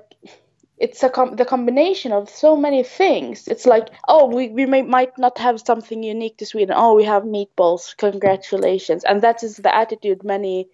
it's 0.77 1.03
a 1.03 1.09
com- 1.09 1.35
the 1.35 1.45
combination 1.45 2.11
of 2.11 2.29
so 2.29 2.55
many 2.55 2.83
things. 2.83 3.47
It's 3.47 3.65
like, 3.65 3.87
oh, 4.07 4.25
we, 4.25 4.49
we 4.49 4.65
may, 4.65 4.81
might 4.81 5.17
not 5.17 5.37
have 5.37 5.61
something 5.61 6.03
unique 6.03 6.37
to 6.37 6.45
Sweden. 6.45 6.75
Oh, 6.77 6.95
we 6.95 7.05
have 7.05 7.23
meatballs. 7.23 7.95
Congratulations. 7.97 9.03
And 9.05 9.21
that 9.21 9.43
is 9.43 9.57
the 9.57 9.73
attitude 9.73 10.23
many 10.23 10.67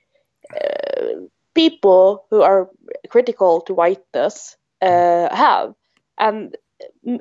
uh, 0.55 1.27
people 1.53 2.25
who 2.29 2.41
are 2.41 2.69
critical 3.09 3.61
to 3.61 3.73
whiteness 3.73 4.57
uh, 4.81 5.33
have. 5.35 5.75
And 6.17 6.57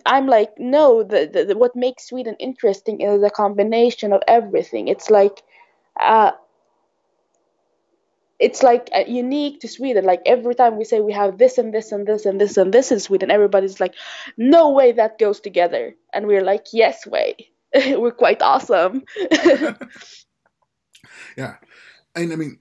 I'm 0.07 0.27
like, 0.27 0.53
no, 0.59 1.03
the, 1.03 1.29
the, 1.33 1.44
the, 1.46 1.57
what 1.57 1.77
makes 1.77 2.09
Sweden 2.09 2.37
interesting 2.38 3.01
is 3.01 3.23
a 3.23 3.31
combination 3.31 4.12
of 4.12 4.23
everything. 4.29 4.88
It's 4.88 5.11
like, 5.11 5.42
uh, 5.99 6.33
it's 8.38 8.62
like 8.62 8.88
uh, 8.94 9.05
unique 9.07 9.61
to 9.61 9.68
Sweden. 9.68 10.05
Like 10.05 10.23
every 10.25 10.55
time 10.55 10.79
we 10.79 10.85
say 10.85 11.01
we 11.01 11.12
have 11.12 11.38
this 11.38 11.59
and 11.59 11.75
this 11.75 11.92
and 11.92 12.07
this 12.07 12.25
and 12.25 12.40
this 12.40 12.57
and 12.57 12.73
this 12.73 12.90
in 12.90 13.01
Sweden, 13.01 13.31
everybody's 13.31 13.81
like, 13.81 13.94
no 14.37 14.70
way 14.70 14.92
that 14.92 15.18
goes 15.18 15.40
together. 15.40 15.94
And 16.12 16.27
we're 16.27 16.44
like, 16.44 16.66
yes 16.73 17.07
way. 17.07 17.51
we're 17.75 18.12
quite 18.12 18.42
awesome. 18.42 19.05
yeah, 21.37 21.57
and 22.14 22.33
I 22.33 22.37
mean, 22.37 22.59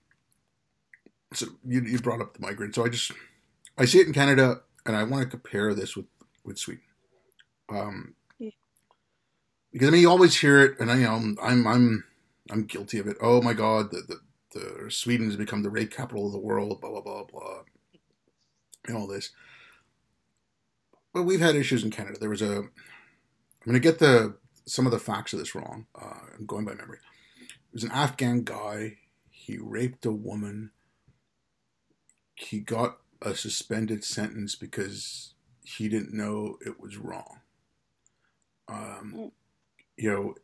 so 1.33 1.47
you 1.65 1.81
you 1.81 1.99
brought 1.99 2.21
up 2.21 2.33
the 2.33 2.41
migrant. 2.41 2.75
So 2.75 2.85
I 2.85 2.89
just 2.89 3.11
I 3.77 3.85
see 3.85 3.99
it 3.99 4.07
in 4.07 4.13
Canada, 4.13 4.61
and 4.85 4.95
I 4.95 5.03
want 5.03 5.23
to 5.23 5.29
compare 5.29 5.73
this 5.73 5.95
with 5.95 6.05
with 6.43 6.57
Sweden. 6.57 6.83
Um, 7.71 8.15
yeah. 8.37 8.51
because 9.71 9.87
I 9.87 9.91
mean, 9.91 10.01
you 10.01 10.09
always 10.09 10.39
hear 10.39 10.59
it, 10.59 10.79
and 10.79 10.91
I 10.91 10.95
you 10.95 11.03
know 11.03 11.35
I'm 11.41 11.67
I'm 11.67 12.03
I'm 12.49 12.63
guilty 12.65 12.99
of 12.99 13.07
it. 13.07 13.17
Oh 13.21 13.41
my 13.41 13.53
God, 13.53 13.91
the 13.91 14.01
the, 14.53 14.59
the 14.59 14.91
Sweden 14.91 15.27
has 15.27 15.35
become 15.35 15.63
the 15.63 15.69
rape 15.69 15.91
capital 15.91 16.25
of 16.25 16.31
the 16.31 16.39
world. 16.39 16.81
Blah 16.81 16.89
blah 16.89 17.01
blah 17.01 17.23
blah, 17.23 17.59
and 18.87 18.97
all 18.97 19.07
this. 19.07 19.31
But 21.13 21.23
we've 21.23 21.39
had 21.39 21.55
issues 21.55 21.83
in 21.83 21.91
Canada. 21.91 22.19
There 22.19 22.29
was 22.29 22.41
a. 22.41 22.57
I'm 22.57 23.65
going 23.65 23.73
to 23.73 23.79
get 23.79 23.99
the 23.99 24.37
some 24.65 24.85
of 24.85 24.91
the 24.91 24.99
facts 24.99 25.33
of 25.33 25.39
this 25.39 25.55
wrong. 25.55 25.87
Uh, 25.99 26.19
I'm 26.37 26.45
going 26.45 26.65
by 26.65 26.73
memory. 26.73 26.99
It 27.41 27.73
was 27.73 27.83
an 27.83 27.91
Afghan 27.91 28.43
guy. 28.43 28.97
He 29.29 29.57
raped 29.57 30.05
a 30.05 30.11
woman. 30.11 30.71
He 32.35 32.59
got 32.59 32.99
a 33.21 33.35
suspended 33.35 34.03
sentence 34.03 34.55
because 34.55 35.33
he 35.63 35.89
didn't 35.89 36.13
know 36.13 36.57
it 36.65 36.79
was 36.79 36.97
wrong. 36.97 37.41
Um, 38.69 39.13
mm. 39.15 39.31
you 39.97 40.11
know, 40.11 40.35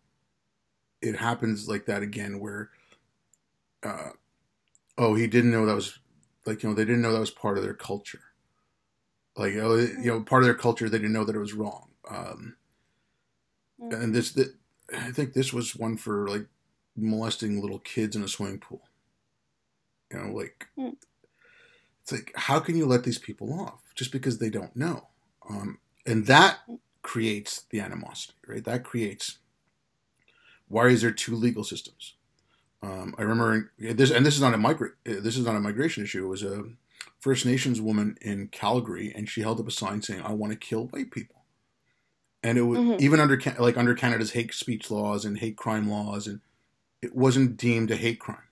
it 1.02 1.16
happens 1.16 1.70
like 1.70 1.86
that 1.86 2.02
again 2.02 2.40
where, 2.40 2.70
uh, 3.84 4.10
oh, 4.98 5.14
he 5.16 5.28
didn't 5.28 5.52
know 5.52 5.66
that 5.66 5.76
was 5.76 6.00
like 6.46 6.64
you 6.64 6.70
know 6.70 6.76
they 6.76 6.86
didn't 6.86 7.02
know 7.02 7.14
that 7.14 7.20
was 7.20 7.32
part 7.32 7.58
of 7.58 7.64
their 7.64 7.74
culture. 7.74 8.22
Like 9.36 9.54
oh, 9.56 9.76
you 9.76 10.06
know, 10.06 10.22
part 10.22 10.44
of 10.44 10.48
their 10.48 10.56
culture, 10.56 10.90
they 10.90 10.98
didn't 10.98 11.14
know 11.14 11.26
that 11.26 11.36
it 11.36 11.40
was 11.40 11.54
wrong. 11.54 11.90
Um, 12.10 12.56
mm. 13.82 14.04
and 14.04 14.16
this, 14.16 14.32
that 14.34 14.54
I 14.96 15.12
think 15.12 15.34
this 15.34 15.54
was 15.54 15.76
one 15.76 15.98
for 15.98 16.28
like 16.28 16.48
molesting 16.96 17.62
little 17.62 17.80
kids 17.80 18.16
in 18.16 18.24
a 18.24 18.28
swimming 18.28 18.60
pool. 18.60 18.82
You 20.12 20.20
know, 20.20 20.34
like 20.34 20.68
mm. 20.78 20.96
it's 22.02 22.12
like 22.12 22.32
how 22.36 22.60
can 22.60 22.78
you 22.78 22.86
let 22.86 23.04
these 23.04 23.20
people 23.20 23.60
off 23.60 23.82
just 23.94 24.12
because 24.12 24.40
they 24.40 24.50
don't 24.50 24.76
know? 24.76 25.08
Um, 25.50 25.80
and 26.06 26.26
that 26.28 26.60
creates 27.06 27.66
the 27.70 27.80
animosity, 27.80 28.34
right? 28.48 28.66
That 28.66 28.84
creates 28.84 29.38
why 30.68 30.88
is 30.88 31.04
there 31.04 31.12
two 31.12 31.36
legal 31.36 31.64
systems? 31.64 32.16
Um, 32.82 33.14
I 33.20 33.22
remember 33.22 33.72
this, 33.78 34.10
and 34.10 34.26
this 34.26 34.34
is 34.34 34.42
not 34.42 34.56
a 34.56 34.58
migra- 34.58 34.94
This 35.04 35.38
is 35.38 35.46
not 35.46 35.56
a 35.56 35.60
migration 35.60 36.04
issue. 36.04 36.26
It 36.26 36.30
was 36.30 36.44
a 36.44 36.64
First 37.20 37.46
Nations 37.46 37.80
woman 37.80 38.18
in 38.22 38.48
Calgary, 38.48 39.14
and 39.16 39.30
she 39.30 39.42
held 39.42 39.60
up 39.60 39.68
a 39.68 39.72
sign 39.72 40.02
saying, 40.02 40.22
"I 40.22 40.34
want 40.34 40.52
to 40.52 40.58
kill 40.58 40.88
white 40.88 41.12
people." 41.12 41.44
And 42.42 42.58
it 42.58 42.64
was 42.64 42.80
mm-hmm. 42.80 43.04
even 43.04 43.20
under 43.20 43.40
like 43.60 43.78
under 43.78 43.94
Canada's 43.94 44.32
hate 44.32 44.54
speech 44.54 44.90
laws 44.90 45.26
and 45.26 45.38
hate 45.38 45.58
crime 45.58 45.90
laws, 45.90 46.26
and 46.26 46.42
it 47.04 47.16
wasn't 47.16 47.56
deemed 47.56 47.92
a 47.92 47.96
hate 47.96 48.20
crime. 48.20 48.50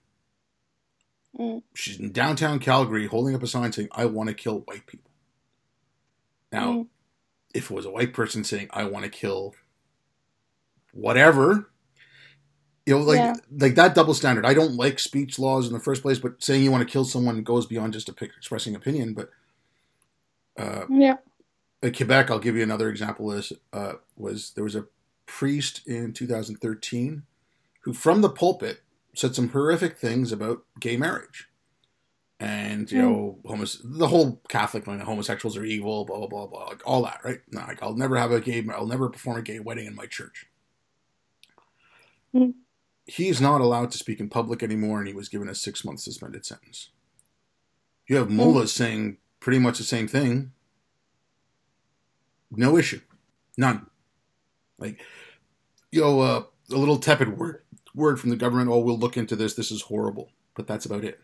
Mm. 1.38 1.64
She's 1.74 2.00
in 2.00 2.12
downtown 2.12 2.60
Calgary 2.60 3.08
holding 3.08 3.34
up 3.34 3.42
a 3.42 3.48
sign 3.48 3.72
saying, 3.72 3.90
I 3.92 4.06
want 4.06 4.30
to 4.30 4.36
kill 4.36 4.60
white 4.60 4.86
people. 4.86 5.10
Now, 6.52 6.74
mm. 6.74 6.88
If 7.54 7.70
it 7.70 7.74
was 7.74 7.86
a 7.86 7.92
white 7.92 8.14
person 8.14 8.44
saying, 8.44 8.68
I 8.72 8.86
want 8.86 9.06
to 9.06 9.12
kill 9.12 9.56
whatever, 10.92 11.70
you 12.86 12.96
know, 12.96 13.02
like 13.02 13.18
yeah. 13.18 13.34
like 13.58 13.76
that 13.76 13.96
double 13.96 14.14
standard. 14.14 14.46
I 14.46 14.54
don't 14.54 14.76
like 14.76 15.00
speech 15.00 15.40
laws 15.40 15.68
in 15.68 15.74
the 15.74 15.80
first 15.80 16.02
place, 16.02 16.20
but 16.20 16.44
saying 16.44 16.64
you 16.64 16.72
want 16.72 16.86
to 16.86 16.92
kill 16.92 17.06
someone 17.06 17.42
goes 17.44 17.66
beyond 17.66 17.94
just 17.94 18.10
expressing 18.10 18.76
opinion. 18.76 19.14
But 19.14 19.30
uh, 20.58 20.86
yeah, 20.90 21.18
in 21.82 21.94
Quebec, 21.94 22.30
I'll 22.30 22.40
give 22.40 22.58
you 22.58 22.64
another 22.64 22.90
example. 22.90 23.32
Is 23.32 23.54
uh, 23.72 23.94
was 24.18 24.52
there 24.52 24.66
was 24.66 24.76
a 24.76 24.88
priest 25.26 25.88
in 25.88 26.12
2013 26.12 27.24
who, 27.82 27.94
from 27.94 28.22
the 28.22 28.30
pulpit, 28.30 28.82
said 29.16 29.34
some 29.34 29.50
horrific 29.50 29.98
things 29.98 30.32
about 30.32 30.64
gay 30.80 30.98
marriage. 30.98 31.48
And 32.40 32.92
you 32.92 32.98
mm. 32.98 33.02
know, 33.02 33.40
homos- 33.46 33.82
the 33.84 34.08
whole 34.08 34.42
Catholic 34.50 34.86
thing, 34.86 35.00
homosexuals 35.00 35.56
are 35.56 35.64
evil, 35.64 36.06
blah 36.06 36.18
blah 36.18 36.28
blah 36.28 36.48
blah, 36.48 36.66
like 36.66 36.82
all 36.86 37.04
that, 37.04 37.22
right? 37.24 37.40
No, 37.52 37.62
like 37.62 37.82
I'll 37.82 37.96
never 37.96 38.18
have 38.18 38.32
a 38.32 38.42
gay, 38.42 38.66
I'll 38.74 38.88
never 38.88 39.10
perform 39.10 39.38
a 39.38 39.42
gay 39.42 39.60
wedding 39.60 39.86
in 39.86 39.96
my 39.96 40.06
church. 40.06 40.48
Mm. 42.36 42.56
He's 43.06 43.40
not 43.40 43.62
allowed 43.62 43.92
to 43.92 43.98
speak 43.98 44.20
in 44.20 44.30
public 44.30 44.64
anymore, 44.64 45.00
and 45.00 45.08
he 45.08 45.14
was 45.14 45.30
given 45.30 45.48
a 45.48 45.56
six 45.56 45.86
month 45.86 46.00
suspended 46.00 46.46
sentence. 46.46 46.90
You 48.08 48.18
have 48.18 48.30
mullahs 48.30 48.72
mm. 48.72 48.76
saying 48.76 49.18
pretty 49.40 49.60
much 49.60 49.78
the 49.78 49.84
same 49.84 50.08
thing. 50.08 50.52
No 52.52 52.78
issue, 52.78 53.02
none. 53.58 53.88
Like, 54.78 55.00
you 55.92 56.02
know, 56.02 56.20
uh, 56.20 56.44
a 56.72 56.76
little 56.76 56.98
tepid 56.98 57.38
word 57.38 57.64
word 57.96 58.20
from 58.20 58.32
the 58.32 58.36
government, 58.36 58.70
oh, 58.70 58.80
we'll 58.80 58.98
look 58.98 59.18
into 59.18 59.36
this. 59.36 59.54
This 59.54 59.72
is 59.72 59.84
horrible, 59.84 60.30
but 60.56 60.68
that's 60.68 60.86
about 60.86 61.04
it. 61.04 61.20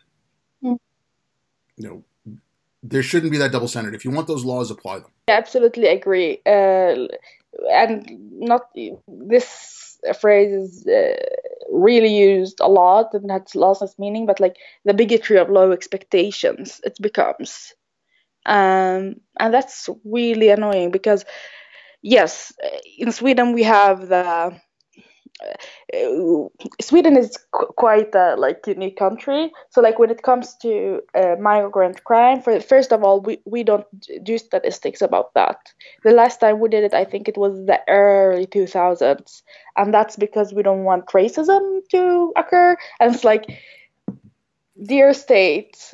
You 1.80 1.88
know, 1.88 2.38
there 2.84 3.02
shouldn't 3.02 3.32
be 3.32 3.38
that 3.40 3.52
double 3.52 3.68
standard. 3.68 3.96
If 3.96 4.06
you 4.06 4.12
want 4.12 4.28
those 4.28 4.46
laws, 4.46 4.70
apply 4.70 5.00
them. 5.00 5.12
I 5.28 5.32
absolutely 5.32 5.88
agree. 5.88 6.40
Uh, 6.46 7.08
and 7.72 8.06
not 8.32 8.70
this 9.08 9.98
phrase 10.20 10.52
is 10.52 10.88
uh, 10.88 11.16
really 11.72 12.16
used 12.16 12.60
a 12.60 12.68
lot 12.68 13.14
and 13.14 13.32
has 13.32 13.56
lost 13.56 13.82
its 13.82 13.98
meaning, 13.98 14.26
but 14.26 14.40
like 14.40 14.58
the 14.86 14.94
bigotry 14.94 15.38
of 15.38 15.50
low 15.50 15.72
expectations, 15.72 16.80
it 16.84 16.98
becomes. 17.02 17.74
Um, 18.46 19.16
and 19.40 19.54
that's 19.54 19.90
really 20.06 20.50
annoying 20.50 20.92
because, 20.92 21.26
yes, 22.02 22.54
in 22.98 23.12
Sweden 23.12 23.54
we 23.54 23.64
have 23.64 24.08
the 24.08 24.60
Sweden 26.82 27.18
is 27.18 27.38
qu- 27.52 27.74
quite 27.78 28.14
a 28.14 28.36
like 28.38 28.66
unique 28.68 28.98
country. 28.98 29.52
So 29.70 29.82
like 29.82 30.00
when 30.00 30.10
it 30.10 30.24
comes 30.24 30.56
to 30.58 31.02
uh, 31.16 31.36
migrant 31.40 32.04
crime, 32.04 32.42
for 32.42 32.60
first 32.60 32.92
of 32.92 33.04
all, 33.04 33.22
we, 33.22 33.40
we 33.46 33.64
don't 33.64 33.86
do 34.24 34.38
statistics 34.38 35.02
about 35.02 35.34
that. 35.34 35.58
The 36.04 36.12
last 36.12 36.40
time 36.40 36.60
we 36.60 36.70
did 36.70 36.84
it, 36.84 36.94
I 36.94 37.06
think 37.06 37.28
it 37.28 37.38
was 37.38 37.66
the 37.66 37.80
early 37.88 38.46
2000s, 38.46 39.44
and 39.78 39.94
that's 39.94 40.16
because 40.16 40.54
we 40.54 40.64
don't 40.64 40.84
want 40.84 41.08
racism 41.08 41.82
to 41.92 42.34
occur. 42.36 42.78
And 43.00 43.16
it's 43.16 43.24
like, 43.24 43.46
dear 44.84 45.14
state, 45.14 45.94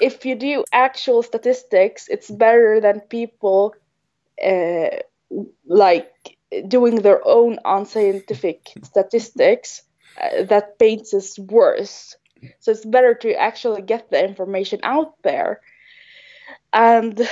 if 0.00 0.24
you 0.24 0.34
do 0.34 0.64
actual 0.72 1.22
statistics, 1.22 2.08
it's 2.08 2.30
better 2.30 2.80
than 2.80 3.00
people 3.00 3.74
uh, 4.44 4.88
like 5.66 6.37
doing 6.68 6.96
their 6.96 7.20
own 7.26 7.58
unscientific 7.64 8.72
statistics 8.82 9.82
uh, 10.20 10.44
that 10.44 10.78
paints 10.78 11.14
us 11.14 11.38
worse. 11.38 12.16
So 12.60 12.70
it's 12.72 12.84
better 12.84 13.14
to 13.14 13.34
actually 13.34 13.82
get 13.82 14.10
the 14.10 14.22
information 14.24 14.80
out 14.82 15.14
there. 15.22 15.60
And 16.72 17.28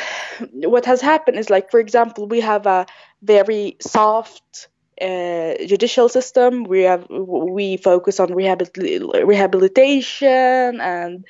what 0.53 0.87
has 0.87 1.01
happened 1.01 1.39
is, 1.39 1.51
like, 1.51 1.71
for 1.71 1.81
example, 1.81 2.27
we 2.27 2.41
have 2.41 2.67
a 2.67 2.87
very 3.23 3.77
soft 3.81 4.69
uh, 5.01 5.55
judicial 5.67 6.09
system. 6.09 6.65
We 6.65 6.83
have 6.83 7.07
we 7.11 7.77
focus 7.77 8.19
on 8.21 8.29
rehabil- 8.29 9.27
rehabilitation, 9.27 10.81
and 10.81 11.25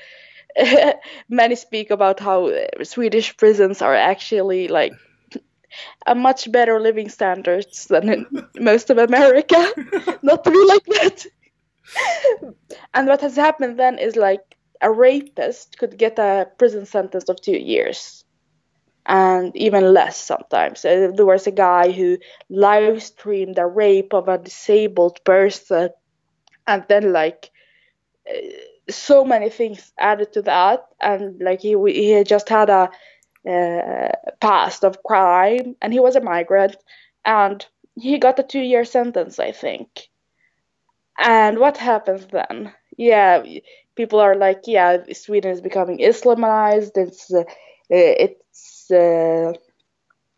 many 1.28 1.54
speak 1.56 1.90
about 1.90 2.20
how 2.20 2.50
Swedish 2.84 3.36
prisons 3.36 3.82
are 3.82 3.94
actually 3.94 4.68
like 4.68 4.92
a 6.06 6.14
much 6.14 6.50
better 6.50 6.80
living 6.80 7.08
standards 7.08 7.86
than 7.86 8.08
in 8.08 8.26
most 8.56 8.90
of 8.90 8.98
America. 8.98 9.56
Not 10.22 10.44
to 10.44 10.50
be 10.50 10.64
like 10.66 10.84
that. 10.86 11.26
and 12.94 13.06
what 13.06 13.20
has 13.20 13.36
happened 13.36 13.78
then 13.78 13.98
is 13.98 14.16
like 14.16 14.56
a 14.80 14.90
rapist 14.90 15.78
could 15.78 15.96
get 15.96 16.18
a 16.18 16.48
prison 16.58 16.86
sentence 16.86 17.28
of 17.28 17.40
two 17.40 17.56
years 17.56 18.24
and 19.06 19.56
even 19.56 19.94
less 19.94 20.16
sometimes. 20.16 20.84
Uh, 20.84 21.10
there 21.14 21.26
was 21.26 21.46
a 21.46 21.52
guy 21.52 21.90
who 21.90 22.18
live 22.50 23.02
streamed 23.02 23.58
a 23.58 23.66
rape 23.66 24.12
of 24.12 24.28
a 24.28 24.38
disabled 24.38 25.22
person, 25.24 25.90
and 26.66 26.84
then 26.88 27.12
like 27.12 27.50
uh, 28.28 28.38
so 28.90 29.24
many 29.24 29.48
things 29.48 29.92
added 29.98 30.32
to 30.32 30.42
that, 30.42 30.86
and 31.00 31.40
like 31.40 31.60
he 31.60 31.76
he 31.86 32.24
just 32.24 32.48
had 32.48 32.68
a 32.68 32.90
past 34.40 34.84
of 34.84 35.02
crime, 35.02 35.76
and 35.80 35.92
he 35.92 36.00
was 36.00 36.16
a 36.16 36.20
migrant, 36.20 36.76
and 37.24 37.64
he 37.94 38.18
got 38.18 38.38
a 38.38 38.42
two-year 38.42 38.84
sentence, 38.84 39.38
I 39.38 39.52
think. 39.52 40.08
And 41.18 41.58
what 41.58 41.76
happens 41.76 42.26
then? 42.26 42.72
Yeah, 42.98 43.42
people 43.94 44.20
are 44.20 44.36
like, 44.36 44.62
yeah, 44.66 44.98
Sweden 45.12 45.52
is 45.52 45.60
becoming 45.60 45.98
Islamized. 45.98 46.96
It's 46.96 47.32
uh, 47.32 47.44
it's 47.88 48.90
uh, 48.90 49.52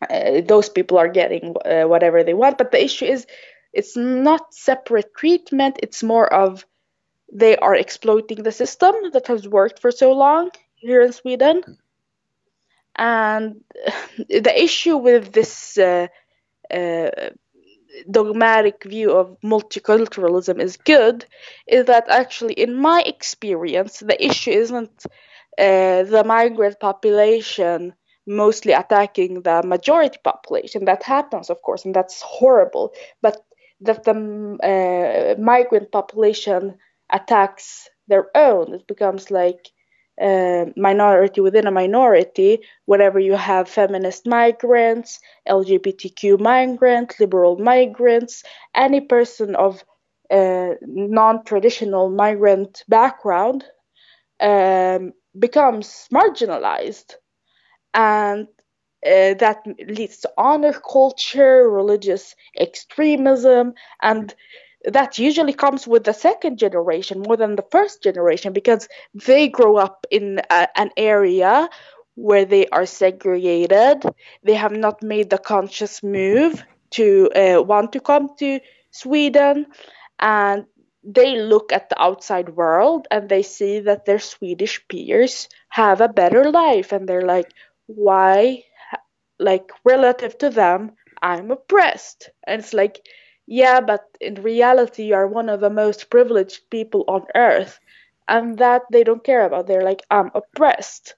uh, 0.09 0.41
those 0.41 0.69
people 0.69 0.97
are 0.97 1.09
getting 1.09 1.55
uh, 1.65 1.83
whatever 1.83 2.23
they 2.23 2.33
want, 2.33 2.57
but 2.57 2.71
the 2.71 2.83
issue 2.83 3.05
is, 3.05 3.25
it's 3.73 3.97
not 3.97 4.53
separate 4.53 5.13
treatment. 5.15 5.79
It's 5.83 6.03
more 6.03 6.31
of 6.33 6.65
they 7.31 7.57
are 7.57 7.75
exploiting 7.75 8.43
the 8.43 8.51
system 8.51 8.95
that 9.13 9.27
has 9.27 9.47
worked 9.47 9.79
for 9.79 9.91
so 9.91 10.13
long 10.13 10.49
here 10.75 11.01
in 11.01 11.11
Sweden 11.11 11.61
and 12.95 13.61
the 14.29 14.53
issue 14.63 14.97
with 14.97 15.31
this 15.33 15.77
uh, 15.77 16.07
uh, 16.73 17.09
dogmatic 18.09 18.83
view 18.83 19.11
of 19.11 19.37
multiculturalism 19.43 20.59
is 20.61 20.77
good 20.77 21.25
is 21.67 21.85
that 21.85 22.07
actually 22.09 22.53
in 22.53 22.75
my 22.75 23.01
experience 23.05 23.99
the 23.99 24.17
issue 24.23 24.51
isn't 24.51 25.05
uh, 25.57 26.03
the 26.03 26.23
migrant 26.25 26.79
population 26.79 27.93
mostly 28.27 28.73
attacking 28.73 29.41
the 29.41 29.63
majority 29.63 30.19
population. 30.23 30.85
That 30.85 31.03
happens 31.03 31.49
of 31.49 31.61
course 31.61 31.85
and 31.85 31.95
that's 31.95 32.21
horrible. 32.21 32.93
But 33.21 33.37
that 33.81 34.03
the 34.03 34.15
uh, 34.71 35.41
migrant 35.41 35.91
population 35.91 36.77
attacks 37.11 37.89
their 38.07 38.27
own. 38.35 38.73
It 38.75 38.87
becomes 38.87 39.31
like 39.31 39.69
uh, 40.21 40.65
minority 40.75 41.41
within 41.41 41.67
a 41.67 41.71
minority 41.71 42.59
whenever 42.85 43.19
you 43.19 43.33
have 43.33 43.69
feminist 43.69 44.27
migrants, 44.27 45.19
LGBTQ 45.47 46.39
migrants, 46.39 47.19
liberal 47.19 47.57
migrants, 47.57 48.43
any 48.75 49.01
person 49.01 49.55
of 49.55 49.83
uh, 50.31 50.73
non 50.81 51.43
traditional 51.43 52.09
migrant 52.09 52.83
background 52.87 53.65
um, 54.41 55.13
becomes 55.37 56.07
marginalized. 56.13 57.15
And 57.93 58.47
uh, 59.05 59.33
that 59.35 59.63
leads 59.87 60.19
to 60.19 60.31
honor 60.37 60.73
culture, 60.73 61.69
religious 61.69 62.35
extremism, 62.57 63.73
and 64.01 64.33
that 64.85 65.19
usually 65.19 65.53
comes 65.53 65.87
with 65.87 66.03
the 66.03 66.13
second 66.13 66.57
generation 66.57 67.21
more 67.21 67.37
than 67.37 67.55
the 67.55 67.65
first 67.71 68.01
generation 68.01 68.53
because 68.53 68.87
they 69.13 69.47
grow 69.47 69.77
up 69.77 70.07
in 70.09 70.39
a, 70.49 70.67
an 70.75 70.89
area 70.95 71.69
where 72.15 72.45
they 72.45 72.67
are 72.67 72.85
segregated. 72.85 74.03
They 74.43 74.55
have 74.55 74.71
not 74.71 75.01
made 75.03 75.29
the 75.29 75.37
conscious 75.37 76.03
move 76.03 76.63
to 76.91 77.29
uh, 77.35 77.61
want 77.61 77.93
to 77.93 77.99
come 77.99 78.29
to 78.39 78.59
Sweden, 78.91 79.67
and 80.19 80.65
they 81.03 81.37
look 81.37 81.71
at 81.71 81.89
the 81.89 82.01
outside 82.01 82.49
world 82.49 83.07
and 83.11 83.29
they 83.29 83.43
see 83.43 83.79
that 83.81 84.05
their 84.05 84.19
Swedish 84.19 84.85
peers 84.87 85.47
have 85.69 86.01
a 86.01 86.09
better 86.09 86.51
life, 86.51 86.91
and 86.91 87.07
they're 87.07 87.27
like, 87.27 87.51
why, 87.87 88.63
like, 89.39 89.71
relative 89.85 90.37
to 90.39 90.49
them, 90.49 90.91
I'm 91.21 91.51
oppressed. 91.51 92.29
And 92.45 92.59
it's 92.61 92.73
like, 92.73 93.01
yeah, 93.51 93.81
but 93.81 94.05
in 94.21 94.35
reality, 94.35 95.05
you 95.05 95.15
are 95.15 95.27
one 95.27 95.49
of 95.49 95.59
the 95.59 95.71
most 95.71 96.11
privileged 96.11 96.69
people 96.69 97.03
on 97.07 97.25
earth. 97.33 97.79
And 98.27 98.59
that 98.59 98.83
they 98.91 99.03
don't 99.03 99.23
care 99.23 99.43
about. 99.43 99.65
They're 99.65 99.83
like, 99.83 100.03
I'm 100.11 100.29
oppressed. 100.35 101.15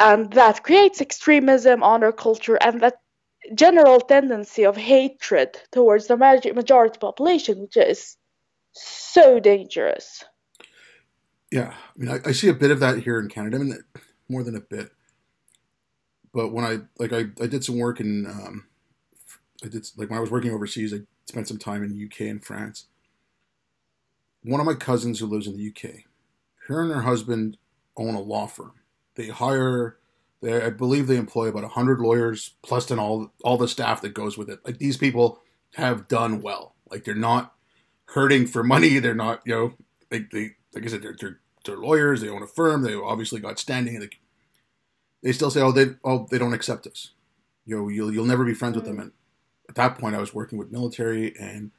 And 0.00 0.32
that 0.32 0.64
creates 0.64 1.00
extremism, 1.00 1.84
honor 1.84 2.10
culture, 2.10 2.58
and 2.60 2.80
that 2.80 2.96
general 3.54 4.00
tendency 4.00 4.64
of 4.64 4.76
hatred 4.76 5.56
towards 5.70 6.08
the 6.08 6.16
majority 6.16 6.98
population, 6.98 7.60
which 7.60 7.76
is 7.76 8.16
so 8.72 9.38
dangerous. 9.38 10.24
Yeah, 11.52 11.72
I 11.72 11.98
mean, 11.98 12.10
I, 12.10 12.18
I, 12.30 12.32
see 12.32 12.48
a 12.48 12.54
bit 12.54 12.72
of 12.72 12.80
that 12.80 12.98
here 12.98 13.20
in 13.20 13.28
Canada. 13.28 13.58
I 13.58 13.60
mean, 13.60 13.78
more 14.28 14.42
than 14.42 14.56
a 14.56 14.60
bit. 14.60 14.90
But 16.34 16.48
when 16.48 16.64
I 16.64 16.78
like, 16.98 17.12
I, 17.12 17.26
I 17.40 17.46
did 17.46 17.62
some 17.62 17.78
work 17.78 18.00
in, 18.00 18.26
um, 18.26 18.66
I 19.62 19.68
did 19.68 19.86
like 19.96 20.10
when 20.10 20.18
I 20.18 20.20
was 20.20 20.30
working 20.30 20.50
overseas. 20.50 20.92
I 20.92 21.02
spent 21.26 21.48
some 21.48 21.58
time 21.58 21.82
in 21.82 21.90
the 21.90 22.04
UK 22.04 22.28
and 22.28 22.44
France. 22.44 22.86
One 24.44 24.60
of 24.60 24.66
my 24.66 24.74
cousins 24.74 25.18
who 25.18 25.26
lives 25.26 25.46
in 25.46 25.56
the 25.56 25.68
UK, 25.68 26.04
her 26.66 26.82
and 26.82 26.92
her 26.92 27.02
husband 27.02 27.56
own 27.96 28.14
a 28.14 28.20
law 28.20 28.46
firm. 28.46 28.72
They 29.14 29.28
hire, 29.28 29.98
they, 30.40 30.62
I 30.62 30.70
believe 30.70 31.06
they 31.06 31.16
employ 31.16 31.48
about 31.48 31.62
100 31.62 32.00
lawyers, 32.00 32.54
plus 32.62 32.86
then 32.86 32.98
all, 32.98 33.32
all 33.44 33.56
the 33.56 33.68
staff 33.68 34.00
that 34.02 34.14
goes 34.14 34.36
with 34.36 34.48
it. 34.48 34.60
Like 34.64 34.78
these 34.78 34.96
people 34.96 35.40
have 35.74 36.08
done 36.08 36.42
well. 36.42 36.74
Like 36.90 37.04
they're 37.04 37.14
not 37.14 37.54
hurting 38.06 38.46
for 38.46 38.62
money. 38.62 38.98
They're 38.98 39.14
not, 39.14 39.42
you 39.44 39.54
know, 39.54 39.74
they, 40.10 40.26
they 40.32 40.52
like 40.74 40.84
I 40.84 40.88
said, 40.88 41.02
they're, 41.02 41.16
they're, 41.18 41.40
they're 41.64 41.76
lawyers. 41.76 42.20
They 42.20 42.28
own 42.28 42.42
a 42.42 42.46
firm. 42.46 42.82
They 42.82 42.94
obviously 42.94 43.40
got 43.40 43.58
standing. 43.58 44.00
They, 44.00 44.10
they 45.22 45.32
still 45.32 45.50
say, 45.50 45.60
oh, 45.60 45.72
they, 45.72 45.86
oh, 46.04 46.26
they 46.30 46.38
don't 46.38 46.54
accept 46.54 46.86
us. 46.86 47.10
You 47.64 47.76
know, 47.76 47.88
you'll, 47.88 48.12
you'll 48.12 48.24
never 48.24 48.44
be 48.44 48.54
friends 48.54 48.76
with 48.76 48.84
them. 48.84 48.96
Hmm. 48.96 49.02
And 49.02 49.12
at 49.72 49.76
that 49.76 49.98
point, 49.98 50.14
I 50.14 50.18
was 50.18 50.34
working 50.34 50.58
with 50.58 50.70
military 50.70 51.34
and 51.40 51.70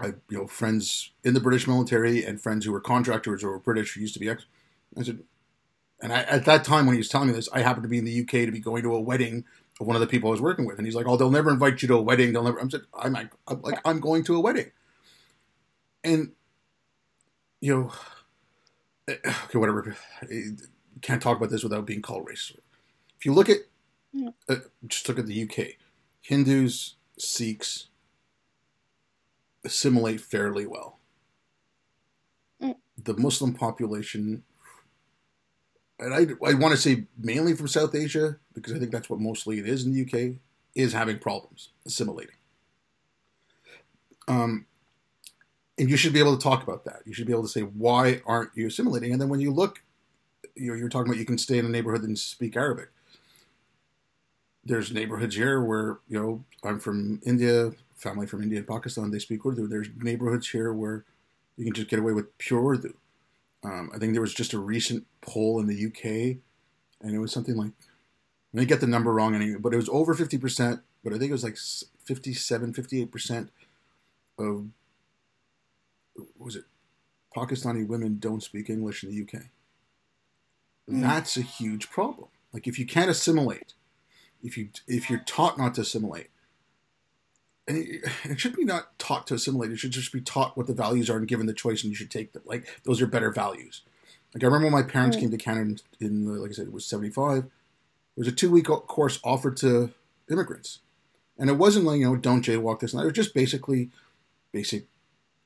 I, 0.00 0.06
you 0.30 0.38
know, 0.38 0.46
friends 0.46 1.10
in 1.22 1.34
the 1.34 1.40
British 1.40 1.68
military 1.68 2.24
and 2.24 2.40
friends 2.40 2.64
who 2.64 2.72
were 2.72 2.80
contractors 2.80 3.44
or 3.44 3.50
were 3.50 3.58
British 3.58 3.92
who 3.92 4.00
used 4.00 4.14
to 4.14 4.20
be 4.20 4.30
ex. 4.30 4.46
I 4.98 5.02
said, 5.02 5.18
and 6.00 6.14
I, 6.14 6.20
at 6.22 6.46
that 6.46 6.64
time 6.64 6.86
when 6.86 6.94
he 6.94 6.98
was 6.98 7.10
telling 7.10 7.28
me 7.28 7.34
this, 7.34 7.48
I 7.52 7.60
happened 7.60 7.82
to 7.82 7.90
be 7.90 7.98
in 7.98 8.06
the 8.06 8.20
UK 8.22 8.46
to 8.46 8.50
be 8.50 8.58
going 8.58 8.84
to 8.84 8.94
a 8.94 9.00
wedding 9.00 9.44
of 9.78 9.86
one 9.86 9.96
of 9.96 10.00
the 10.00 10.06
people 10.06 10.30
I 10.30 10.32
was 10.32 10.40
working 10.40 10.64
with, 10.64 10.78
and 10.78 10.86
he's 10.86 10.94
like, 10.94 11.06
"Oh, 11.06 11.18
they'll 11.18 11.30
never 11.30 11.50
invite 11.50 11.82
you 11.82 11.88
to 11.88 11.96
a 11.96 12.02
wedding. 12.02 12.32
They'll 12.32 12.44
never." 12.44 12.58
I'm 12.58 12.70
said, 12.70 12.82
"I'm 12.94 13.12
like, 13.12 13.32
I'm, 13.46 13.60
like, 13.60 13.80
I'm 13.84 14.00
going 14.00 14.24
to 14.24 14.36
a 14.36 14.40
wedding," 14.40 14.70
and 16.02 16.32
you 17.60 17.74
know, 17.74 17.92
eh, 19.08 19.16
okay, 19.44 19.58
whatever. 19.58 19.94
You 20.30 20.56
can't 21.02 21.20
talk 21.20 21.36
about 21.36 21.50
this 21.50 21.64
without 21.64 21.84
being 21.84 22.00
called 22.00 22.26
racist. 22.26 22.60
If 23.18 23.26
you 23.26 23.34
look 23.34 23.50
at, 23.50 23.58
uh, 24.48 24.56
just 24.86 25.06
look 25.08 25.18
at 25.18 25.26
the 25.26 25.42
UK 25.42 25.76
Hindus, 26.28 26.96
Sikhs 27.16 27.86
assimilate 29.64 30.20
fairly 30.20 30.66
well. 30.66 30.98
Mm. 32.62 32.74
The 33.02 33.16
Muslim 33.16 33.54
population, 33.54 34.42
and 35.98 36.12
I, 36.12 36.26
I 36.46 36.52
want 36.52 36.72
to 36.72 36.76
say 36.76 37.06
mainly 37.18 37.54
from 37.54 37.66
South 37.66 37.94
Asia, 37.94 38.36
because 38.52 38.74
I 38.74 38.78
think 38.78 38.92
that's 38.92 39.08
what 39.08 39.20
mostly 39.20 39.58
it 39.58 39.66
is 39.66 39.86
in 39.86 39.94
the 39.94 40.02
UK, 40.02 40.36
is 40.74 40.92
having 40.92 41.18
problems 41.18 41.70
assimilating. 41.86 42.36
Um, 44.28 44.66
and 45.78 45.88
you 45.88 45.96
should 45.96 46.12
be 46.12 46.20
able 46.20 46.36
to 46.36 46.42
talk 46.42 46.62
about 46.62 46.84
that. 46.84 47.00
You 47.06 47.14
should 47.14 47.26
be 47.26 47.32
able 47.32 47.44
to 47.44 47.48
say, 47.48 47.62
why 47.62 48.20
aren't 48.26 48.50
you 48.54 48.66
assimilating? 48.66 49.12
And 49.12 49.20
then 49.20 49.30
when 49.30 49.40
you 49.40 49.50
look, 49.50 49.82
you 50.54 50.70
know, 50.70 50.76
you're 50.76 50.90
talking 50.90 51.10
about 51.10 51.18
you 51.20 51.24
can 51.24 51.38
stay 51.38 51.56
in 51.56 51.64
a 51.64 51.70
neighborhood 51.70 52.02
and 52.02 52.18
speak 52.18 52.54
Arabic 52.54 52.90
there's 54.68 54.92
neighborhoods 54.92 55.34
here 55.34 55.60
where 55.62 55.98
you 56.08 56.20
know 56.20 56.44
I'm 56.62 56.78
from 56.78 57.20
India, 57.24 57.72
family 57.96 58.26
from 58.26 58.42
India 58.42 58.58
and 58.58 58.68
Pakistan. 58.68 59.10
They 59.10 59.18
speak 59.18 59.44
Urdu. 59.44 59.66
There's 59.66 59.88
neighborhoods 59.96 60.48
here 60.50 60.72
where 60.72 61.04
you 61.56 61.64
can 61.64 61.74
just 61.74 61.88
get 61.88 61.98
away 61.98 62.12
with 62.12 62.36
pure 62.38 62.74
Urdu. 62.74 62.94
Um, 63.64 63.90
I 63.92 63.98
think 63.98 64.12
there 64.12 64.22
was 64.22 64.34
just 64.34 64.52
a 64.52 64.58
recent 64.58 65.06
poll 65.20 65.58
in 65.58 65.66
the 65.66 65.86
UK, 65.86 66.38
and 67.02 67.14
it 67.14 67.18
was 67.18 67.32
something 67.32 67.56
like 67.56 67.72
I 67.80 68.52
may 68.52 68.64
get 68.66 68.80
the 68.80 68.86
number 68.86 69.12
wrong 69.12 69.34
anyway, 69.34 69.58
but 69.58 69.72
it 69.72 69.78
was 69.78 69.88
over 69.88 70.14
fifty 70.14 70.38
percent. 70.38 70.80
But 71.02 71.12
I 71.12 71.18
think 71.18 71.30
it 71.30 71.32
was 71.32 71.44
like 71.44 71.56
57, 72.04 72.72
58 72.72 73.12
percent 73.12 73.50
of 74.38 74.66
was 76.36 76.56
it 76.56 76.64
Pakistani 77.34 77.86
women 77.86 78.18
don't 78.18 78.42
speak 78.42 78.68
English 78.68 79.02
in 79.04 79.10
the 79.10 79.22
UK. 79.22 79.44
Mm. 80.90 81.02
That's 81.02 81.36
a 81.36 81.42
huge 81.42 81.88
problem. 81.90 82.28
Like 82.52 82.66
if 82.66 82.78
you 82.78 82.86
can't 82.86 83.10
assimilate 83.10 83.74
if 84.42 84.56
you 84.56 84.68
if 84.86 85.10
you're 85.10 85.20
taught 85.20 85.58
not 85.58 85.74
to 85.74 85.82
assimilate, 85.82 86.30
and 87.66 87.78
it, 87.78 88.02
it 88.24 88.40
should 88.40 88.56
be 88.56 88.64
not 88.64 88.98
taught 88.98 89.26
to 89.28 89.34
assimilate. 89.34 89.70
It 89.70 89.78
should 89.78 89.90
just 89.90 90.12
be 90.12 90.20
taught 90.20 90.56
what 90.56 90.66
the 90.66 90.74
values 90.74 91.10
are 91.10 91.16
and 91.16 91.28
given 91.28 91.46
the 91.46 91.54
choice, 91.54 91.82
and 91.82 91.90
you 91.90 91.96
should 91.96 92.10
take 92.10 92.32
them. 92.32 92.42
Like 92.44 92.66
those 92.84 93.00
are 93.00 93.06
better 93.06 93.30
values. 93.30 93.82
Like 94.34 94.42
I 94.42 94.46
remember 94.46 94.66
when 94.66 94.84
my 94.84 94.90
parents 94.90 95.16
mm. 95.16 95.20
came 95.20 95.30
to 95.30 95.36
Canada 95.36 95.80
in, 96.00 96.06
in, 96.06 96.40
like 96.40 96.50
I 96.50 96.54
said, 96.54 96.66
it 96.66 96.72
was 96.72 96.86
seventy 96.86 97.10
five. 97.10 97.42
There 97.42 98.24
was 98.24 98.28
a 98.28 98.32
two 98.32 98.50
week 98.50 98.66
course 98.66 99.20
offered 99.22 99.56
to 99.58 99.92
immigrants, 100.30 100.80
and 101.38 101.50
it 101.50 101.54
wasn't 101.54 101.86
like 101.86 102.00
you 102.00 102.06
know 102.06 102.16
don't 102.16 102.44
jaywalk 102.44 102.80
this 102.80 102.92
and 102.92 103.00
that. 103.00 103.04
It 103.04 103.08
was 103.08 103.16
just 103.16 103.34
basically 103.34 103.90
basic. 104.52 104.86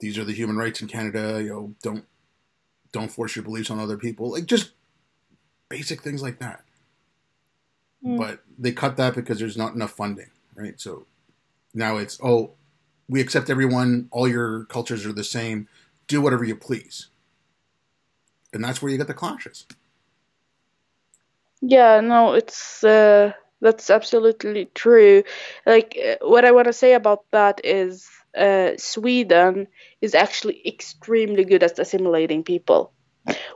These 0.00 0.18
are 0.18 0.24
the 0.24 0.32
human 0.32 0.56
rights 0.56 0.82
in 0.82 0.88
Canada. 0.88 1.40
You 1.42 1.48
know, 1.48 1.74
don't 1.82 2.04
don't 2.92 3.10
force 3.10 3.36
your 3.36 3.44
beliefs 3.44 3.70
on 3.70 3.78
other 3.78 3.96
people. 3.96 4.32
Like 4.32 4.46
just 4.46 4.72
basic 5.68 6.02
things 6.02 6.22
like 6.22 6.38
that. 6.40 6.64
Mm. 8.04 8.18
But 8.18 8.40
they 8.58 8.72
cut 8.72 8.96
that 8.96 9.14
because 9.14 9.38
there's 9.38 9.56
not 9.56 9.74
enough 9.74 9.92
funding, 9.92 10.30
right? 10.54 10.80
So 10.80 11.06
now 11.74 11.96
it's 11.98 12.18
oh, 12.22 12.52
we 13.08 13.20
accept 13.20 13.50
everyone. 13.50 14.08
All 14.10 14.26
your 14.26 14.64
cultures 14.64 15.06
are 15.06 15.12
the 15.12 15.24
same. 15.24 15.68
Do 16.08 16.20
whatever 16.20 16.44
you 16.44 16.56
please, 16.56 17.08
and 18.52 18.64
that's 18.64 18.82
where 18.82 18.90
you 18.90 18.98
get 18.98 19.06
the 19.06 19.14
clashes. 19.14 19.66
Yeah, 21.60 22.00
no, 22.00 22.32
it's 22.32 22.82
uh, 22.82 23.32
that's 23.60 23.88
absolutely 23.88 24.66
true. 24.74 25.22
Like 25.64 25.96
uh, 26.04 26.16
what 26.26 26.44
I 26.44 26.50
want 26.50 26.66
to 26.66 26.72
say 26.72 26.94
about 26.94 27.24
that 27.30 27.60
is 27.62 28.10
uh, 28.36 28.72
Sweden 28.76 29.68
is 30.00 30.14
actually 30.14 30.60
extremely 30.66 31.44
good 31.44 31.62
at 31.62 31.78
assimilating 31.78 32.42
people. 32.42 32.92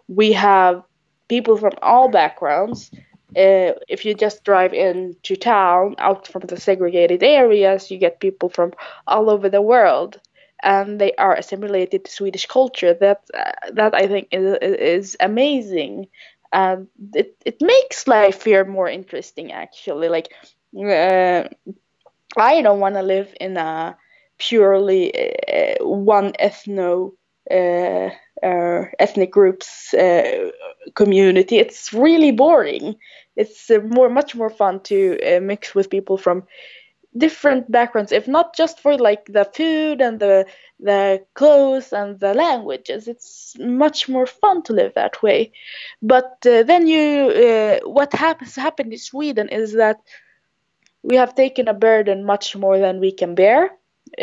We 0.06 0.32
have 0.32 0.82
people 1.28 1.56
from 1.56 1.72
all 1.82 2.08
backgrounds 2.08 2.92
uh, 3.36 3.74
if 3.88 4.04
you 4.04 4.14
just 4.14 4.44
drive 4.44 4.72
into 4.74 5.36
town 5.36 5.94
out 5.98 6.26
from 6.28 6.42
the 6.42 6.56
segregated 6.60 7.22
areas, 7.22 7.90
you 7.90 7.98
get 7.98 8.20
people 8.20 8.48
from 8.48 8.72
all 9.06 9.30
over 9.30 9.48
the 9.48 9.62
world, 9.62 10.20
and 10.62 11.00
they 11.00 11.12
are 11.14 11.34
assimilated 11.34 12.04
to 12.04 12.10
Swedish 12.10 12.46
culture. 12.46 12.94
That 12.94 13.22
uh, 13.34 13.52
that 13.72 13.94
I 13.94 14.06
think 14.06 14.28
is 14.32 14.56
is 14.62 15.16
amazing, 15.20 16.08
and 16.52 16.88
it 17.14 17.36
it 17.44 17.60
makes 17.60 18.08
life 18.08 18.44
here 18.44 18.64
more 18.64 18.88
interesting. 18.88 19.52
Actually, 19.52 20.08
like. 20.08 20.32
Uh, 20.76 21.48
I 22.36 22.60
don't 22.62 22.80
want 22.80 22.96
to 22.96 23.02
live 23.02 23.34
in 23.40 23.56
a 23.56 23.96
purely 24.38 25.12
uh, 25.48 25.84
one 25.84 26.32
ethno 26.32 27.12
uh, 27.50 28.10
ethnic 28.98 29.30
groups 29.30 29.94
uh, 29.94 30.50
community. 30.94 31.58
It's 31.58 31.92
really 31.92 32.32
boring. 32.32 32.96
It's 33.36 33.70
uh, 33.70 33.80
more 33.80 34.08
much 34.08 34.34
more 34.34 34.50
fun 34.50 34.80
to 34.84 35.18
uh, 35.20 35.40
mix 35.40 35.74
with 35.74 35.90
people 35.90 36.16
from 36.16 36.44
different 37.16 37.70
backgrounds, 37.70 38.12
if 38.12 38.28
not 38.28 38.54
just 38.54 38.80
for 38.80 38.96
like 38.98 39.24
the 39.26 39.44
food 39.44 40.00
and 40.00 40.20
the 40.20 40.46
the 40.80 41.24
clothes 41.34 41.92
and 41.92 42.18
the 42.20 42.34
languages. 42.34 43.08
It's 43.08 43.54
much 43.58 44.08
more 44.08 44.26
fun 44.26 44.62
to 44.64 44.72
live 44.72 44.94
that 44.94 45.22
way. 45.22 45.52
But 46.02 46.38
then 46.42 46.86
you, 46.86 47.80
what 47.84 48.12
happens 48.12 48.54
happened 48.56 48.92
in 48.92 48.98
Sweden 48.98 49.48
is 49.48 49.72
that 49.72 50.00
we 51.02 51.16
have 51.16 51.34
taken 51.34 51.68
a 51.68 51.74
burden 51.74 52.24
much 52.24 52.56
more 52.56 52.78
than 52.78 53.00
we 53.00 53.12
can 53.12 53.34
bear 53.34 53.70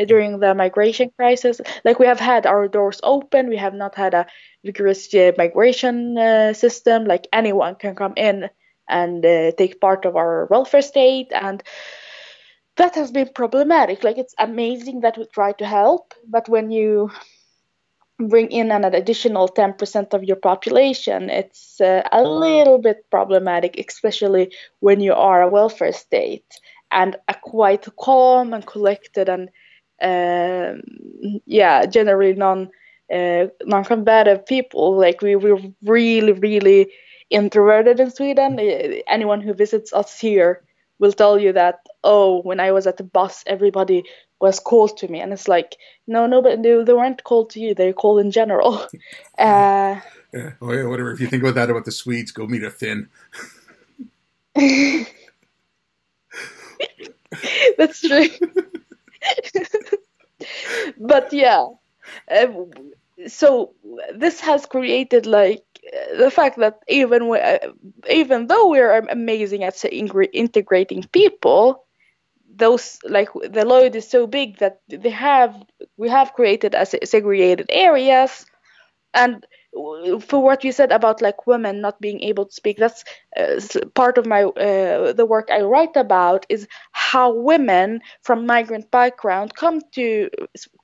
during 0.08 0.40
the 0.40 0.54
migration 0.54 1.12
crisis. 1.18 1.62
Like 1.84 2.00
we 2.00 2.08
have 2.08 2.20
had 2.20 2.46
our 2.46 2.68
doors 2.68 3.00
open, 3.04 3.50
we 3.50 3.58
have 3.58 3.74
not 3.74 3.96
had 3.96 4.14
a 4.14 4.28
vigorous 4.64 5.14
uh, 5.14 5.32
migration 5.38 6.18
uh, 6.18 6.54
system. 6.54 7.06
Like 7.06 7.28
anyone 7.34 7.76
can 7.76 7.96
come 7.96 8.14
in 8.18 8.50
and 8.88 9.26
uh, 9.26 9.52
take 9.58 9.82
part 9.82 10.06
of 10.06 10.16
our 10.16 10.48
welfare 10.50 10.82
state, 10.82 11.32
and 11.32 11.64
that 12.78 12.96
has 12.96 13.12
been 13.12 13.30
problematic. 13.34 14.04
Like 14.04 14.18
it's 14.18 14.36
amazing 14.40 15.02
that 15.02 15.18
we 15.18 15.26
try 15.26 15.52
to 15.54 15.66
help, 15.66 16.14
but 16.28 16.50
when 16.50 16.72
you 16.72 17.12
bring 18.20 18.52
in 18.52 18.72
an 18.72 18.84
additional 18.86 19.48
10% 19.48 20.14
of 20.14 20.24
your 20.24 20.36
population, 20.36 21.30
it's 21.30 21.82
uh, 21.82 22.04
a 22.12 22.24
little 22.24 22.78
bit 22.78 23.10
problematic, 23.10 23.78
especially 23.78 24.54
when 24.80 25.00
you 25.00 25.14
are 25.14 25.42
a 25.42 25.50
welfare 25.50 25.92
state 25.92 26.60
and 26.92 27.16
a 27.28 27.34
quite 27.34 27.88
calm 28.00 28.54
and 28.54 28.66
collected 28.66 29.30
and 29.30 29.50
um, 30.02 30.82
yeah, 31.46 31.86
generally 31.86 32.34
non 32.34 32.70
uh, 33.14 33.48
non-combative 33.66 34.46
people. 34.46 34.98
Like 34.98 35.22
we 35.22 35.36
were 35.36 35.60
really, 35.84 36.34
really 36.34 36.92
introverted 37.30 38.00
in 38.00 38.12
Sweden. 38.12 38.60
Uh, 38.60 39.02
anyone 39.08 39.42
who 39.42 39.54
visits 39.54 39.94
us 39.94 40.20
here 40.20 40.62
will 41.00 41.12
tell 41.12 41.40
you 41.40 41.54
that. 41.54 41.80
Oh, 42.04 42.42
when 42.42 42.60
I 42.60 42.72
was 42.72 42.88
at 42.88 42.98
the 42.98 43.04
bus, 43.04 43.44
everybody 43.48 44.04
was 44.40 44.60
cold 44.60 44.98
to 44.98 45.08
me, 45.08 45.22
and 45.22 45.32
it's 45.32 45.48
like, 45.48 45.78
no, 46.06 46.28
no, 46.28 46.42
but 46.42 46.62
they, 46.62 46.84
they 46.84 46.94
weren't 46.94 47.24
cold 47.24 47.50
to 47.52 47.60
you. 47.60 47.74
They're 47.74 47.94
cold 47.94 48.20
in 48.20 48.32
general. 48.32 48.88
uh, 49.38 50.00
yeah, 50.34 50.52
oh, 50.62 50.74
yeah, 50.74 50.86
whatever. 50.86 51.12
If 51.12 51.20
you 51.22 51.28
think 51.28 51.44
about 51.44 51.56
that 51.56 51.70
about 51.70 51.86
the 51.86 51.92
Swedes, 51.92 52.32
go 52.32 52.48
meet 52.48 52.64
a 52.64 52.72
Finn. 52.72 53.10
That's 57.78 58.02
true. 58.02 58.28
but 60.98 61.32
yeah, 61.32 61.68
uh, 62.30 62.48
so 63.28 63.74
this 64.16 64.40
has 64.40 64.66
created 64.66 65.26
like 65.26 65.64
the 66.18 66.32
fact 66.32 66.58
that 66.58 66.80
even 66.88 67.30
we, 67.30 67.40
uh, 67.40 67.60
even 68.10 68.48
though 68.48 68.70
we're 68.70 68.98
amazing 69.00 69.64
at 69.64 69.84
integrating 69.86 71.04
people, 71.12 71.86
those 72.56 73.00
like 73.06 73.30
the 73.34 73.66
load 73.66 73.96
is 73.96 74.10
so 74.10 74.28
big 74.28 74.58
that 74.60 74.82
they 74.90 75.10
have 75.10 75.56
we 75.98 76.10
have 76.10 76.34
created 76.34 76.76
as 76.76 76.96
segregated 77.04 77.68
areas, 77.70 78.46
and 79.14 79.46
for 80.22 80.44
what 80.44 80.64
you 80.64 80.72
said 80.72 80.92
about 80.92 81.22
like 81.22 81.48
women 81.48 81.82
not 81.82 82.00
being 82.00 82.22
able 82.22 82.46
to 82.46 82.54
speak 82.54 82.78
that's 82.78 83.04
uh, 83.38 83.60
part 83.96 84.18
of 84.18 84.26
my 84.26 84.44
uh, 84.44 85.14
the 85.14 85.26
work 85.26 85.50
i 85.52 85.62
write 85.62 85.96
about 85.96 86.46
is 86.50 86.68
how 86.92 87.34
women 87.34 88.00
from 88.22 88.46
migrant 88.46 88.90
background 88.92 89.56
come 89.56 89.82
to 89.92 90.30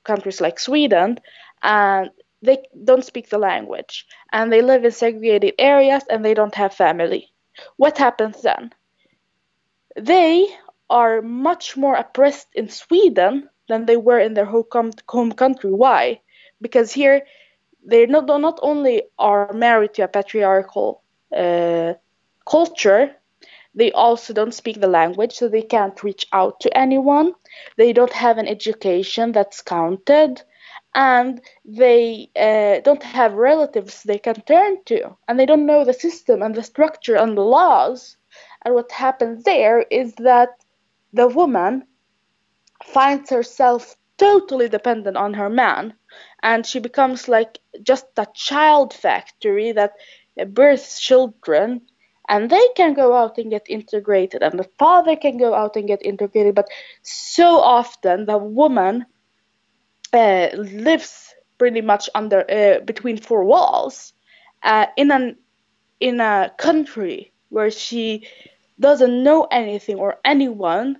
countries 0.05 0.41
like 0.41 0.59
sweden 0.59 1.19
and 1.61 2.09
they 2.41 2.63
don't 2.83 3.05
speak 3.05 3.29
the 3.29 3.37
language 3.37 4.05
and 4.31 4.51
they 4.51 4.61
live 4.61 4.85
in 4.85 4.91
segregated 4.91 5.55
areas 5.59 6.03
and 6.09 6.23
they 6.23 6.33
don't 6.33 6.55
have 6.55 6.73
family. 6.73 7.31
What 7.77 7.97
happens 7.97 8.41
then? 8.41 8.71
They 9.95 10.47
are 10.89 11.21
much 11.21 11.75
more 11.77 11.95
oppressed 11.95 12.47
in 12.53 12.69
sweden 12.69 13.49
than 13.67 13.85
they 13.85 13.97
were 13.97 14.19
in 14.19 14.33
their 14.33 14.45
home 14.45 15.31
country. 15.33 15.71
Why? 15.71 16.21
Because 16.61 16.91
here 16.91 17.25
they 17.85 18.05
not 18.05 18.25
not 18.27 18.59
only 18.61 19.03
are 19.17 19.53
married 19.53 19.93
to 19.95 20.03
a 20.03 20.07
patriarchal 20.07 21.01
uh, 21.35 21.93
culture, 22.45 23.15
they 23.75 23.91
also 23.91 24.33
don't 24.33 24.53
speak 24.53 24.79
the 24.79 24.87
language, 24.87 25.33
so 25.33 25.47
they 25.47 25.61
can't 25.61 26.03
reach 26.03 26.25
out 26.33 26.59
to 26.61 26.77
anyone. 26.77 27.33
They 27.77 27.93
don't 27.93 28.13
have 28.13 28.37
an 28.37 28.47
education 28.47 29.31
that's 29.31 29.61
counted, 29.61 30.41
and 30.95 31.41
they 31.65 32.29
uh, 32.35 32.81
don't 32.81 33.03
have 33.03 33.33
relatives 33.33 34.03
they 34.03 34.17
can 34.17 34.41
turn 34.41 34.83
to, 34.85 35.15
and 35.27 35.39
they 35.39 35.45
don't 35.45 35.65
know 35.65 35.85
the 35.85 35.93
system 35.93 36.41
and 36.41 36.55
the 36.55 36.63
structure 36.63 37.15
and 37.15 37.37
the 37.37 37.41
laws. 37.41 38.17
And 38.65 38.73
what 38.75 38.91
happens 38.91 39.43
there 39.43 39.81
is 39.81 40.13
that 40.15 40.49
the 41.13 41.27
woman 41.27 41.85
finds 42.83 43.29
herself 43.29 43.95
totally 44.17 44.67
dependent 44.67 45.17
on 45.17 45.33
her 45.33 45.49
man 45.49 45.93
and 46.43 46.65
she 46.65 46.79
becomes 46.79 47.27
like 47.27 47.59
just 47.81 48.05
a 48.17 48.27
child 48.33 48.93
factory 48.93 49.71
that 49.71 49.93
births 50.53 50.99
children 50.99 51.81
and 52.27 52.49
they 52.49 52.67
can 52.75 52.93
go 52.93 53.15
out 53.15 53.37
and 53.37 53.49
get 53.49 53.65
integrated 53.69 54.43
and 54.43 54.59
the 54.59 54.69
father 54.77 55.15
can 55.15 55.37
go 55.37 55.53
out 55.53 55.75
and 55.77 55.87
get 55.87 56.05
integrated 56.05 56.53
but 56.53 56.67
so 57.01 57.59
often 57.59 58.25
the 58.25 58.37
woman 58.37 59.05
uh, 60.13 60.49
lives 60.55 61.33
pretty 61.57 61.81
much 61.81 62.09
under 62.15 62.39
uh, 62.49 62.79
between 62.85 63.17
four 63.17 63.43
walls 63.43 64.13
uh, 64.63 64.87
in 64.97 65.11
an 65.11 65.37
in 65.99 66.19
a 66.19 66.51
country 66.57 67.31
where 67.49 67.71
she 67.71 68.27
doesn't 68.79 69.23
know 69.23 69.47
anything 69.51 69.97
or 69.97 70.17
anyone 70.25 70.97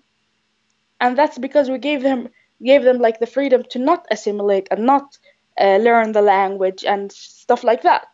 and 1.00 1.18
that's 1.18 1.38
because 1.38 1.70
we 1.70 1.78
gave 1.78 2.02
them 2.02 2.30
gave 2.64 2.84
them 2.84 3.00
like 3.00 3.20
the 3.20 3.28
freedom 3.28 3.64
to 3.70 3.80
not 3.80 4.06
assimilate 4.12 4.68
and 4.72 4.86
not 4.86 5.18
uh, 5.60 5.78
learn 5.78 6.12
the 6.12 6.22
language 6.22 6.84
and 6.86 7.12
stuff 7.12 7.64
like 7.64 7.84
that. 7.84 8.08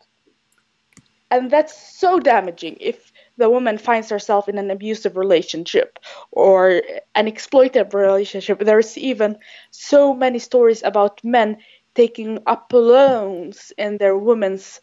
And 1.31 1.49
that's 1.51 1.99
so 1.99 2.19
damaging 2.19 2.77
if 2.79 3.11
the 3.37 3.49
woman 3.49 3.77
finds 3.77 4.09
herself 4.09 4.47
in 4.49 4.57
an 4.57 4.71
abusive 4.71 5.17
relationship 5.17 5.99
or 6.31 6.81
an 7.15 7.27
exploitative 7.27 7.93
relationship. 7.93 8.59
There's 8.59 8.97
even 8.97 9.37
so 9.71 10.13
many 10.13 10.39
stories 10.39 10.83
about 10.83 11.23
men 11.23 11.57
taking 11.95 12.39
up 12.45 12.71
loans 12.73 13.71
in 13.77 13.97
their 13.97 14.17
women's 14.17 14.81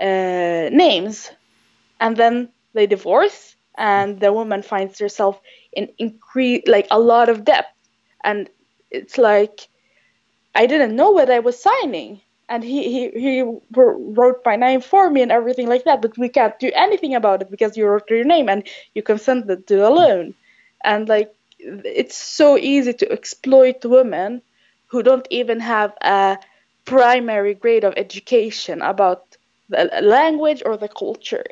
uh, 0.00 0.68
names 0.72 1.30
and 2.00 2.16
then 2.16 2.48
they 2.74 2.86
divorce 2.86 3.56
and 3.76 4.20
the 4.20 4.32
woman 4.32 4.62
finds 4.62 4.98
herself 4.98 5.40
in 5.72 5.88
increase 5.98 6.62
like 6.66 6.86
a 6.90 6.98
lot 6.98 7.28
of 7.28 7.44
debt 7.44 7.66
and 8.24 8.48
it's 8.90 9.18
like 9.18 9.68
I 10.54 10.66
didn't 10.66 10.96
know 10.96 11.10
what 11.10 11.30
I 11.30 11.40
was 11.40 11.60
signing. 11.62 12.20
And 12.52 12.62
he, 12.62 12.80
he, 12.94 13.00
he 13.26 13.34
wrote 13.74 14.40
my 14.44 14.56
name 14.56 14.82
for 14.82 15.08
me 15.08 15.22
and 15.22 15.32
everything 15.32 15.68
like 15.68 15.84
that, 15.84 16.02
but 16.02 16.18
we 16.18 16.28
can't 16.28 16.58
do 16.58 16.70
anything 16.74 17.14
about 17.14 17.40
it 17.40 17.50
because 17.50 17.78
you 17.78 17.86
wrote 17.86 18.10
your 18.10 18.24
name 18.24 18.50
and 18.50 18.62
you 18.94 19.02
consented 19.02 19.66
to 19.68 19.76
the 19.76 19.88
loan. 19.88 20.34
And 20.84 21.08
like, 21.08 21.34
it's 21.58 22.16
so 22.16 22.58
easy 22.58 22.92
to 22.92 23.10
exploit 23.10 23.82
women 23.86 24.42
who 24.88 25.02
don't 25.02 25.26
even 25.30 25.60
have 25.60 25.94
a 26.02 26.36
primary 26.84 27.54
grade 27.54 27.84
of 27.84 27.94
education 27.96 28.82
about 28.82 29.24
the 29.70 29.88
language 30.02 30.62
or 30.66 30.76
the 30.76 30.88
culture. 30.88 31.46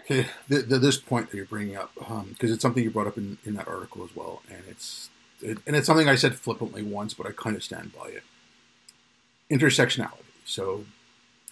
Okay, 0.00 0.26
this 0.48 0.98
point 0.98 1.30
that 1.30 1.36
you're 1.36 1.46
bringing 1.46 1.76
up, 1.76 1.94
because 1.94 2.50
um, 2.50 2.54
it's 2.54 2.62
something 2.62 2.82
you 2.82 2.90
brought 2.90 3.06
up 3.06 3.16
in, 3.16 3.38
in 3.44 3.54
that 3.54 3.68
article 3.68 4.02
as 4.02 4.10
well, 4.16 4.42
and 4.50 4.62
it's 4.68 5.08
it, 5.40 5.58
and 5.66 5.76
it's 5.76 5.86
something 5.86 6.08
I 6.08 6.16
said 6.16 6.34
flippantly 6.34 6.82
once, 6.82 7.14
but 7.14 7.26
I 7.26 7.30
kind 7.30 7.54
of 7.54 7.62
stand 7.62 7.92
by 7.94 8.08
it. 8.08 8.24
Intersectionality. 9.54 10.24
So 10.44 10.84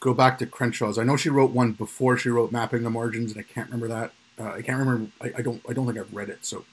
go 0.00 0.12
back 0.12 0.38
to 0.38 0.46
Crenshaw's. 0.46 0.98
I 0.98 1.04
know 1.04 1.16
she 1.16 1.28
wrote 1.28 1.52
one 1.52 1.72
before 1.72 2.16
she 2.16 2.28
wrote 2.28 2.50
Mapping 2.50 2.82
the 2.82 2.90
Margins, 2.90 3.32
and 3.32 3.40
I 3.40 3.44
can't 3.44 3.70
remember 3.70 3.88
that. 3.88 4.12
Uh, 4.38 4.54
I 4.54 4.62
can't 4.62 4.78
remember. 4.78 5.10
I, 5.20 5.32
I, 5.38 5.42
don't. 5.42 5.62
I 5.68 5.72
don't 5.72 5.86
think 5.86 5.98
I've 5.98 6.12
read 6.12 6.28
it, 6.28 6.44
so 6.44 6.64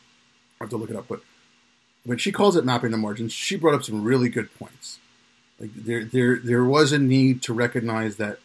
I 0.60 0.64
have 0.64 0.70
to 0.72 0.78
look 0.78 0.90
it 0.90 0.96
up. 0.96 1.08
But 1.08 1.22
when 2.04 2.18
she 2.18 2.32
calls 2.32 2.56
it 2.56 2.66
Mapping 2.66 2.92
the 2.92 2.98
Margins, 2.98 3.32
she 3.32 3.56
brought 3.56 3.76
up 3.76 3.84
some 3.84 4.04
really 4.04 4.30
good 4.30 4.54
points. 4.58 4.98
Like 5.60 5.72
there, 5.76 6.04
there, 6.04 6.38
there 6.38 6.64
was 6.64 6.92
a 6.92 7.00
need 7.00 7.42
to 7.44 7.54
recognize 7.54 8.16
that 8.16 8.40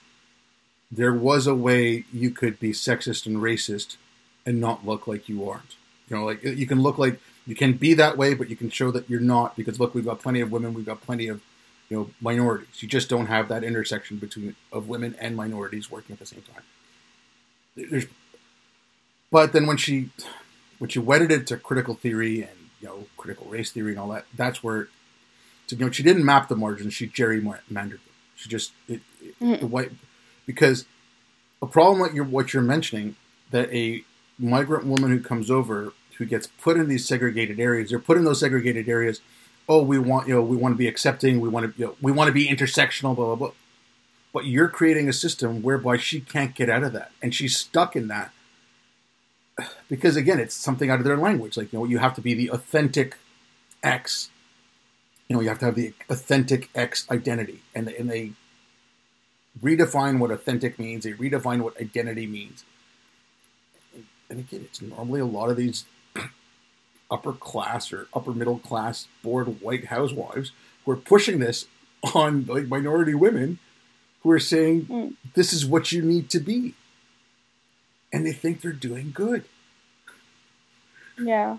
there 0.90 1.14
was 1.14 1.46
a 1.46 1.54
way 1.54 2.04
you 2.12 2.30
could 2.30 2.60
be 2.60 2.72
sexist 2.72 3.24
and 3.24 3.36
racist 3.36 3.96
and 4.44 4.60
not 4.60 4.86
look 4.86 5.06
like 5.06 5.28
you 5.28 5.48
aren't. 5.48 5.76
You 6.08 6.16
know, 6.16 6.24
like 6.26 6.42
you 6.42 6.66
can 6.66 6.82
look 6.82 6.98
like 6.98 7.18
you 7.46 7.54
can 7.54 7.74
be 7.74 7.94
that 7.94 8.18
way, 8.18 8.34
but 8.34 8.50
you 8.50 8.56
can 8.56 8.68
show 8.68 8.90
that 8.90 9.08
you're 9.08 9.20
not 9.20 9.56
because 9.56 9.80
look, 9.80 9.94
we've 9.94 10.04
got 10.04 10.20
plenty 10.20 10.40
of 10.40 10.52
women, 10.52 10.74
we've 10.74 10.84
got 10.84 11.00
plenty 11.00 11.28
of 11.28 11.40
you 11.88 11.96
know 11.96 12.10
minorities. 12.20 12.82
You 12.82 12.88
just 12.88 13.08
don't 13.08 13.26
have 13.26 13.48
that 13.48 13.64
intersection 13.64 14.18
between 14.18 14.56
of 14.72 14.88
women 14.88 15.14
and 15.20 15.36
minorities 15.36 15.90
working 15.90 16.14
at 16.14 16.18
the 16.18 16.26
same 16.26 16.42
time. 16.42 16.62
There's, 17.76 18.06
but 19.30 19.52
then 19.52 19.66
when 19.66 19.76
she 19.76 20.10
when 20.78 20.90
she 20.90 20.98
wedded 20.98 21.30
it 21.30 21.46
to 21.48 21.56
critical 21.56 21.94
theory 21.94 22.42
and 22.42 22.64
you 22.80 22.88
know 22.88 23.06
critical 23.16 23.46
race 23.46 23.70
theory 23.72 23.92
and 23.92 24.00
all 24.00 24.08
that. 24.08 24.26
That's 24.34 24.62
where 24.62 24.88
you 25.68 25.78
know 25.78 25.90
she 25.90 26.02
didn't 26.02 26.24
map 26.24 26.48
the 26.48 26.56
margins; 26.56 26.94
she 26.94 27.08
gerrymandered 27.08 27.72
them. 27.72 28.00
She 28.36 28.48
just 28.48 28.72
it, 28.88 29.00
mm. 29.40 29.60
the 29.60 29.66
white 29.66 29.92
because 30.46 30.84
a 31.62 31.66
problem 31.66 32.00
like 32.00 32.12
you're 32.12 32.24
what 32.24 32.52
you're 32.52 32.62
mentioning 32.62 33.16
that 33.50 33.72
a 33.72 34.04
migrant 34.38 34.86
woman 34.86 35.10
who 35.10 35.20
comes 35.20 35.50
over 35.50 35.92
who 36.18 36.24
gets 36.24 36.46
put 36.46 36.76
in 36.76 36.88
these 36.88 37.06
segregated 37.06 37.58
areas, 37.58 37.90
they're 37.90 37.98
put 37.98 38.16
in 38.16 38.24
those 38.24 38.40
segregated 38.40 38.88
areas. 38.88 39.20
Oh, 39.68 39.82
we 39.82 39.98
want 39.98 40.28
you 40.28 40.34
know 40.34 40.42
we 40.42 40.56
want 40.56 40.74
to 40.74 40.78
be 40.78 40.88
accepting, 40.88 41.40
we 41.40 41.48
want 41.48 41.74
to 41.74 41.80
you 41.80 41.86
know, 41.86 41.96
we 42.00 42.12
want 42.12 42.28
to 42.28 42.32
be 42.32 42.48
intersectional, 42.48 43.16
blah 43.16 43.26
blah 43.26 43.34
blah. 43.34 43.52
But 44.32 44.46
you're 44.46 44.68
creating 44.68 45.08
a 45.08 45.12
system 45.12 45.62
whereby 45.62 45.96
she 45.96 46.20
can't 46.20 46.54
get 46.54 46.68
out 46.68 46.82
of 46.82 46.92
that, 46.92 47.12
and 47.22 47.34
she's 47.34 47.56
stuck 47.56 47.96
in 47.96 48.08
that 48.08 48.32
because 49.88 50.16
again, 50.16 50.38
it's 50.38 50.54
something 50.54 50.90
out 50.90 50.98
of 50.98 51.04
their 51.04 51.16
language. 51.16 51.56
Like 51.56 51.72
you 51.72 51.78
know, 51.78 51.84
you 51.84 51.98
have 51.98 52.14
to 52.14 52.20
be 52.20 52.34
the 52.34 52.50
authentic 52.50 53.16
X. 53.82 54.30
You 55.28 55.36
know, 55.36 55.42
you 55.42 55.48
have 55.48 55.58
to 55.60 55.66
have 55.66 55.74
the 55.74 55.94
authentic 56.10 56.68
X 56.74 57.10
identity, 57.10 57.62
and 57.74 57.88
and 57.88 58.10
they 58.10 58.32
redefine 59.62 60.18
what 60.18 60.30
authentic 60.30 60.78
means. 60.78 61.04
They 61.04 61.12
redefine 61.12 61.62
what 61.62 61.80
identity 61.80 62.26
means. 62.26 62.64
And 64.30 64.40
again, 64.40 64.62
it's 64.64 64.80
normally 64.80 65.20
a 65.20 65.26
lot 65.26 65.50
of 65.50 65.56
these 65.56 65.84
upper 67.10 67.32
class 67.32 67.92
or 67.92 68.08
upper 68.14 68.32
middle 68.32 68.58
class 68.58 69.06
bored 69.22 69.60
white 69.60 69.86
housewives 69.86 70.52
who 70.84 70.92
are 70.92 70.96
pushing 70.96 71.38
this 71.38 71.66
on 72.14 72.44
like 72.46 72.66
minority 72.66 73.14
women 73.14 73.58
who 74.22 74.30
are 74.30 74.40
saying 74.40 74.86
mm. 74.86 75.14
this 75.34 75.52
is 75.52 75.66
what 75.66 75.92
you 75.92 76.02
need 76.02 76.30
to 76.30 76.40
be 76.40 76.74
and 78.12 78.26
they 78.26 78.32
think 78.32 78.60
they're 78.60 78.72
doing 78.72 79.12
good 79.14 79.44
yeah 81.18 81.58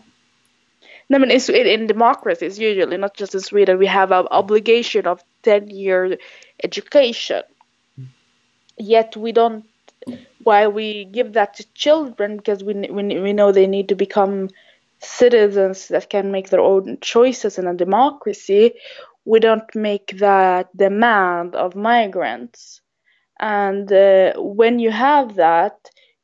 no, 1.09 1.17
I 1.17 1.19
mean, 1.19 1.31
it's, 1.31 1.49
in 1.49 1.87
democracies, 1.87 2.57
usually, 2.57 2.97
not 2.97 3.15
just 3.15 3.35
in 3.35 3.41
Sweden, 3.41 3.77
we 3.77 3.85
have 3.85 4.11
an 4.11 4.27
obligation 4.31 5.05
of 5.05 5.23
10 5.43 5.69
year 5.69 6.17
education. 6.63 7.43
Mm. 7.99 8.07
Yet 8.77 9.15
we 9.15 9.31
don't, 9.31 9.65
while 10.43 10.71
we 10.71 11.05
give 11.05 11.33
that 11.33 11.55
to 11.55 11.73
children 11.73 12.37
because 12.37 12.63
we, 12.63 12.73
we, 12.73 13.19
we 13.19 13.33
know 13.33 13.51
they 13.51 13.67
need 13.67 13.89
to 13.89 13.95
become 13.95 14.49
citizens 15.05 15.87
that 15.89 16.09
can 16.09 16.31
make 16.31 16.49
their 16.49 16.61
own 16.61 16.97
choices 17.01 17.57
in 17.57 17.67
a 17.67 17.73
democracy, 17.73 18.73
we 19.25 19.39
don't 19.39 19.75
make 19.75 20.17
that 20.19 20.75
demand 20.75 21.55
of 21.55 21.75
migrants. 21.75 22.81
And 23.39 23.91
uh, 23.91 24.33
when 24.37 24.79
you 24.79 24.91
have 24.91 25.35
that, 25.35 25.75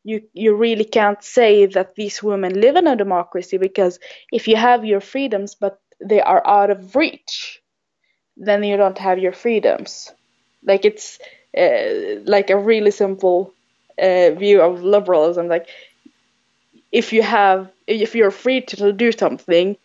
you 0.03 0.21
you 0.34 0.55
really 0.55 0.86
can't 0.86 1.23
say 1.23 1.65
that 1.67 1.95
these 1.95 2.23
women 2.23 2.59
live 2.59 2.75
in 2.75 2.88
a 2.88 2.95
democracy 2.95 3.57
because 3.57 3.99
if 4.32 4.47
you 4.47 4.55
have 4.55 4.84
your 4.86 4.99
freedoms 5.01 5.55
but 5.55 5.79
they 5.99 6.21
are 6.21 6.45
out 6.47 6.71
of 6.71 6.95
reach, 6.95 7.61
then 8.38 8.63
you 8.63 8.77
don't 8.77 8.97
have 8.97 9.19
your 9.19 9.34
freedoms. 9.34 10.11
Like 10.63 10.86
it's 10.86 11.19
uh, 11.57 12.21
like 12.25 12.49
a 12.49 12.57
really 12.57 12.91
simple 12.91 13.53
uh, 14.01 14.32
view 14.32 14.61
of 14.61 14.84
liberalism. 14.84 15.47
Like 15.47 15.67
if 16.91 17.13
you 17.13 17.21
have 17.21 17.71
if 17.87 18.15
you're 18.15 18.31
free 18.31 18.61
to 18.61 18.91
do 18.93 19.11
something 19.11 19.77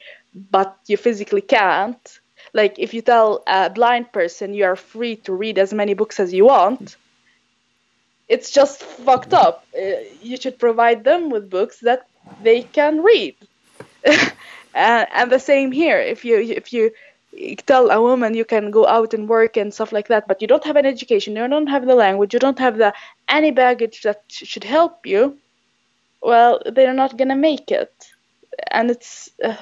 but 0.50 0.76
you 0.86 0.96
physically 0.96 1.40
can't 1.40 2.20
like 2.52 2.78
if 2.78 2.94
you 2.94 3.02
tell 3.02 3.42
a 3.46 3.70
blind 3.70 4.12
person 4.12 4.54
you 4.54 4.64
are 4.64 4.76
free 4.76 5.16
to 5.16 5.32
read 5.32 5.58
as 5.58 5.72
many 5.72 5.94
books 5.94 6.20
as 6.20 6.32
you 6.32 6.44
want 6.44 6.96
it's 8.28 8.50
just 8.50 8.82
fucked 8.82 9.32
up. 9.32 9.64
Uh, 9.76 10.02
you 10.22 10.36
should 10.36 10.58
provide 10.58 11.04
them 11.04 11.30
with 11.30 11.50
books 11.50 11.80
that 11.80 12.06
they 12.42 12.62
can 12.62 13.02
read. 13.02 13.36
And, 14.74 15.08
and 15.14 15.32
the 15.32 15.38
same 15.38 15.72
here. 15.72 15.98
If 15.98 16.22
you 16.22 16.38
if 16.38 16.70
you 16.70 16.92
tell 17.64 17.90
a 17.90 18.02
woman 18.02 18.34
you 18.34 18.44
can 18.44 18.70
go 18.70 18.86
out 18.86 19.14
and 19.14 19.26
work 19.26 19.56
and 19.56 19.72
stuff 19.72 19.90
like 19.90 20.08
that 20.08 20.28
but 20.28 20.40
you 20.42 20.48
don't 20.48 20.64
have 20.64 20.76
an 20.76 20.86
education 20.86 21.36
you 21.36 21.48
don't 21.48 21.66
have 21.66 21.86
the 21.86 21.94
language 21.94 22.32
you 22.32 22.40
don't 22.40 22.58
have 22.58 22.78
the 22.78 22.94
any 23.28 23.50
baggage 23.50 24.02
that 24.02 24.22
should 24.28 24.64
help 24.64 25.04
you 25.04 25.36
well, 26.26 26.60
they're 26.66 26.92
not 26.92 27.16
gonna 27.16 27.36
make 27.36 27.70
it, 27.70 27.94
and 28.72 28.90
it's 28.90 29.30
uh, 29.44 29.56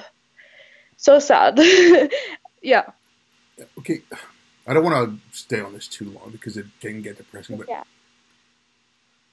so 0.97 1.19
sad. 1.19 1.59
yeah. 2.63 2.85
Okay, 3.77 4.01
I 4.65 4.73
don't 4.73 4.83
want 4.83 4.95
to 4.95 5.37
stay 5.37 5.59
on 5.59 5.73
this 5.73 5.87
too 5.87 6.09
long 6.09 6.31
because 6.31 6.57
it 6.57 6.65
can 6.81 7.03
get 7.03 7.17
depressing. 7.17 7.57
But 7.57 7.67
yeah. 7.69 7.83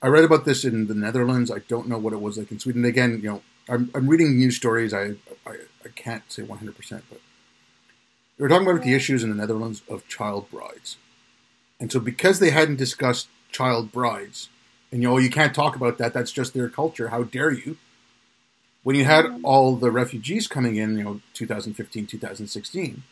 I 0.02 0.08
read 0.08 0.24
about 0.24 0.44
this 0.44 0.64
in 0.64 0.88
the 0.88 0.94
Netherlands. 0.94 1.50
I 1.50 1.60
don't 1.60 1.88
know 1.88 1.96
what 1.96 2.12
it 2.12 2.20
was 2.20 2.36
like 2.36 2.52
in 2.52 2.58
Sweden. 2.58 2.84
Again, 2.84 3.20
you 3.22 3.30
know, 3.30 3.42
I'm, 3.66 3.90
I'm 3.94 4.08
reading 4.08 4.36
news 4.36 4.56
stories. 4.56 4.92
I, 4.92 5.14
I, 5.46 5.54
I 5.86 5.88
can't 5.94 6.30
say 6.30 6.42
100, 6.42 6.76
percent 6.76 7.04
but 7.08 7.20
they 8.36 8.42
were 8.42 8.48
talking 8.50 8.68
about 8.68 8.82
the 8.82 8.94
issues 8.94 9.24
in 9.24 9.30
the 9.30 9.36
Netherlands 9.36 9.80
of 9.88 10.06
child 10.06 10.50
brides, 10.50 10.98
and 11.80 11.90
so 11.90 11.98
because 11.98 12.40
they 12.40 12.50
hadn't 12.50 12.76
discussed 12.76 13.28
child 13.50 13.90
brides 13.90 14.50
and 14.92 15.02
you 15.02 15.08
know 15.08 15.18
you 15.18 15.30
can't 15.30 15.54
talk 15.54 15.74
about 15.74 15.98
that. 15.98 16.12
That's 16.12 16.30
just 16.30 16.52
their 16.52 16.68
culture. 16.68 17.08
How 17.08 17.24
dare 17.24 17.50
you? 17.50 17.78
When 18.82 18.94
you 18.94 19.04
had 19.04 19.40
all 19.42 19.76
the 19.76 19.90
refugees 19.90 20.46
coming 20.46 20.76
in, 20.76 20.98
you 20.98 21.04
know, 21.04 21.20
2015, 21.34 22.06
2016, 22.06 23.02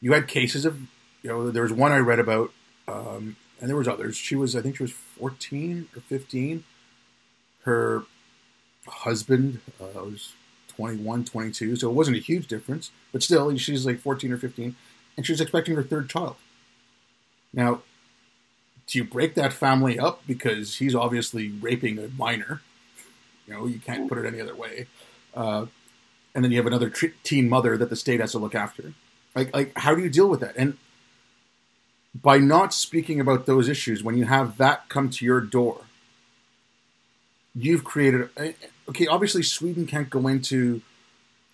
you 0.00 0.12
had 0.12 0.26
cases 0.28 0.64
of, 0.64 0.80
you 1.22 1.30
know, 1.30 1.50
there 1.50 1.62
was 1.62 1.72
one 1.72 1.92
I 1.92 1.98
read 1.98 2.18
about, 2.18 2.52
um, 2.88 3.36
and 3.60 3.68
there 3.68 3.76
was 3.76 3.88
others. 3.88 4.16
She 4.16 4.34
was, 4.34 4.56
I 4.56 4.62
think, 4.62 4.76
she 4.76 4.82
was 4.82 4.92
14 4.92 5.88
or 5.94 6.00
15. 6.00 6.64
Her 7.62 8.02
husband 8.88 9.60
uh, 9.80 10.02
was 10.04 10.32
21, 10.68 11.24
22, 11.24 11.76
so 11.76 11.88
it 11.88 11.94
wasn't 11.94 12.16
a 12.16 12.20
huge 12.20 12.48
difference, 12.48 12.90
but 13.12 13.22
still, 13.22 13.56
she's 13.56 13.86
like 13.86 14.00
14 14.00 14.32
or 14.32 14.38
15, 14.38 14.76
and 15.16 15.24
she 15.24 15.32
was 15.32 15.40
expecting 15.40 15.76
her 15.76 15.82
third 15.82 16.10
child. 16.10 16.36
Now, 17.52 17.82
do 18.86 18.98
you 18.98 19.04
break 19.04 19.34
that 19.34 19.52
family 19.52 19.98
up 19.98 20.22
because 20.26 20.76
he's 20.76 20.94
obviously 20.94 21.50
raping 21.50 21.98
a 21.98 22.08
minor? 22.08 22.62
You 23.46 23.54
know, 23.54 23.66
you 23.66 23.78
can't 23.78 24.08
put 24.08 24.18
it 24.18 24.26
any 24.26 24.40
other 24.40 24.54
way. 24.54 24.86
Uh, 25.34 25.66
and 26.34 26.44
then 26.44 26.52
you 26.52 26.58
have 26.58 26.66
another 26.66 26.92
teen 27.22 27.48
mother 27.48 27.76
that 27.76 27.90
the 27.90 27.96
state 27.96 28.20
has 28.20 28.32
to 28.32 28.38
look 28.38 28.54
after. 28.54 28.92
Like, 29.34 29.54
like, 29.54 29.72
how 29.76 29.94
do 29.94 30.02
you 30.02 30.10
deal 30.10 30.28
with 30.28 30.40
that? 30.40 30.54
And 30.56 30.76
by 32.14 32.38
not 32.38 32.72
speaking 32.72 33.20
about 33.20 33.46
those 33.46 33.68
issues, 33.68 34.02
when 34.02 34.16
you 34.16 34.24
have 34.24 34.56
that 34.58 34.88
come 34.88 35.10
to 35.10 35.24
your 35.24 35.40
door, 35.40 35.82
you've 37.54 37.84
created. 37.84 38.28
Okay, 38.88 39.06
obviously 39.06 39.42
Sweden 39.42 39.86
can't 39.86 40.10
go 40.10 40.26
into 40.28 40.82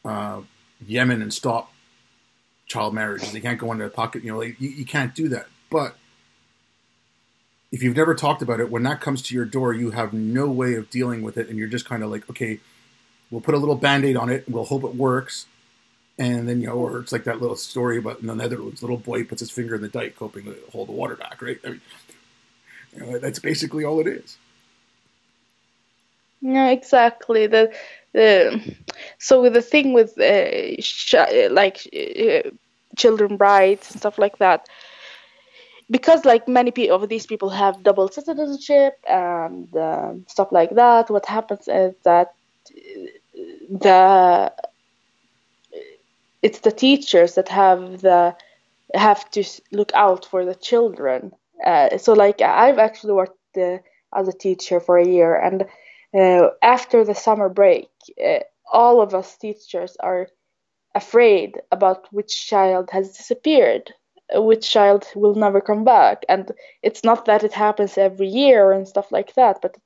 uh, 0.05 0.43
Yemen 0.87 1.23
and 1.23 1.33
stop 1.33 1.73
child 2.67 2.95
marriages. 2.95 3.33
They 3.33 3.41
can't 3.41 3.59
go 3.59 3.73
into 3.73 3.85
a 3.85 3.91
pocket. 3.91 4.23
You 4.23 4.33
know, 4.33 4.39
like, 4.39 4.61
you, 4.61 4.71
you 4.71 4.85
can't 4.85 5.15
do 5.15 5.29
that. 5.29 5.47
But 5.71 5.97
if 7.73 7.83
you've 7.83 7.97
never 7.97 8.15
talked 8.15 8.43
about 8.43 8.61
it, 8.61 8.71
when 8.71 8.83
that 8.83 9.01
comes 9.01 9.23
to 9.23 9.35
your 9.35 9.47
door, 9.47 9.73
you 9.73 9.91
have 9.91 10.13
no 10.13 10.47
way 10.47 10.75
of 10.75 10.91
dealing 10.91 11.23
with 11.23 11.39
it, 11.39 11.49
and 11.49 11.59
you're 11.59 11.69
just 11.69 11.87
kind 11.87 12.03
of 12.03 12.11
like, 12.11 12.29
okay, 12.29 12.61
we'll 13.31 13.41
put 13.41 13.55
a 13.55 13.59
little 13.59 13.75
band-aid 13.75 14.15
on 14.15 14.29
it, 14.29 14.45
we'll 14.49 14.67
hope 14.67 14.85
it 14.85 14.95
works. 14.95 15.47
And 16.19 16.47
then 16.47 16.61
you 16.61 16.67
know, 16.67 16.75
or 16.75 17.01
it's 17.01 17.11
like 17.11 17.25
that 17.25 17.41
little 17.41 17.57
story 17.57 17.97
about 17.97 18.21
in 18.21 18.27
the 18.27 18.35
Netherlands, 18.35 18.83
little 18.83 18.99
boy 18.99 19.25
puts 19.25 19.41
his 19.41 19.51
finger 19.51 19.75
in 19.75 19.81
the 19.81 19.89
dike, 19.89 20.15
hoping 20.19 20.45
to 20.45 20.57
hold 20.71 20.89
the 20.89 20.93
water 20.93 21.17
back. 21.17 21.41
Right? 21.41 21.59
I 21.65 21.71
mean, 21.71 21.81
you 22.95 23.01
know, 23.01 23.19
that's 23.19 23.39
basically 23.39 23.85
all 23.85 23.99
it 23.99 24.07
is. 24.07 24.37
No, 26.43 26.69
exactly. 26.69 27.47
The 27.47 27.73
the 28.13 28.77
so 29.19 29.41
with 29.41 29.55
the 29.55 29.63
thing 29.63 29.95
with 29.95 30.19
uh, 30.19 30.81
sh- 30.83 31.15
like 31.51 31.89
uh, 31.97 32.51
children 32.97 33.39
rights 33.39 33.91
and 33.91 34.01
stuff 34.01 34.19
like 34.19 34.37
that 34.37 34.69
because 35.91 36.25
like 36.25 36.49
many 36.49 36.91
of 36.91 37.09
these 37.09 37.27
people 37.27 37.51
have 37.51 37.83
double 37.83 38.09
citizenship 38.09 38.95
and 39.09 39.75
uh, 39.77 40.13
stuff 40.27 40.53
like 40.53 40.71
that 40.75 41.11
what 41.11 41.27
happens 41.27 41.69
is 41.69 41.95
that 42.05 42.35
the 43.71 44.53
it's 46.43 46.61
the 46.61 46.73
teachers 46.73 47.35
that 47.35 47.49
have 47.49 48.01
the 48.01 48.35
have 48.95 49.31
to 49.31 49.43
look 49.73 49.91
out 49.95 50.27
for 50.27 50.45
the 50.45 50.55
children. 50.55 51.33
Uh, 51.65 51.97
so 51.97 52.13
like 52.13 52.41
i've 52.43 52.79
actually 52.79 53.13
worked 53.13 53.57
uh, 53.57 53.79
as 54.13 54.29
a 54.29 54.33
teacher 54.33 54.81
for 54.81 54.99
a 54.99 55.07
year 55.07 55.35
and 55.37 55.65
uh, 56.15 56.49
after 56.61 57.05
the 57.05 57.15
summer 57.15 57.49
break 57.49 57.89
uh, 58.25 58.41
all 58.73 59.01
of 59.01 59.15
us 59.15 59.37
teachers 59.37 59.97
are 60.01 60.27
afraid 60.95 61.61
about 61.71 62.13
which 62.13 62.47
child 62.47 62.91
has 62.91 63.17
disappeared 63.17 63.93
which 64.35 64.71
child 64.71 65.07
will 65.15 65.35
never 65.35 65.61
come 65.61 65.85
back. 65.85 66.25
And 66.29 66.51
it's 66.83 67.05
not 67.05 67.27
that 67.27 67.45
it 67.45 67.53
happens 67.53 67.99
every 67.99 68.29
year 68.29 68.73
and 68.73 68.89
stuff 68.89 69.13
like 69.13 69.35
that 69.35 69.61
but 69.63 69.77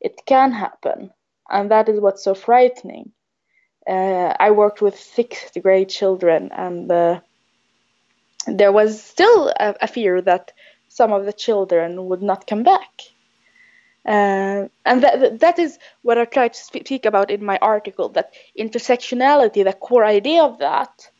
it 0.00 0.20
can 0.26 0.52
happen. 0.52 1.10
And 1.50 1.70
that 1.70 1.88
is 1.88 2.00
what's 2.00 2.24
so 2.24 2.34
frightening. 2.34 3.12
Uh, 3.86 4.34
i 4.38 4.50
worked 4.50 4.82
with 4.82 4.98
sixth 4.98 5.56
grade 5.62 5.88
children 5.88 6.50
and 6.52 6.92
uh, 6.92 7.20
there 8.46 8.72
was 8.72 9.02
still 9.02 9.48
a, 9.48 9.74
a, 9.80 9.86
fear 9.86 10.20
that 10.20 10.52
some 10.88 11.10
of 11.12 11.24
the 11.24 11.32
children 11.32 12.06
would 12.06 12.22
not 12.22 12.46
come 12.46 12.62
back. 12.62 12.90
Uh, 14.06 14.68
and 14.84 15.02
that, 15.02 15.40
that 15.40 15.58
is 15.58 15.78
what 16.02 16.18
I 16.18 16.24
try 16.24 16.48
to 16.48 16.58
speak 16.58 17.04
about 17.04 17.30
in 17.30 17.44
my 17.44 17.58
article 17.60 18.08
that 18.10 18.32
intersectionality, 18.58 19.64
the 19.64 19.72
core 19.72 20.04
idea 20.04 20.42
of 20.42 20.58
that, 20.58 21.10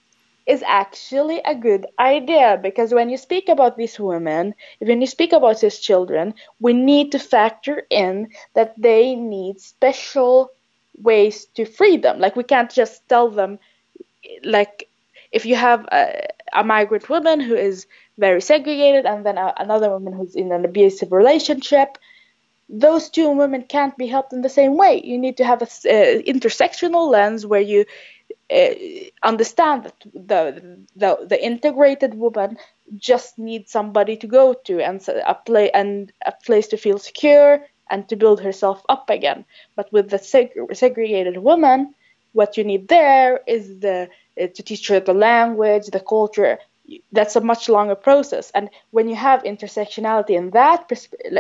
is 0.49 0.65
actually 0.67 1.41
a 1.45 1.55
good 1.55 1.87
idea 2.01 2.59
because 2.61 2.95
when 2.95 3.11
you 3.11 3.19
speak 3.19 3.49
about 3.51 3.77
these 3.77 4.01
women, 4.01 4.55
when 4.81 5.01
you 5.03 5.07
speak 5.07 5.33
about 5.35 5.61
these 5.61 5.79
children, 5.79 6.35
we 6.59 6.73
need 6.73 7.13
to 7.13 7.19
factor 7.19 7.87
in 7.91 8.29
that 8.55 8.75
they 8.81 9.15
need 9.15 9.61
special 9.61 10.51
ways 11.03 11.45
to 11.55 11.67
free 11.67 11.99
them. 11.99 12.19
Like 12.19 12.35
we 12.35 12.45
can't 12.45 12.71
just 12.71 13.07
tell 13.11 13.29
them, 13.29 13.59
like 14.43 14.89
if 15.33 15.45
you 15.45 15.55
have 15.55 15.85
a, 15.93 16.27
a 16.55 16.65
migrant 16.65 17.11
woman 17.11 17.41
who 17.41 17.55
is 17.55 17.87
very 18.17 18.41
segregated 18.41 19.05
and 19.05 19.27
then 19.27 19.37
a, 19.37 19.53
another 19.59 19.91
woman 19.91 20.15
who's 20.15 20.35
in 20.35 20.51
an 20.51 20.65
abusive 20.65 21.13
relationship, 21.13 21.99
those 22.71 23.11
two 23.11 23.31
women 23.31 23.63
can't 23.63 23.97
be 23.99 24.07
helped 24.07 24.33
in 24.33 24.43
the 24.43 24.49
same 24.49 24.79
way. 24.79 25.01
You 25.05 25.19
need 25.19 25.37
to 25.39 25.45
have 25.45 25.63
an 25.63 25.69
uh, 25.87 26.23
intersectional 26.27 27.11
lens 27.11 27.45
where 27.47 27.61
you 27.61 27.85
understand 29.23 29.85
that 29.85 30.01
the, 30.15 30.79
the 30.97 31.27
the 31.27 31.45
integrated 31.45 32.15
woman 32.15 32.57
just 32.97 33.39
needs 33.39 33.71
somebody 33.71 34.17
to 34.17 34.27
go 34.27 34.55
to 34.55 34.81
and 34.81 35.07
a 35.09 35.35
play 35.35 35.71
and 35.71 36.13
a 36.25 36.33
place 36.47 36.69
to 36.69 36.77
feel 36.77 36.99
secure 36.99 37.61
and 37.91 38.09
to 38.09 38.17
build 38.17 38.41
herself 38.41 38.83
up 38.89 39.11
again. 39.11 39.45
But 39.77 39.93
with 39.93 40.11
the 40.11 40.17
seg- 40.19 40.75
segregated 40.77 41.39
woman, 41.39 41.95
what 42.33 42.57
you 42.57 42.65
need 42.65 42.89
there 42.89 43.41
is 43.47 43.81
the 43.81 44.09
uh, 44.41 44.47
to 44.55 44.63
teach 44.63 44.89
her 44.89 45.01
the 45.01 45.15
language, 45.15 45.87
the 45.87 46.01
culture. 46.01 46.59
That's 47.13 47.37
a 47.37 47.41
much 47.41 47.69
longer 47.69 47.95
process. 47.95 48.51
And 48.55 48.71
when 48.91 49.09
you 49.09 49.15
have 49.17 49.43
intersectionality 49.43 50.31
in 50.31 50.51
that 50.51 50.91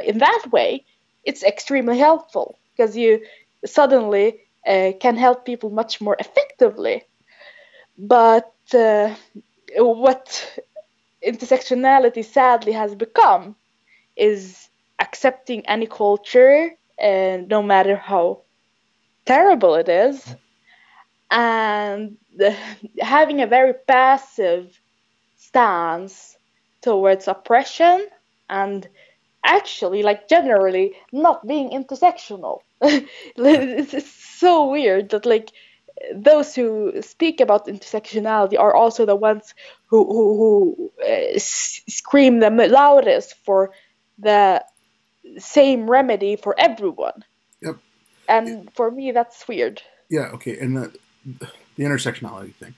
in 0.04 0.18
that 0.18 0.44
way, 0.52 0.84
it's 1.24 1.42
extremely 1.42 1.98
helpful 1.98 2.58
because 2.76 2.96
you 2.96 3.22
suddenly 3.64 4.40
uh, 4.68 4.92
can 5.00 5.16
help 5.16 5.44
people 5.46 5.70
much 5.70 6.00
more 6.00 6.16
effectively. 6.20 7.04
But 7.98 8.52
uh, 8.74 9.14
what 9.76 10.60
intersectionality 11.26 12.24
sadly 12.24 12.72
has 12.72 12.94
become 12.94 13.56
is 14.16 14.68
accepting 15.00 15.66
any 15.66 15.86
culture, 15.86 16.70
uh, 17.02 17.38
no 17.48 17.62
matter 17.62 17.96
how 17.96 18.42
terrible 19.26 19.74
it 19.76 19.88
is, 19.88 20.36
and 21.30 22.16
having 23.00 23.40
a 23.42 23.46
very 23.46 23.74
passive 23.86 24.80
stance 25.36 26.36
towards 26.82 27.28
oppression 27.28 28.06
and 28.48 28.88
actually 29.44 30.02
like 30.02 30.28
generally 30.28 30.94
not 31.12 31.46
being 31.46 31.70
intersectional 31.70 32.60
it's, 32.82 34.16
so 34.38 34.70
weird 34.70 35.10
that 35.10 35.26
like 35.26 35.50
those 36.14 36.54
who 36.54 37.02
speak 37.02 37.40
about 37.40 37.66
intersectionality 37.66 38.56
are 38.56 38.72
also 38.72 39.04
the 39.04 39.16
ones 39.16 39.52
who 39.86 40.04
who, 40.04 40.36
who 40.36 40.92
uh, 41.04 41.38
scream 41.38 42.38
the 42.38 42.50
loudest 42.50 43.34
for 43.44 43.72
the 44.16 44.64
same 45.38 45.90
remedy 45.90 46.36
for 46.36 46.54
everyone. 46.56 47.24
Yep. 47.62 47.78
And 48.28 48.72
for 48.74 48.92
me 48.92 49.10
that's 49.10 49.48
weird. 49.48 49.82
Yeah 50.08 50.30
okay 50.34 50.56
and 50.58 50.76
the, 50.76 50.92
the 51.76 51.82
intersectionality 51.82 52.54
thing. 52.54 52.74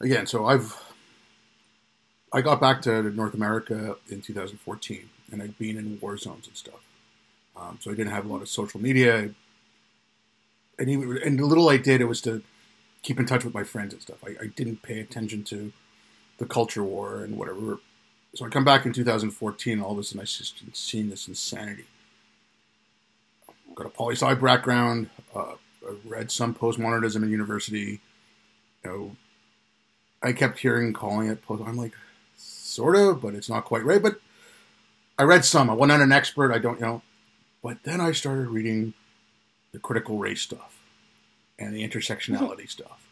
Again 0.00 0.26
so 0.26 0.46
i've 0.46 0.74
i 2.32 2.40
got 2.40 2.58
back 2.58 2.80
to 2.80 3.02
north 3.10 3.34
america 3.34 3.96
in 4.08 4.22
2014 4.22 5.10
and 5.32 5.42
I'd 5.42 5.58
been 5.58 5.76
in 5.76 5.98
war 6.00 6.16
zones 6.16 6.46
and 6.46 6.56
stuff. 6.56 6.80
Um, 7.60 7.78
so 7.80 7.90
I 7.90 7.94
didn't 7.94 8.12
have 8.12 8.24
a 8.24 8.28
lot 8.28 8.42
of 8.42 8.48
social 8.48 8.80
media. 8.80 9.30
And, 10.78 10.88
even, 10.88 11.18
and 11.22 11.38
the 11.38 11.44
little 11.44 11.68
I 11.68 11.76
did, 11.76 12.00
it 12.00 12.06
was 12.06 12.22
to 12.22 12.42
keep 13.02 13.18
in 13.18 13.26
touch 13.26 13.44
with 13.44 13.54
my 13.54 13.64
friends 13.64 13.92
and 13.92 14.02
stuff. 14.02 14.18
I, 14.24 14.30
I 14.42 14.46
didn't 14.48 14.82
pay 14.82 15.00
attention 15.00 15.44
to 15.44 15.72
the 16.38 16.46
culture 16.46 16.82
war 16.82 17.22
and 17.22 17.36
whatever. 17.36 17.78
So 18.34 18.46
I 18.46 18.48
come 18.48 18.64
back 18.64 18.86
in 18.86 18.92
2014, 18.92 19.72
and 19.74 19.82
all 19.82 19.92
of 19.92 19.98
a 19.98 20.02
sudden 20.02 20.20
I 20.20 20.24
just 20.24 20.62
seen 20.74 21.10
this 21.10 21.28
insanity. 21.28 21.84
I've 23.48 23.74
got 23.74 23.86
a 23.86 23.90
poli 23.90 24.14
sci 24.14 24.34
background. 24.34 25.10
Uh, 25.34 25.54
I 25.86 25.94
read 26.04 26.30
some 26.30 26.54
postmodernism 26.54 27.22
in 27.22 27.30
university. 27.30 28.00
You 28.84 28.90
know, 28.90 29.16
I 30.22 30.32
kept 30.32 30.58
hearing 30.60 30.92
calling 30.92 31.28
it 31.28 31.42
post. 31.42 31.62
I'm 31.66 31.76
like, 31.76 31.94
sort 32.36 32.96
of, 32.96 33.20
but 33.20 33.34
it's 33.34 33.48
not 33.48 33.64
quite 33.64 33.84
right. 33.84 34.02
But 34.02 34.20
I 35.18 35.24
read 35.24 35.44
some. 35.44 35.68
I 35.68 35.74
wasn't 35.74 36.02
an 36.02 36.12
expert. 36.12 36.52
I 36.52 36.58
don't, 36.58 36.78
you 36.80 36.86
know. 36.86 37.02
But 37.62 37.78
then 37.84 38.00
I 38.00 38.12
started 38.12 38.48
reading 38.48 38.94
the 39.72 39.78
critical 39.78 40.18
race 40.18 40.40
stuff 40.40 40.78
and 41.58 41.74
the 41.74 41.86
intersectionality 41.86 42.38
mm-hmm. 42.38 42.66
stuff. 42.66 43.06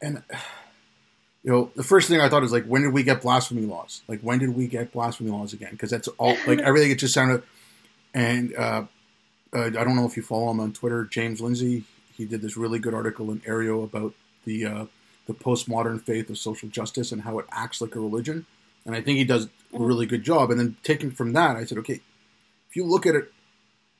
And, 0.00 0.22
you 1.42 1.50
know, 1.50 1.70
the 1.74 1.82
first 1.82 2.08
thing 2.08 2.20
I 2.20 2.28
thought 2.28 2.44
is 2.44 2.52
like, 2.52 2.64
when 2.66 2.82
did 2.82 2.92
we 2.92 3.02
get 3.02 3.22
blasphemy 3.22 3.62
laws? 3.62 4.02
Like, 4.08 4.20
when 4.20 4.38
did 4.38 4.50
we 4.50 4.66
get 4.68 4.92
blasphemy 4.92 5.30
laws 5.30 5.52
again? 5.52 5.70
Because 5.72 5.90
that's 5.90 6.08
all, 6.08 6.36
like, 6.46 6.58
everything, 6.64 6.90
it 6.90 6.98
just 6.98 7.14
sounded, 7.14 7.42
and 8.14 8.54
uh, 8.56 8.84
uh, 9.52 9.64
I 9.64 9.70
don't 9.70 9.96
know 9.96 10.06
if 10.06 10.16
you 10.16 10.22
follow 10.22 10.50
him 10.50 10.60
on 10.60 10.72
Twitter, 10.72 11.04
James 11.04 11.40
Lindsay. 11.40 11.84
He 12.14 12.24
did 12.24 12.40
this 12.40 12.56
really 12.56 12.78
good 12.78 12.94
article 12.94 13.30
in 13.30 13.40
Areo 13.40 13.84
about 13.84 14.14
the, 14.44 14.64
uh, 14.64 14.84
the 15.26 15.34
postmodern 15.34 16.00
faith 16.02 16.30
of 16.30 16.38
social 16.38 16.68
justice 16.68 17.10
and 17.10 17.22
how 17.22 17.38
it 17.38 17.46
acts 17.50 17.80
like 17.80 17.94
a 17.96 18.00
religion 18.00 18.46
and 18.86 18.94
I 18.94 19.02
think 19.02 19.18
he 19.18 19.24
does 19.24 19.48
a 19.74 19.78
really 19.78 20.06
good 20.06 20.22
job. 20.22 20.50
And 20.50 20.58
then 20.58 20.76
taking 20.82 21.10
from 21.10 21.32
that, 21.32 21.56
I 21.56 21.64
said, 21.64 21.78
okay, 21.78 22.00
you 22.76 22.84
look 22.84 23.06
at 23.06 23.14
it 23.14 23.32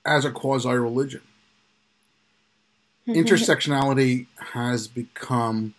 as 0.05 0.25
a 0.25 0.31
quasi 0.31 0.69
religion, 0.69 1.23
mm-hmm. 3.09 3.19
intersectionality 3.19 4.27
has 4.53 4.87
become 4.87 5.75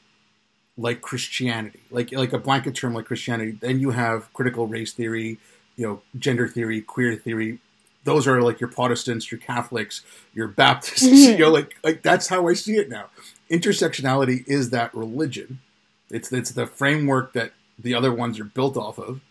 like 0.78 1.02
Christianity, 1.02 1.80
like 1.89 2.12
like 2.12 2.34
a 2.34 2.38
blanket 2.38 2.76
term 2.76 2.93
like 2.93 3.06
Christianity. 3.06 3.52
Then 3.52 3.80
you 3.80 3.91
have 3.91 4.32
critical 4.34 4.68
race 4.68 4.93
theory, 4.93 5.39
you 5.76 5.88
know, 5.88 6.02
gender 6.18 6.48
theory, 6.48 6.82
queer 6.82 7.16
theory. 7.16 7.60
Those 8.04 8.28
are 8.28 8.41
like 8.41 8.60
your 8.60 8.70
Protestants, 8.70 9.32
your 9.32 9.39
Catholics, 9.39 10.02
your 10.34 10.48
Baptists. 10.48 11.02
you 11.04 11.38
know, 11.38 11.52
like 11.52 11.76
like 11.84 12.02
that's 12.04 12.28
how 12.28 12.48
I 12.48 12.54
see 12.54 12.76
it 12.78 12.89
now. 12.89 13.06
Intersectionality 13.50 14.48
is 14.48 14.72
that 14.72 14.93
religion. 14.93 15.60
It's 16.10 16.32
it's 16.32 16.52
the 16.52 16.68
framework 16.68 17.34
that 17.34 17.54
the 17.78 17.93
other 17.93 18.14
ones 18.14 18.39
are 18.39 18.45
built 18.45 18.78
off 18.78 18.98
of. 18.98 19.22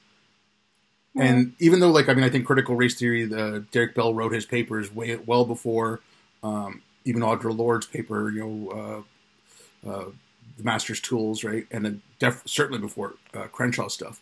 And 1.19 1.55
even 1.59 1.81
though, 1.81 1.91
like, 1.91 2.09
I 2.09 2.15
mean, 2.15 2.25
I 2.25 2.29
think 2.29 2.47
critical 2.47 2.77
race 2.77 2.95
theory, 2.99 3.25
the 3.25 3.65
Derek 3.73 3.95
Bell 3.95 4.13
wrote 4.13 4.33
his 4.33 4.45
papers 4.45 4.95
way 4.95 5.17
well 5.17 5.45
before 5.45 6.01
um, 6.43 6.83
even 7.05 7.23
Audre 7.23 7.57
Lorde's 7.57 7.87
paper, 7.87 8.31
you 8.31 8.41
know, 8.41 9.05
uh, 9.85 9.91
uh, 9.91 10.05
the 10.57 10.65
Master's 10.65 11.01
Tools, 11.01 11.45
right, 11.45 11.67
and 11.71 11.85
then 11.85 12.03
def- 12.19 12.43
certainly 12.47 12.81
before 12.81 13.15
uh, 13.35 13.45
Crenshaw 13.45 13.89
stuff. 13.89 14.21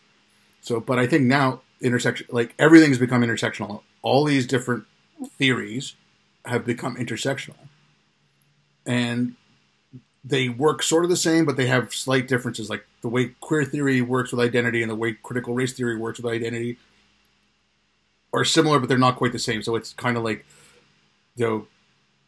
So, 0.61 0.81
but 0.81 0.99
I 0.99 1.07
think 1.07 1.25
now 1.25 1.63
intersection, 1.81 2.27
like 2.31 2.55
everything's 2.59 2.99
become 2.99 3.23
intersectional. 3.23 3.83
All 4.03 4.25
these 4.25 4.47
different 4.47 4.85
theories 5.39 5.95
have 6.45 6.65
become 6.65 6.97
intersectional, 6.97 7.57
and 8.87 9.35
they 10.25 10.49
work 10.49 10.83
sort 10.83 11.05
of 11.05 11.11
the 11.11 11.17
same, 11.17 11.45
but 11.45 11.57
they 11.57 11.67
have 11.67 11.93
slight 11.93 12.27
differences. 12.27 12.71
Like 12.71 12.87
the 13.03 13.09
way 13.09 13.33
queer 13.41 13.65
theory 13.65 14.01
works 14.01 14.33
with 14.33 14.41
identity 14.41 14.83
and 14.83 14.91
the 14.91 14.97
way 14.97 15.13
critical 15.23 15.55
race 15.55 15.75
theory 15.75 15.99
works 15.99 16.19
with 16.19 16.33
identity 16.33 16.79
are 18.33 18.45
similar, 18.45 18.79
but 18.79 18.89
they're 18.89 18.99
not 18.99 19.17
quite 19.17 19.33
the 19.33 19.39
same. 19.39 19.63
So 19.63 19.77
it's 19.77 19.93
kind 19.93 20.17
of 20.17 20.25
like, 20.25 20.45
you 21.37 21.47
know, 21.47 21.67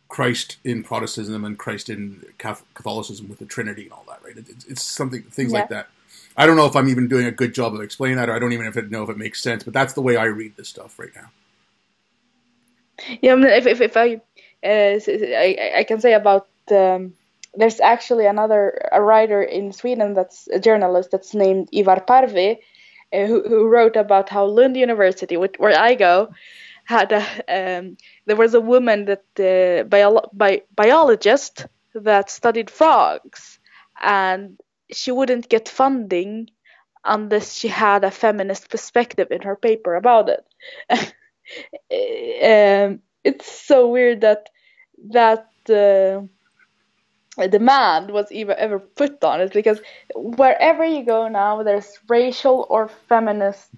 Christ 0.09 0.59
in 0.63 0.85
Protestantism 0.85 1.45
and 1.45 1.59
Christ 1.59 1.89
in 1.89 2.25
Catholicism 2.39 3.29
with 3.29 3.39
the 3.39 3.45
Trinity 3.45 3.85
and 3.85 3.93
all 3.93 4.05
that, 4.09 4.23
right? 4.23 4.37
It's, 4.37 4.65
it's 4.67 4.83
something, 4.83 5.23
things 5.23 5.53
yeah. 5.53 5.61
like 5.61 5.69
that. 5.71 5.89
I 6.37 6.47
don't 6.47 6.57
know 6.57 6.67
if 6.67 6.77
I'm 6.77 6.89
even 6.89 7.09
doing 7.09 7.27
a 7.27 7.33
good 7.33 7.55
job 7.55 7.75
of 7.75 7.81
explaining 7.81 8.19
that, 8.19 8.29
or 8.29 8.35
I 8.35 8.39
don't 8.39 8.53
even 8.53 8.73
know 8.91 9.03
if 9.03 9.09
it 9.09 9.17
makes 9.17 9.43
sense, 9.43 9.65
but 9.65 9.73
that's 9.73 9.95
the 9.95 10.03
way 10.03 10.17
I 10.17 10.27
read 10.27 10.57
this 10.57 10.69
stuff 10.69 10.99
right 10.99 11.11
now. 11.15 11.31
Yeah, 13.21 13.37
if, 13.39 13.67
if, 13.67 13.81
if 13.81 13.97
I, 13.97 14.21
uh, 14.63 15.01
I, 15.09 15.79
I 15.79 15.85
can 15.85 16.01
say 16.01 16.13
about 16.13 16.47
um, 16.71 17.15
there's 17.57 17.81
actually 17.81 18.27
another 18.27 18.89
a 18.93 19.01
writer 19.01 19.43
in 19.43 19.73
Sweden 19.73 20.15
that's 20.15 20.49
a 20.49 20.61
journalist 20.61 21.11
that's 21.11 21.35
named 21.35 21.69
Ivar 21.73 22.05
Arpi, 22.09 22.59
uh, 23.13 23.27
who, 23.27 23.43
who 23.49 23.69
wrote 23.69 23.97
about 23.97 24.29
how 24.29 24.45
Lund 24.45 24.77
University, 24.77 25.37
which, 25.37 25.55
where 25.59 25.79
I 25.79 25.95
go, 25.95 26.33
had 26.85 27.13
a, 27.13 27.23
um, 27.49 27.97
there 28.27 28.37
was 28.37 28.55
a 28.55 28.61
woman 28.61 29.07
that 29.07 29.25
uh, 29.41 29.85
bio, 29.85 30.29
bi- 30.33 30.63
biologist 30.75 31.67
that 31.95 32.31
studied 32.31 32.71
frogs, 32.71 33.59
and 34.01 34.61
she 34.93 35.11
wouldn't 35.11 35.49
get 35.49 35.69
funding 35.69 36.51
unless 37.05 37.55
she 37.55 37.69
had 37.69 38.05
a 38.05 38.11
feminist 38.11 38.69
perspective 38.71 39.29
in 39.31 39.43
her 39.43 39.57
paper 39.57 39.95
about 39.95 40.29
it. 40.29 40.45
um, 42.91 43.01
it's 43.25 43.51
so 43.51 43.89
weird 43.89 44.21
that 44.21 44.49
that. 45.11 45.49
Uh, 45.69 46.27
demand 47.37 48.11
was 48.11 48.33
even 48.33 48.57
ever 48.59 48.79
put 48.79 49.23
on 49.23 49.41
it 49.41 49.53
because 49.53 49.81
wherever 50.15 50.85
you 50.85 51.05
go 51.05 51.29
now 51.29 51.63
there's 51.63 51.99
racial 52.09 52.67
or 52.71 52.89
feminist 53.09 53.71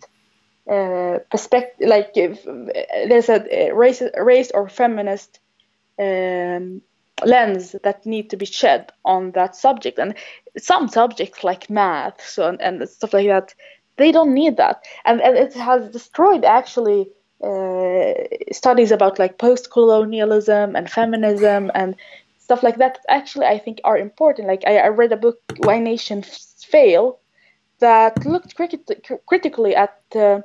uh, 0.68 1.18
perspective, 1.30 1.88
like 1.88 2.10
if, 2.14 2.44
there's 2.44 3.30
a 3.30 3.72
race, 3.72 4.02
race 4.18 4.50
or 4.52 4.68
feminist 4.68 5.40
um, 5.98 6.82
lens 7.24 7.74
that 7.82 8.04
need 8.04 8.28
to 8.30 8.36
be 8.36 8.44
shed 8.44 8.92
on 9.04 9.30
that 9.32 9.56
subject. 9.56 9.98
And 9.98 10.14
some 10.58 10.88
subjects 10.88 11.42
like 11.42 11.70
math 11.70 12.22
so, 12.22 12.48
and, 12.48 12.60
and 12.60 12.86
stuff 12.88 13.14
like 13.14 13.28
that, 13.28 13.54
they 13.96 14.12
don't 14.12 14.34
need 14.34 14.58
that. 14.58 14.84
And, 15.06 15.22
and 15.22 15.36
it 15.36 15.54
has 15.54 15.90
destroyed 15.90 16.44
actually 16.44 17.08
uh, 17.42 18.12
studies 18.52 18.90
about 18.90 19.18
like 19.18 19.38
post-colonialism 19.38 20.76
and 20.76 20.90
feminism 20.90 21.70
and 21.74 21.96
stuff 22.48 22.62
like 22.62 22.78
that 22.78 22.98
actually 23.08 23.46
I 23.54 23.58
think 23.58 23.76
are 23.84 23.98
important. 23.98 24.48
Like 24.48 24.64
I, 24.66 24.78
I 24.78 24.88
read 24.88 25.12
a 25.12 25.22
book, 25.24 25.38
Why 25.66 25.78
Nations 25.78 26.26
Fail, 26.72 27.20
that 27.80 28.24
looked 28.24 28.56
criti- 28.56 29.20
critically 29.26 29.76
at 29.76 29.96
uh, 30.14 30.20
uh, 30.20 30.40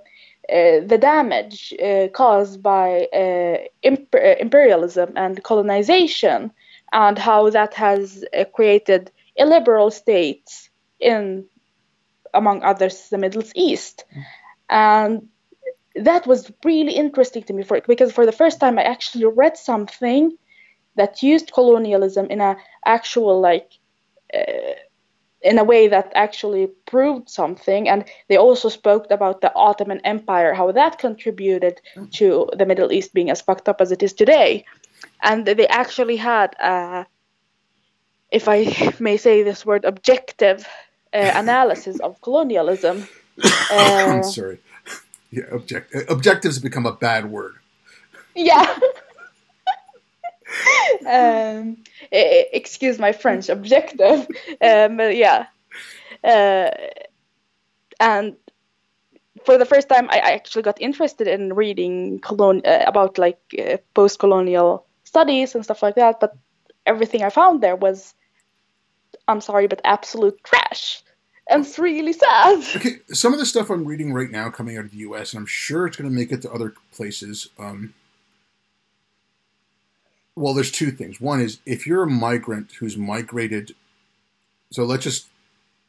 the 0.92 1.00
damage 1.00 1.74
uh, 1.82 2.08
caused 2.10 2.62
by 2.62 3.08
uh, 3.22 3.58
imp- 3.84 4.24
imperialism 4.46 5.14
and 5.16 5.44
colonization, 5.44 6.52
and 6.92 7.18
how 7.18 7.50
that 7.50 7.74
has 7.74 8.26
created 8.54 9.10
illiberal 9.38 9.90
states 9.90 10.70
in, 11.00 11.46
among 12.34 12.64
others, 12.64 13.08
the 13.10 13.18
Middle 13.18 13.44
East. 13.56 14.04
And 14.70 15.30
that 15.96 16.28
was 16.28 16.52
really 16.66 16.96
interesting 17.04 17.44
to 17.44 17.54
me 17.54 17.64
for, 17.64 17.80
because 17.88 18.12
for 18.12 18.26
the 18.26 18.40
first 18.42 18.60
time 18.60 18.78
I 18.78 18.84
actually 18.84 19.26
read 19.26 19.56
something 19.58 20.38
that 20.96 21.24
used 21.24 21.54
colonialism 21.54 22.28
in 22.28 22.42
a 22.42 22.58
actual 22.86 23.40
like 23.40 23.72
uh, 24.34 24.74
in 25.44 25.60
a 25.60 25.64
way 25.64 25.88
that 25.90 26.12
actually 26.16 26.68
proved 26.86 27.30
something. 27.30 27.90
And 27.90 28.06
they 28.30 28.38
also 28.38 28.70
spoke 28.70 29.08
about 29.12 29.42
the 29.42 29.54
Ottoman 29.54 30.00
Empire, 30.06 30.54
how 30.54 30.72
that 30.72 30.98
contributed 30.98 31.82
to 32.14 32.50
the 32.58 32.66
Middle 32.66 32.92
East 32.92 33.14
being 33.14 33.30
as 33.30 33.42
fucked 33.42 33.68
up 33.68 33.82
as 33.82 33.92
it 33.92 34.02
is 34.02 34.14
today. 34.14 34.66
And 35.22 35.46
they 35.46 35.68
actually 35.68 36.16
had, 36.16 36.56
a, 36.62 37.06
if 38.32 38.48
I 38.48 38.94
may 39.00 39.18
say 39.18 39.44
this 39.44 39.66
word, 39.66 39.84
objective 39.86 40.66
uh, 41.14 41.32
analysis 41.36 42.00
of 42.00 42.22
colonialism. 42.22 43.08
Uh, 43.72 44.22
sorry. 44.22 44.60
Yeah, 45.32 45.46
object- 45.52 45.96
objectives 46.10 46.60
become 46.60 46.86
a 46.86 46.92
bad 46.94 47.32
word. 47.32 47.56
Yeah. 48.36 48.78
um, 51.08 51.78
excuse 52.12 53.00
my 53.00 53.12
French, 53.12 53.50
objective. 53.50 54.28
Um, 54.62 54.98
but 54.98 55.16
yeah. 55.16 55.48
Uh, 56.24 56.70
and 58.00 58.36
for 59.46 59.58
the 59.58 59.66
first 59.66 59.90
time, 59.90 60.10
I, 60.10 60.20
actually 60.20 60.64
got 60.64 60.82
interested 60.82 61.28
in 61.28 61.54
reading 61.54 62.20
colon- 62.20 62.66
uh, 62.66 62.84
about 62.88 63.18
like 63.18 63.40
uh, 63.60 63.78
post-colonial 63.94 64.86
studies 65.04 65.56
and 65.56 65.64
stuff 65.64 65.84
like 65.84 65.96
that. 65.96 66.20
But 66.20 66.36
everything 66.86 67.24
I 67.24 67.30
found 67.30 67.62
there 67.62 67.76
was, 67.76 68.14
I'm 69.28 69.42
sorry, 69.42 69.68
but 69.68 69.82
absolute 69.84 70.42
trash. 70.44 71.04
And 71.50 71.66
it's 71.66 71.78
really 71.78 72.14
sad. 72.14 72.64
Okay, 72.78 73.00
some 73.12 73.34
of 73.34 73.40
the 73.40 73.46
stuff 73.46 73.70
I'm 73.70 73.86
reading 73.86 74.14
right 74.14 74.32
now 74.32 74.50
coming 74.50 74.78
out 74.78 74.86
of 74.86 74.92
the 74.92 74.98
U.S. 74.98 75.34
and 75.34 75.42
I'm 75.42 75.46
sure 75.46 75.88
it's 75.88 75.98
going 75.98 76.10
to 76.10 76.16
make 76.16 76.32
it 76.32 76.42
to 76.44 76.52
other 76.52 76.74
places. 76.94 77.50
Um, 77.60 77.94
well, 80.36 80.54
there's 80.54 80.72
two 80.72 80.92
things. 80.92 81.22
One 81.22 81.42
is 81.42 81.60
if 81.66 81.86
you're 81.86 82.04
a 82.04 82.10
migrant 82.10 82.74
who's 82.80 82.98
migrated, 82.98 83.76
so 84.72 84.84
let's 84.84 85.04
just 85.04 85.28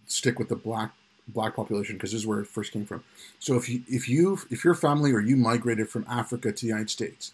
stick 0.07 0.39
with 0.39 0.49
the 0.49 0.57
black 0.57 0.93
black 1.29 1.57
population 1.57 1.97
because 1.97 2.13
this 2.13 2.21
is 2.21 2.27
where 2.27 2.41
it 2.41 2.47
first 2.47 2.73
came 2.73 2.85
from. 2.85 3.03
So 3.39 3.57
if 3.57 3.69
you 3.69 3.83
if 3.89 4.09
you 4.09 4.39
if 4.51 4.65
your 4.65 4.75
family 4.75 5.13
or 5.13 5.21
you 5.21 5.37
migrated 5.37 5.89
from 5.89 6.05
Africa 6.09 6.53
to 6.53 6.61
the 6.61 6.69
United 6.69 6.91
States 6.91 7.33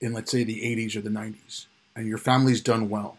in 0.00 0.12
let's 0.12 0.30
say 0.30 0.44
the 0.44 0.60
80s 0.60 0.96
or 0.96 1.00
the 1.00 1.10
90s, 1.10 1.66
and 1.96 2.06
your 2.06 2.18
family's 2.18 2.60
done 2.60 2.88
well, 2.88 3.18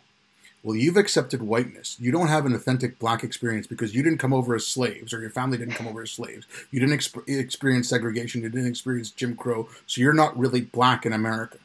well, 0.61 0.75
you've 0.75 0.97
accepted 0.97 1.41
whiteness. 1.41 1.95
You 1.99 2.11
don't 2.11 2.27
have 2.27 2.45
an 2.45 2.53
authentic 2.53 2.99
black 2.99 3.23
experience 3.23 3.65
because 3.65 3.95
you 3.95 4.03
didn't 4.03 4.19
come 4.19 4.33
over 4.33 4.55
as 4.55 4.67
slaves, 4.67 5.13
or 5.13 5.21
your 5.21 5.29
family 5.29 5.57
didn't 5.57 5.75
come 5.75 5.87
over 5.87 6.01
as 6.01 6.11
slaves. 6.11 6.45
You 6.69 6.81
didn't 6.81 6.99
exp- 6.99 7.27
experience 7.29 7.87
segregation. 7.87 8.41
You 8.41 8.49
didn't 8.49 8.67
experience 8.67 9.09
Jim 9.09 9.35
Crow. 9.35 9.69
So 9.87 10.01
you're 10.01 10.13
not 10.13 10.37
really 10.37 10.61
black 10.61 11.05
in 11.05 11.13
America. 11.13 11.59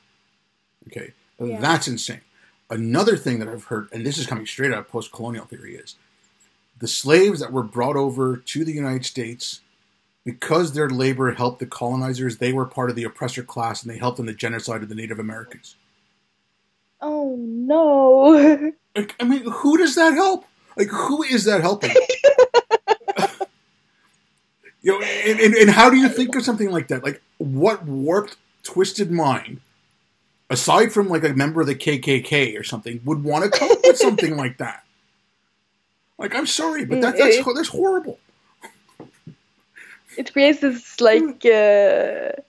Okay. 0.86 1.12
Yeah. 1.38 1.60
That's 1.60 1.88
insane. 1.88 2.20
Another 2.70 3.16
thing 3.16 3.38
that 3.40 3.48
I've 3.48 3.64
heard, 3.64 3.88
and 3.92 4.04
this 4.04 4.18
is 4.18 4.26
coming 4.26 4.46
straight 4.46 4.72
out 4.72 4.78
of 4.78 4.88
post 4.88 5.12
colonial 5.12 5.44
theory, 5.44 5.76
is 5.76 5.96
the 6.78 6.88
slaves 6.88 7.40
that 7.40 7.52
were 7.52 7.62
brought 7.62 7.96
over 7.96 8.36
to 8.36 8.64
the 8.64 8.72
United 8.72 9.04
States, 9.04 9.60
because 10.24 10.72
their 10.72 10.88
labor 10.88 11.32
helped 11.32 11.60
the 11.60 11.66
colonizers, 11.66 12.38
they 12.38 12.52
were 12.52 12.64
part 12.64 12.90
of 12.90 12.96
the 12.96 13.04
oppressor 13.04 13.42
class 13.42 13.82
and 13.82 13.92
they 13.92 13.98
helped 13.98 14.18
in 14.18 14.26
the 14.26 14.32
genocide 14.32 14.82
of 14.82 14.88
the 14.88 14.94
Native 14.94 15.18
Americans. 15.18 15.76
Oh, 17.00 17.36
no. 17.38 18.72
Like, 18.96 19.16
I 19.18 19.24
mean, 19.24 19.42
who 19.50 19.76
does 19.76 19.96
that 19.96 20.14
help? 20.14 20.44
Like, 20.76 20.86
who 20.86 21.24
is 21.24 21.46
that 21.46 21.62
helping? 21.62 21.90
you 24.82 24.92
know, 24.92 25.00
and, 25.04 25.40
and, 25.40 25.52
and 25.52 25.68
how 25.68 25.90
do 25.90 25.96
you 25.96 26.08
think 26.08 26.36
of 26.36 26.44
something 26.44 26.70
like 26.70 26.86
that? 26.86 27.02
Like, 27.02 27.20
what 27.38 27.84
warped, 27.84 28.36
twisted 28.62 29.10
mind 29.10 29.60
aside 30.54 30.92
from 30.92 31.08
like 31.08 31.24
a 31.24 31.34
member 31.34 31.60
of 31.60 31.66
the 31.66 31.74
KKK 31.74 32.58
or 32.58 32.64
something, 32.64 33.00
would 33.04 33.22
want 33.22 33.44
to 33.44 33.50
come 33.58 33.70
up 33.70 33.82
with 33.84 33.98
something 33.98 34.36
like 34.36 34.56
that. 34.58 34.84
Like, 36.18 36.34
I'm 36.34 36.46
sorry, 36.46 36.84
but 36.84 37.00
that, 37.00 37.14
mm, 37.14 37.18
that's 37.18 37.54
that's 37.56 37.68
horrible. 37.68 38.18
It 40.16 40.32
creates 40.32 40.60
this 40.60 41.00
like 41.00 41.40
mm. 41.40 42.30
uh, 42.30 42.40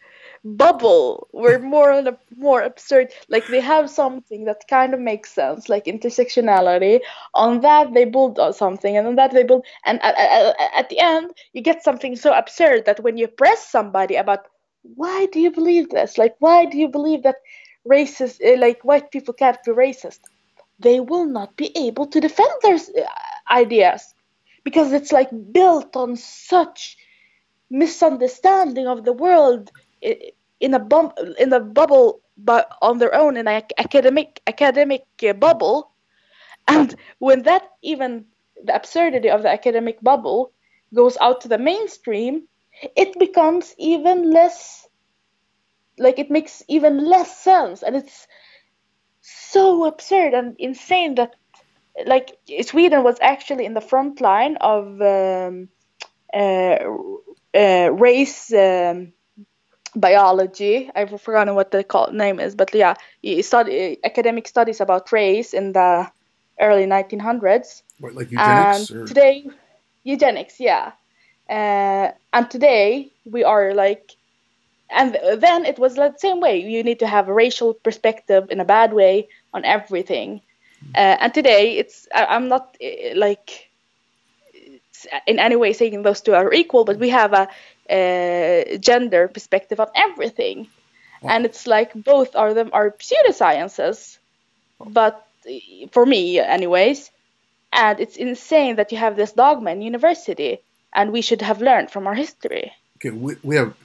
bubble 0.45 1.27
where 1.31 1.57
more 1.57 1.91
and 1.91 2.15
more 2.37 2.61
absurd. 2.61 3.11
Like 3.27 3.47
they 3.47 3.59
have 3.59 3.89
something 3.89 4.45
that 4.45 4.61
kind 4.69 4.93
of 4.93 4.99
makes 4.99 5.33
sense, 5.33 5.67
like 5.67 5.85
intersectionality. 5.85 6.99
On 7.33 7.61
that 7.61 7.93
they 7.95 8.05
build 8.05 8.37
on 8.37 8.53
something, 8.53 8.95
and 8.95 9.07
on 9.07 9.15
that 9.15 9.33
they 9.33 9.43
build, 9.43 9.65
and 9.85 9.99
at, 10.03 10.15
at, 10.15 10.55
at 10.75 10.89
the 10.89 10.99
end 10.99 11.31
you 11.53 11.61
get 11.61 11.83
something 11.83 12.15
so 12.15 12.33
absurd 12.33 12.85
that 12.85 13.01
when 13.01 13.17
you 13.17 13.27
press 13.27 13.67
somebody 13.67 14.15
about 14.15 14.45
why 14.93 15.25
do 15.33 15.39
you 15.39 15.49
believe 15.49 15.89
this, 15.89 16.19
like 16.19 16.35
why 16.37 16.65
do 16.65 16.77
you 16.77 16.87
believe 16.87 17.23
that 17.23 17.37
racist, 17.89 18.41
uh, 18.45 18.59
like 18.59 18.83
white 18.83 19.11
people 19.11 19.33
can't 19.33 19.61
be 19.63 19.71
racist, 19.71 20.19
they 20.79 20.99
will 20.99 21.25
not 21.25 21.55
be 21.57 21.71
able 21.77 22.07
to 22.07 22.19
defend 22.19 22.51
their 22.61 22.75
uh, 22.75 23.09
ideas 23.51 24.13
because 24.63 24.93
it's 24.93 25.11
like 25.11 25.29
built 25.51 25.95
on 25.95 26.15
such 26.15 26.97
misunderstanding 27.69 28.87
of 28.87 29.05
the 29.05 29.13
world 29.13 29.71
in 30.59 30.73
a 30.73 30.79
bum 30.79 31.11
in 31.39 31.51
a 31.53 31.59
bubble 31.59 32.21
but 32.37 32.69
on 32.81 32.97
their 32.99 33.13
own 33.15 33.37
in 33.37 33.47
an 33.47 33.63
academic 33.77 34.41
academic 34.47 35.03
bubble. 35.39 35.91
And 36.67 36.95
when 37.19 37.43
that 37.43 37.63
even 37.81 38.25
the 38.63 38.75
absurdity 38.75 39.29
of 39.29 39.43
the 39.43 39.49
academic 39.49 40.01
bubble 40.01 40.53
goes 40.93 41.17
out 41.17 41.41
to 41.41 41.47
the 41.47 41.57
mainstream 41.57 42.47
it 42.95 43.17
becomes 43.19 43.73
even 43.77 44.31
less 44.31 44.84
like 45.97 46.19
it 46.19 46.29
makes 46.29 46.63
even 46.67 47.05
less 47.05 47.37
sense 47.37 47.83
and 47.83 47.95
it's 47.95 48.27
so 49.21 49.85
absurd 49.85 50.33
and 50.33 50.55
insane 50.59 51.15
that 51.15 51.35
like 52.05 52.37
Sweden 52.63 53.03
was 53.03 53.17
actually 53.21 53.65
in 53.65 53.73
the 53.73 53.81
front 53.81 54.19
line 54.21 54.57
of 54.57 55.01
um, 55.01 55.69
uh, 56.33 56.77
uh, 57.53 57.89
race 57.93 58.51
um, 58.53 59.13
biology. 59.95 60.91
I've 60.93 61.21
forgotten 61.21 61.55
what 61.55 61.71
the 61.71 61.83
call, 61.83 62.11
name 62.11 62.39
is, 62.39 62.55
but 62.55 62.73
yeah, 62.75 62.95
he 63.21 63.41
studied 63.41 63.99
academic 64.03 64.47
studies 64.47 64.81
about 64.81 65.11
race 65.11 65.53
in 65.53 65.71
the 65.71 66.11
early 66.59 66.85
1900s. 66.85 67.83
What, 67.99 68.13
like 68.13 68.31
eugenics? 68.31 68.91
And 68.91 69.01
or? 69.01 69.05
today, 69.05 69.47
eugenics, 70.03 70.59
yeah. 70.59 70.91
Uh, 71.49 72.11
and 72.33 72.49
today 72.49 73.13
we 73.25 73.43
are 73.43 73.73
like 73.73 74.11
and 74.89 75.17
then 75.37 75.65
it 75.65 75.79
was 75.79 75.97
like 75.97 76.13
the 76.13 76.19
same 76.19 76.39
way. 76.39 76.61
You 76.61 76.83
need 76.83 76.99
to 76.99 77.07
have 77.07 77.27
a 77.27 77.33
racial 77.33 77.73
perspective 77.73 78.51
in 78.51 78.59
a 78.59 78.65
bad 78.65 78.93
way 78.93 79.27
on 79.53 79.65
everything. 79.65 80.41
Uh, 80.93 81.17
and 81.19 81.33
today, 81.33 81.77
it's 81.77 82.07
I, 82.13 82.35
am 82.35 82.47
not 82.47 82.77
uh, 82.83 83.15
like 83.15 83.69
in 85.25 85.39
any 85.39 85.55
way 85.55 85.73
saying 85.73 86.03
those 86.03 86.21
two 86.21 86.33
are 86.33 86.53
equal, 86.53 86.85
but 86.85 86.97
we 86.99 87.09
have 87.09 87.33
a, 87.33 87.47
a 87.89 88.77
gender 88.79 89.27
perspective 89.27 89.79
on 89.79 89.87
everything, 89.95 90.67
and 91.23 91.45
it's 91.45 91.65
like 91.65 91.91
both 91.95 92.35
of 92.35 92.53
them 92.53 92.69
are 92.71 92.91
pseudosciences, 92.91 94.19
but 94.79 95.25
for 95.91 96.05
me, 96.05 96.39
anyways. 96.39 97.11
And 97.73 97.99
it's 97.99 98.15
insane 98.15 98.77
that 98.77 98.93
you 98.93 98.97
have 98.97 99.17
this 99.17 99.33
dogma 99.33 99.71
in 99.71 99.81
university, 99.81 100.59
and 100.93 101.11
we 101.11 101.21
should 101.21 101.41
have 101.41 101.61
learned 101.61 101.91
from 101.91 102.07
our 102.07 102.13
history. 102.13 102.71
Okay, 102.97 103.09
we, 103.09 103.35
we 103.43 103.57
have 103.57 103.75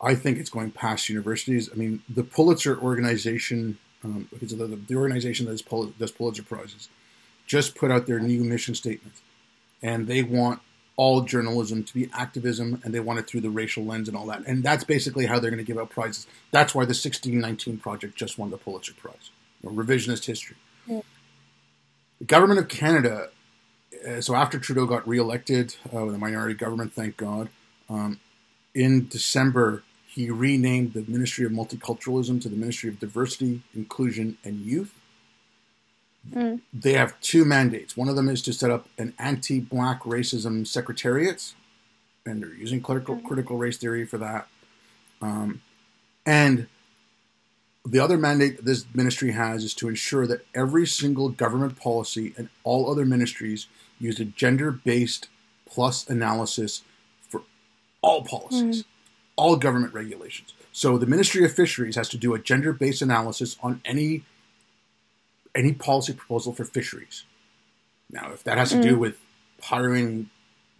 I 0.00 0.14
think 0.14 0.38
it's 0.38 0.50
going 0.50 0.70
past 0.70 1.08
universities. 1.08 1.70
I 1.72 1.76
mean, 1.76 2.02
the 2.08 2.24
Pulitzer 2.24 2.78
organization, 2.78 3.78
um, 4.02 4.28
the, 4.32 4.56
the, 4.88 4.96
organization 4.96 5.46
that 5.46 5.52
does, 5.52 5.62
Pul- 5.62 5.92
does 5.98 6.10
Pulitzer 6.10 6.42
prizes, 6.42 6.88
just 7.46 7.74
put 7.74 7.90
out 7.90 8.06
their 8.06 8.18
new 8.18 8.44
mission 8.44 8.74
statement, 8.74 9.14
and 9.82 10.06
they 10.06 10.22
want 10.22 10.60
all 10.96 11.22
journalism 11.22 11.82
to 11.84 11.94
be 11.94 12.08
activism, 12.12 12.80
and 12.84 12.94
they 12.94 13.00
want 13.00 13.18
it 13.18 13.26
through 13.26 13.40
the 13.40 13.50
racial 13.50 13.84
lens 13.84 14.08
and 14.08 14.16
all 14.16 14.26
that. 14.26 14.46
And 14.46 14.62
that's 14.62 14.84
basically 14.84 15.26
how 15.26 15.38
they're 15.38 15.50
going 15.50 15.64
to 15.64 15.64
give 15.64 15.78
out 15.78 15.90
prizes. 15.90 16.26
That's 16.50 16.74
why 16.74 16.84
the 16.84 16.90
1619 16.90 17.78
Project 17.78 18.16
just 18.16 18.38
won 18.38 18.50
the 18.50 18.56
Pulitzer 18.56 18.94
Prize. 18.94 19.30
Revisionist 19.64 20.26
history. 20.26 20.56
Yeah. 20.86 21.00
The 22.18 22.26
government 22.26 22.60
of 22.60 22.68
Canada. 22.68 23.30
Uh, 24.06 24.20
so 24.20 24.34
after 24.34 24.58
Trudeau 24.58 24.86
got 24.86 25.06
reelected 25.08 25.76
uh, 25.94 26.04
with 26.04 26.14
a 26.14 26.18
minority 26.18 26.54
government, 26.54 26.92
thank 26.92 27.16
God, 27.16 27.48
um, 27.88 28.20
in 28.74 29.08
December 29.08 29.82
he 30.14 30.30
renamed 30.30 30.92
the 30.92 31.04
Ministry 31.08 31.44
of 31.44 31.50
Multiculturalism 31.50 32.40
to 32.42 32.48
the 32.48 32.56
Ministry 32.56 32.88
of 32.88 33.00
Diversity, 33.00 33.62
Inclusion, 33.74 34.38
and 34.44 34.60
Youth. 34.60 34.94
Mm. 36.32 36.60
They 36.72 36.92
have 36.92 37.20
two 37.20 37.44
mandates. 37.44 37.96
One 37.96 38.08
of 38.08 38.14
them 38.14 38.28
is 38.28 38.40
to 38.42 38.52
set 38.52 38.70
up 38.70 38.88
an 38.96 39.12
anti-black 39.18 40.02
racism 40.02 40.64
secretariat, 40.66 41.54
and 42.24 42.40
they're 42.40 42.54
using 42.54 42.80
critical, 42.80 43.16
mm. 43.16 43.24
critical 43.24 43.58
race 43.58 43.76
theory 43.76 44.06
for 44.06 44.18
that. 44.18 44.46
Um, 45.20 45.62
and 46.24 46.68
the 47.84 47.98
other 47.98 48.16
mandate 48.16 48.64
this 48.64 48.86
ministry 48.94 49.32
has 49.32 49.64
is 49.64 49.74
to 49.74 49.88
ensure 49.88 50.28
that 50.28 50.46
every 50.54 50.86
single 50.86 51.28
government 51.28 51.76
policy 51.76 52.34
and 52.36 52.48
all 52.62 52.90
other 52.90 53.04
ministries 53.04 53.66
use 53.98 54.20
a 54.20 54.24
gender-based 54.24 55.28
plus 55.66 56.08
analysis 56.08 56.82
all 58.04 58.22
policies. 58.22 58.82
Mm 58.82 58.86
all 59.36 59.56
government 59.56 59.94
regulations. 59.94 60.54
So 60.72 60.98
the 60.98 61.06
Ministry 61.06 61.44
of 61.44 61.52
Fisheries 61.52 61.96
has 61.96 62.08
to 62.10 62.16
do 62.16 62.34
a 62.34 62.38
gender-based 62.38 63.02
analysis 63.02 63.56
on 63.62 63.80
any 63.84 64.24
any 65.56 65.72
policy 65.72 66.12
proposal 66.12 66.52
for 66.52 66.64
fisheries. 66.64 67.24
Now, 68.10 68.32
if 68.32 68.42
that 68.42 68.58
has 68.58 68.70
to 68.70 68.78
mm. 68.78 68.82
do 68.82 68.98
with 68.98 69.20
hiring, 69.62 70.28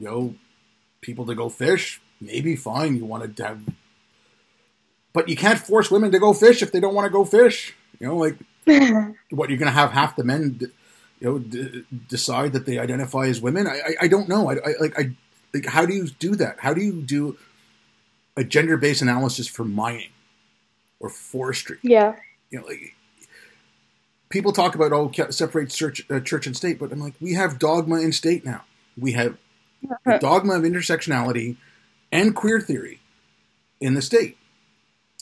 you 0.01 0.07
know, 0.07 0.35
people 1.01 1.25
to 1.27 1.35
go 1.37 1.49
fish, 1.49 2.01
maybe 2.21 2.57
fine. 2.57 2.97
You 2.97 3.05
want 3.05 3.37
to 3.37 3.45
have, 3.45 3.61
but 5.13 5.29
you 5.29 5.37
can't 5.37 5.61
force 5.61 5.93
women 5.93 6.11
to 6.11 6.19
go 6.19 6.33
fish 6.33 6.61
if 6.61 6.73
they 6.73 6.81
don't 6.81 6.95
want 6.95 7.07
to 7.07 7.11
go 7.11 7.25
fish. 7.25 7.77
You 8.01 8.09
know, 8.09 8.17
like 8.17 8.37
what 9.31 9.49
you're 9.49 9.59
going 9.59 9.67
to 9.67 9.71
have 9.71 9.93
half 9.93 10.17
the 10.17 10.25
men, 10.25 10.59
you 10.61 10.71
know, 11.21 11.39
d- 11.39 11.85
decide 12.09 12.53
that 12.55 12.67
they 12.67 12.79
identify 12.81 13.27
as 13.27 13.41
women. 13.41 13.69
I, 13.69 13.77
I, 13.77 13.95
I 14.03 14.09
don't 14.09 14.29
know. 14.29 14.51
I, 14.51 14.55
I 14.55 14.75
like 14.81 14.99
I 14.99 15.15
like 15.55 15.67
how 15.67 15.87
do 15.87 15.95
you 15.95 16.09
do 16.09 16.35
that? 16.37 16.57
How 16.59 16.75
do 16.75 16.83
you 16.83 17.01
do 17.01 17.39
a 18.37 18.45
gender 18.45 18.77
based 18.77 19.03
analysis 19.03 19.47
for 19.47 19.65
mining 19.65 20.11
or 21.01 21.09
forestry. 21.09 21.79
Yeah. 21.83 22.17
You 22.51 22.61
know, 22.61 22.67
like, 22.67 22.95
people 24.29 24.53
talk 24.53 24.75
about 24.75 24.93
oh 24.93 25.11
separate 25.31 25.71
church, 25.71 26.05
uh, 26.11 26.21
church 26.21 26.47
and 26.47 26.57
state, 26.57 26.79
but 26.79 26.93
I'm 26.93 27.01
like 27.01 27.15
we 27.21 27.35
have 27.35 27.59
dogma 27.59 28.01
in 28.01 28.13
state 28.13 28.45
now. 28.45 28.65
We 28.97 29.13
have 29.13 29.37
the 30.05 30.19
dogma 30.19 30.55
of 30.55 30.63
intersectionality 30.63 31.57
and 32.11 32.35
queer 32.35 32.61
theory 32.61 33.01
in 33.81 33.95
the 33.95 34.03
state. 34.03 34.37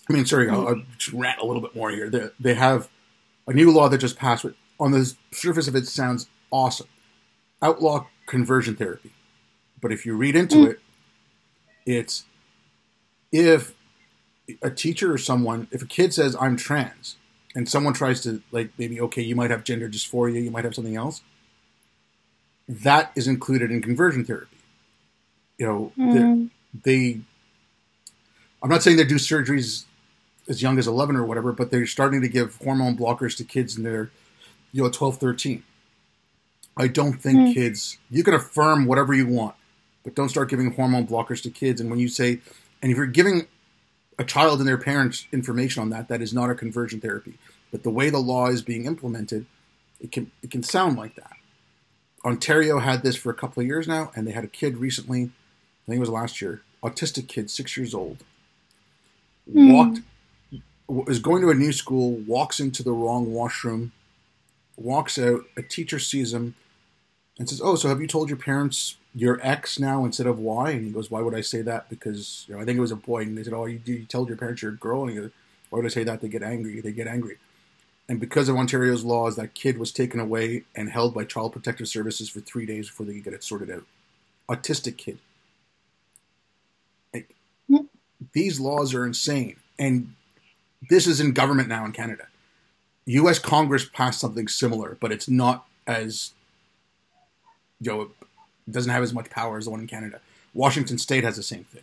I 0.09 0.12
mean, 0.12 0.26
sorry, 0.26 0.51
I'll, 0.51 0.68
I'll 0.68 0.83
just 0.99 1.12
rant 1.12 1.41
a 1.41 1.47
little 1.47 1.62
bit 1.62 1.76
more 1.76 1.91
here. 1.91 2.11
They, 2.11 2.28
they 2.39 2.55
have 2.55 2.89
a 3.47 3.53
new 3.53 3.70
law 3.70 3.89
that 3.89 3.99
just 3.99 4.16
passed. 4.16 4.45
On 4.80 4.91
the 4.91 5.14
surface 5.30 5.68
of 5.68 5.76
it, 5.76 5.87
sounds 5.87 6.28
awesome. 6.51 6.89
Outlaw 7.61 8.07
conversion 8.26 8.74
therapy, 8.74 9.12
but 9.83 9.93
if 9.93 10.07
you 10.07 10.16
read 10.16 10.35
into 10.35 10.57
mm. 10.57 10.70
it, 10.70 10.80
it's 11.85 12.24
if 13.30 13.74
a 14.62 14.70
teacher 14.70 15.12
or 15.12 15.18
someone, 15.18 15.68
if 15.70 15.83
a 15.83 15.87
kid 15.87 16.14
says 16.14 16.35
I'm 16.41 16.57
trans, 16.57 17.16
and 17.55 17.68
someone 17.68 17.93
tries 17.93 18.22
to 18.22 18.43
like 18.51 18.70
maybe 18.78 18.99
okay, 19.03 19.20
you 19.20 19.37
might 19.37 19.51
have 19.51 19.64
gender 19.64 19.89
dysphoria, 19.89 20.43
you 20.43 20.51
might 20.51 20.64
have 20.64 20.74
something 20.74 20.97
else, 20.97 21.20
that 22.68 23.12
is 23.14 23.28
included 23.28 23.70
in 23.70 23.83
conversion 23.83 24.24
therapy. 24.24 24.57
You 25.59 25.66
know, 25.66 25.93
mm. 25.99 26.51
they, 26.85 27.20
I'm 28.62 28.70
not 28.70 28.83
saying 28.83 28.97
they 28.97 29.05
do 29.05 29.16
surgeries 29.16 29.85
as 30.49 30.62
young 30.62 30.78
as 30.78 30.87
11 30.87 31.14
or 31.14 31.24
whatever, 31.24 31.53
but 31.53 31.70
they're 31.70 31.87
starting 31.87 32.20
to 32.22 32.28
give 32.28 32.57
hormone 32.57 32.97
blockers 32.97 33.37
to 33.37 33.45
kids 33.45 33.76
in 33.76 33.85
their, 33.85 34.11
you 34.72 34.83
know, 34.83 34.91
12, 34.91 35.18
13. 35.18 35.62
I 36.76 36.89
don't 36.89 37.14
think 37.14 37.39
mm. 37.39 37.55
kids, 37.55 37.99
you 38.11 38.24
can 38.24 38.35
affirm 38.35 38.87
whatever 38.87 39.12
you 39.12 39.26
want, 39.26 39.55
but 40.05 40.15
don't 40.15 40.29
start 40.29 40.51
giving 40.51 40.73
hormone 40.73 41.07
blockers 41.07 41.43
to 41.43 41.51
kids. 41.51 41.81
And 41.81 41.91
when 41.91 41.99
you 41.99 42.09
say 42.09 42.41
and 42.83 42.91
if 42.91 42.97
you're 42.99 43.07
giving 43.07 43.47
a 44.19 44.25
child 44.25 44.59
and 44.59 44.69
their 44.69 44.79
parents 44.79 45.27
information 45.33 45.81
on 45.81 45.91
that, 45.91 46.09
that 46.09 46.21
is 46.21 46.35
not 46.35 46.51
a 46.51 46.55
conversion 46.55 47.01
therapy. 47.01 47.39
But 47.71 47.85
the 47.85 47.91
way 47.91 48.11
the 48.11 48.19
law 48.19 48.49
is 48.49 48.61
being 48.61 48.85
implemented, 48.87 49.47
it 50.01 50.13
can 50.13 50.31
it 50.43 50.51
can 50.51 50.63
sound 50.63 50.99
like 50.99 51.15
that. 51.15 51.33
Ontario 52.25 52.79
had 52.79 53.03
this 53.03 53.17
for 53.17 53.31
a 53.31 53.35
couple 53.35 53.61
of 53.61 53.67
years 53.67 53.89
now, 53.89 54.13
and 54.15 54.27
they 54.27 54.33
had 54.33 54.45
a 54.45 54.49
kid 54.49 54.77
recently, 54.77 55.25
I 55.25 55.87
think 55.87 55.97
it 55.97 56.01
was 56.01 56.09
last 56.09 56.41
year, 56.41 56.63
autistic 56.83 57.27
kid, 57.27 57.51
six 57.51 57.77
years 57.77 57.95
old, 57.95 58.23
mm. 59.51 59.73
walked 59.73 60.01
is 61.09 61.19
going 61.19 61.43
to 61.43 61.51
a 61.51 61.55
new 61.55 61.73
school, 61.73 62.13
walks 62.27 62.61
into 62.61 62.83
the 62.83 62.93
wrong 62.93 63.33
washroom, 63.33 63.93
walks 64.77 65.19
out, 65.19 65.41
a 65.57 65.63
teacher 65.63 65.99
sees 65.99 66.35
him 66.35 66.55
and 67.39 67.49
says, 67.49 67.61
Oh, 67.63 67.77
so 67.77 67.89
have 67.89 68.01
you 68.01 68.07
told 68.07 68.29
your 68.29 68.39
parents 68.39 68.97
your 69.15 69.39
X 69.43 69.79
now 69.79 70.05
instead 70.05 70.27
of 70.27 70.39
Y? 70.39 70.71
And 70.71 70.85
he 70.85 70.91
goes, 70.91 71.11
Why 71.11 71.21
would 71.21 71.35
I 71.35 71.41
say 71.41 71.63
that? 71.63 71.89
Because 71.89 72.45
you 72.49 72.55
know, 72.55 72.61
I 72.61 72.65
think 72.65 72.79
it 72.79 72.83
was 72.83 72.91
a 72.91 72.97
boy, 72.97 73.23
and 73.23 73.37
they 73.37 73.45
said, 73.45 73.53
Oh, 73.53 73.67
you, 73.67 73.81
you 73.85 74.05
told 74.05 74.29
your 74.29 74.37
parents 74.37 74.63
you're 74.63 74.73
a 74.73 74.77
girl, 74.77 75.03
and 75.03 75.11
he 75.11 75.17
goes, 75.17 75.31
Why 75.71 75.79
would 75.79 75.87
I 75.87 75.91
say 75.91 76.05
that? 76.05 76.21
They 76.21 76.29
get 76.29 76.43
angry. 76.43 76.81
They 76.81 76.93
get 76.93 77.07
angry. 77.07 77.39
And 78.09 78.21
because 78.21 78.49
of 78.49 78.57
Ontario's 78.57 79.05
laws, 79.05 79.37
that 79.37 79.55
kid 79.55 79.79
was 79.79 79.93
taken 79.93 80.21
away 80.21 80.65
and 80.75 80.91
held 80.91 81.15
by 81.15 81.25
Child 81.25 81.53
Protective 81.53 81.89
Services 81.89 82.29
for 82.29 82.41
three 82.41 82.67
days 82.67 82.89
before 82.89 83.07
they 83.07 83.15
could 83.15 83.25
get 83.25 83.33
it 83.33 83.45
sorted 83.45 83.71
out. 83.71 83.85
Autistic 84.49 84.97
kid. 84.97 85.19
Like, 87.15 87.35
hmm. 87.69 87.87
these 88.33 88.61
laws 88.61 88.93
are 88.93 89.07
insane, 89.07 89.57
and 89.79 90.15
this 90.91 91.07
is 91.07 91.21
in 91.21 91.33
government 91.33 91.69
now 91.69 91.85
in 91.85 91.93
Canada. 91.93 92.27
U.S. 93.07 93.39
Congress 93.39 93.85
passed 93.85 94.21
something 94.21 94.49
similar, 94.49 94.97
but 95.01 95.13
it's 95.13 95.29
not 95.29 95.67
as 95.87 96.33
you 97.81 97.91
know 97.91 98.11
doesn't 98.71 98.91
have 98.91 99.03
as 99.03 99.13
much 99.13 99.31
power 99.31 99.59
as 99.59 99.65
the 99.65 99.71
one 99.71 99.81
in 99.81 99.87
Canada. 99.87 100.21
Washington 100.55 100.99
State 100.99 101.25
has 101.25 101.37
the 101.37 101.43
same 101.43 101.65
thing. 101.65 101.83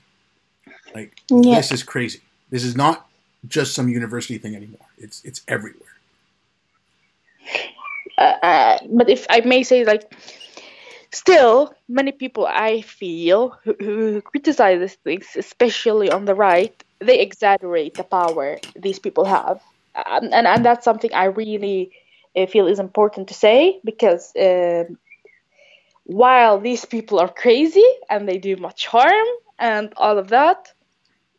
Like 0.94 1.22
yeah. 1.30 1.56
this 1.56 1.72
is 1.72 1.84
crazy. 1.84 2.22
This 2.50 2.64
is 2.64 2.76
not 2.76 3.08
just 3.48 3.74
some 3.74 3.90
university 3.90 4.38
thing 4.38 4.56
anymore. 4.56 4.86
It's 4.98 5.24
it's 5.24 5.42
everywhere. 5.48 5.96
Uh, 8.18 8.36
uh, 8.44 8.78
but 8.90 9.10
if 9.10 9.26
I 9.30 9.40
may 9.42 9.64
say, 9.64 9.86
like, 9.86 10.14
still, 11.12 11.74
many 11.88 12.12
people 12.12 12.46
I 12.46 12.82
feel 12.82 13.58
who, 13.64 13.76
who 13.80 14.22
criticize 14.22 14.80
these 14.82 14.96
things, 14.96 15.28
especially 15.38 16.12
on 16.12 16.26
the 16.26 16.36
right, 16.36 16.84
they 17.00 17.20
exaggerate 17.20 17.94
the 17.94 18.04
power 18.04 18.58
these 18.76 19.00
people 19.00 19.24
have, 19.24 19.62
um, 19.96 20.30
and 20.34 20.46
and 20.46 20.66
that's 20.66 20.84
something 20.84 21.14
I 21.14 21.26
really 21.26 21.92
uh, 22.36 22.46
feel 22.46 22.68
is 22.68 22.80
important 22.80 23.28
to 23.30 23.34
say 23.34 23.80
because. 23.86 24.36
Uh, 24.36 24.86
while 26.10 26.60
these 26.60 26.86
people 26.86 27.20
are 27.20 27.32
crazy 27.32 27.86
and 28.10 28.28
they 28.28 28.40
do 28.40 28.56
much 28.56 28.88
harm 28.88 29.28
and 29.60 29.94
all 29.96 30.18
of 30.18 30.30
that, 30.30 30.74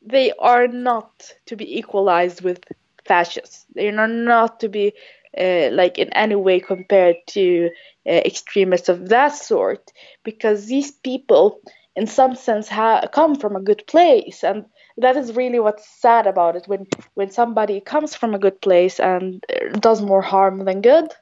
they 0.01 0.33
are 0.39 0.69
not 0.69 1.11
to 1.47 1.57
be 1.57 1.79
equalized 1.79 2.43
with 2.43 2.63
fascists. 3.05 3.67
They 3.75 3.89
are 3.89 4.07
not 4.07 4.61
to 4.61 4.69
be 4.69 4.93
uh, 5.37 5.71
like 5.73 5.99
in 5.99 6.13
any 6.13 6.37
way 6.37 6.61
compared 6.61 7.17
to 7.29 7.71
uh, 8.07 8.11
extremists 8.13 8.89
of 8.89 9.09
that 9.09 9.35
sort 9.35 9.91
because 10.23 10.67
these 10.67 10.93
people 10.93 11.61
in 11.97 12.07
some 12.07 12.37
sense 12.37 12.69
ha- 12.69 13.07
come 13.13 13.35
from 13.35 13.57
a 13.57 13.61
good 13.61 13.85
place 13.89 14.45
and 14.45 14.65
that 14.99 15.17
is 15.17 15.35
really 15.35 15.59
what's 15.59 15.89
sad 16.01 16.27
about 16.29 16.55
it 16.57 16.65
when 16.69 16.87
when 17.15 17.31
somebody 17.31 17.81
comes 17.81 18.15
from 18.15 18.35
a 18.35 18.39
good 18.39 18.61
place 18.61 19.01
and 19.01 19.45
does 19.81 20.01
more 20.01 20.23
harm 20.23 20.65
than 20.65 20.81
good 20.81 21.13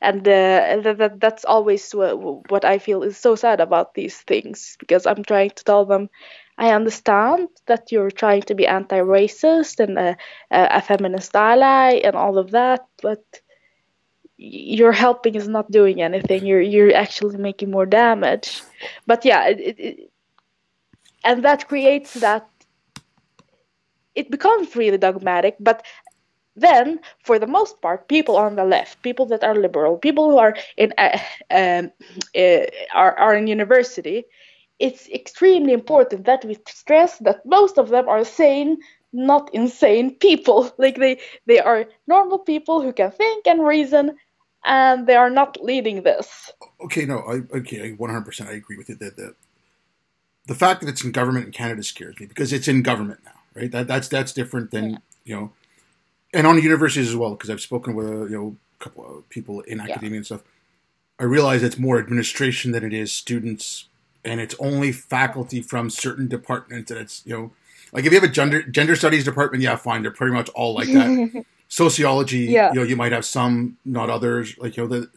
and 0.00 0.26
uh, 0.26 0.80
that, 0.82 0.98
that 0.98 1.20
that's 1.20 1.44
always 1.44 1.92
what, 1.92 2.50
what 2.50 2.64
I 2.64 2.78
feel 2.78 3.02
is 3.02 3.16
so 3.16 3.34
sad 3.34 3.60
about 3.60 3.94
these 3.94 4.16
things 4.16 4.76
because 4.78 5.06
I'm 5.06 5.22
trying 5.22 5.50
to 5.50 5.64
tell 5.64 5.84
them 5.84 6.08
I 6.60 6.72
understand 6.72 7.48
that 7.66 7.90
you're 7.90 8.10
trying 8.10 8.42
to 8.42 8.54
be 8.54 8.66
anti-racist 8.66 9.80
and 9.80 9.98
a, 9.98 10.16
a 10.50 10.82
feminist 10.82 11.34
ally 11.34 12.00
and 12.04 12.14
all 12.14 12.36
of 12.36 12.50
that, 12.50 12.86
but 13.00 13.24
your 14.36 14.92
helping 14.92 15.34
is 15.36 15.48
not 15.48 15.70
doing 15.70 16.02
anything. 16.02 16.44
You're 16.44 16.60
you're 16.60 16.94
actually 16.94 17.38
making 17.38 17.70
more 17.70 17.86
damage. 17.86 18.62
But 19.06 19.24
yeah, 19.24 19.48
it, 19.48 19.76
it, 19.78 20.10
and 21.24 21.44
that 21.44 21.68
creates 21.68 22.14
that 22.14 22.48
it 24.14 24.30
becomes 24.30 24.76
really 24.76 24.98
dogmatic. 24.98 25.56
But 25.60 25.84
then 26.56 27.00
for 27.24 27.38
the 27.38 27.46
most 27.46 27.80
part 27.80 28.08
people 28.08 28.36
on 28.36 28.56
the 28.56 28.64
left 28.64 29.00
people 29.02 29.26
that 29.26 29.44
are 29.44 29.54
liberal 29.54 29.96
people 29.96 30.30
who 30.30 30.38
are 30.38 30.56
in 30.76 30.92
uh, 30.98 31.18
um, 31.50 31.90
uh, 32.36 32.66
are, 32.94 33.16
are 33.18 33.34
in 33.34 33.46
university 33.46 34.24
it's 34.78 35.08
extremely 35.08 35.72
important 35.72 36.24
that 36.24 36.44
we 36.44 36.56
stress 36.66 37.18
that 37.18 37.44
most 37.44 37.78
of 37.78 37.88
them 37.88 38.08
are 38.08 38.24
sane 38.24 38.76
not 39.12 39.52
insane 39.52 40.14
people 40.16 40.72
like 40.78 40.96
they 40.96 41.20
they 41.46 41.60
are 41.60 41.86
normal 42.06 42.38
people 42.38 42.80
who 42.82 42.92
can 42.92 43.10
think 43.10 43.46
and 43.46 43.64
reason 43.64 44.16
and 44.64 45.06
they 45.06 45.16
are 45.16 45.30
not 45.30 45.56
leading 45.62 46.02
this 46.02 46.50
okay 46.82 47.04
no 47.04 47.18
i 47.20 47.56
okay 47.56 47.94
100% 47.96 48.46
i 48.48 48.52
agree 48.52 48.76
with 48.76 48.88
you 48.88 48.96
that, 48.96 49.16
that 49.16 49.34
the 50.50 50.54
fact 50.54 50.80
that 50.80 50.88
it's 50.88 51.04
in 51.04 51.12
government 51.12 51.46
in 51.46 51.52
Canada 51.52 51.82
scares 51.82 52.18
me 52.18 52.26
because 52.26 52.52
it's 52.52 52.66
in 52.66 52.82
government 52.82 53.20
now, 53.24 53.38
right? 53.54 53.70
That 53.70 53.86
that's 53.86 54.08
that's 54.08 54.32
different 54.32 54.72
than 54.72 54.90
Yeah. 54.90 54.98
you 55.24 55.34
know, 55.36 55.52
and 56.32 56.46
on 56.46 56.62
universities 56.62 57.08
as 57.08 57.16
well 57.16 57.30
because 57.32 57.50
I've 57.50 57.60
spoken 57.60 57.94
with 57.94 58.06
uh, 58.06 58.24
you 58.24 58.36
know 58.36 58.56
a 58.80 58.84
couple 58.84 59.18
of 59.18 59.28
people 59.28 59.60
in 59.62 59.80
academia 59.80 60.18
and 60.18 60.26
stuff. 60.26 60.42
I 61.18 61.24
realize 61.24 61.62
it's 61.62 61.78
more 61.78 61.98
administration 61.98 62.72
than 62.72 62.82
it 62.84 62.94
is 62.94 63.12
students, 63.12 63.88
and 64.24 64.40
it's 64.40 64.54
only 64.58 64.90
faculty 64.92 65.60
from 65.60 65.90
certain 65.90 66.28
departments, 66.28 66.90
and 66.90 67.00
it's 67.00 67.22
you 67.26 67.32
know, 67.36 67.52
like 67.92 68.04
if 68.06 68.12
you 68.12 68.20
have 68.20 68.28
a 68.28 68.32
gender 68.32 68.62
gender 68.62 68.96
studies 68.96 69.24
department, 69.24 69.62
yeah, 69.62 69.76
fine, 69.76 70.02
they're 70.02 70.10
pretty 70.10 70.32
much 70.32 70.48
all 70.50 70.74
like 70.74 70.88
that. 70.88 71.44
Sociology, 71.68 72.38
Yeah. 72.46 72.70
you 72.72 72.80
know, 72.80 72.82
you 72.82 72.96
might 72.96 73.12
have 73.12 73.24
some, 73.24 73.76
not 73.84 74.10
others. 74.10 74.58
Like 74.58 74.76
you 74.76 74.82
know, 74.82 74.88
the, 74.88 75.10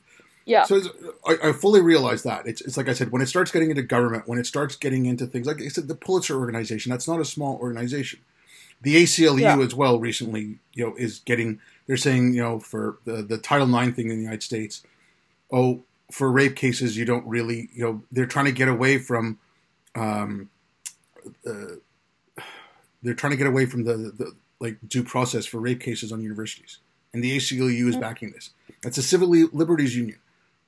yeah. 0.45 0.65
so 0.65 0.75
it's, 0.75 0.87
I, 1.25 1.49
I 1.49 1.51
fully 1.51 1.81
realize 1.81 2.21
that 2.23 2.45
it's, 2.45 2.61
it's 2.61 2.77
like 2.77 2.87
I 2.87 2.93
said 2.93 3.11
when 3.11 3.23
it 3.23 3.27
starts 3.27 3.49
getting 3.51 3.71
into 3.71 3.81
government, 3.81 4.27
when 4.27 4.37
it 4.37 4.45
starts 4.45 4.75
getting 4.75 5.07
into 5.07 5.25
things 5.25 5.47
like 5.47 5.59
I 5.61 5.67
said, 5.69 5.87
the 5.87 5.95
Pulitzer 5.95 6.37
organization. 6.37 6.91
That's 6.91 7.07
not 7.07 7.19
a 7.19 7.25
small 7.25 7.57
organization. 7.57 8.19
The 8.83 8.95
ACLU 9.03 9.39
Yeah. 9.41 9.59
as 9.59 9.73
well 9.73 9.99
recently, 9.99 10.59
you 10.73 10.85
know, 10.85 10.95
is 10.95 11.19
getting. 11.19 11.59
They're 11.87 11.97
saying 11.97 12.33
you 12.35 12.41
know 12.41 12.59
for 12.59 12.99
the 13.05 13.21
the 13.23 13.37
Title 13.37 13.67
IX 13.73 13.93
thing 13.95 14.09
in 14.09 14.15
the 14.17 14.21
United 14.23 14.43
States, 14.43 14.83
oh, 15.51 15.83
for 16.11 16.31
rape 16.31 16.55
cases 16.55 16.95
you 16.97 17.05
don't 17.05 17.25
really 17.25 17.69
you 17.73 17.83
know 17.83 18.03
they're 18.11 18.25
trying 18.27 18.45
to 18.45 18.51
get 18.51 18.67
away 18.67 18.97
from, 18.99 19.39
um, 19.95 20.49
uh, 21.47 21.75
they're 23.01 23.13
trying 23.13 23.31
to 23.31 23.37
get 23.37 23.47
away 23.47 23.65
from 23.65 23.83
the, 23.83 23.95
the 23.95 24.35
like 24.59 24.77
due 24.87 25.03
process 25.03 25.45
for 25.45 25.59
rape 25.59 25.81
cases 25.81 26.11
on 26.11 26.21
universities, 26.21 26.79
and 27.13 27.23
the 27.23 27.35
ACLU 27.35 27.87
is 27.89 27.95
Mm. 27.97 28.01
backing 28.01 28.31
this. 28.31 28.51
That's 28.81 28.97
a 28.97 29.03
civil 29.03 29.29
liberties 29.29 29.95
union. 29.95 30.19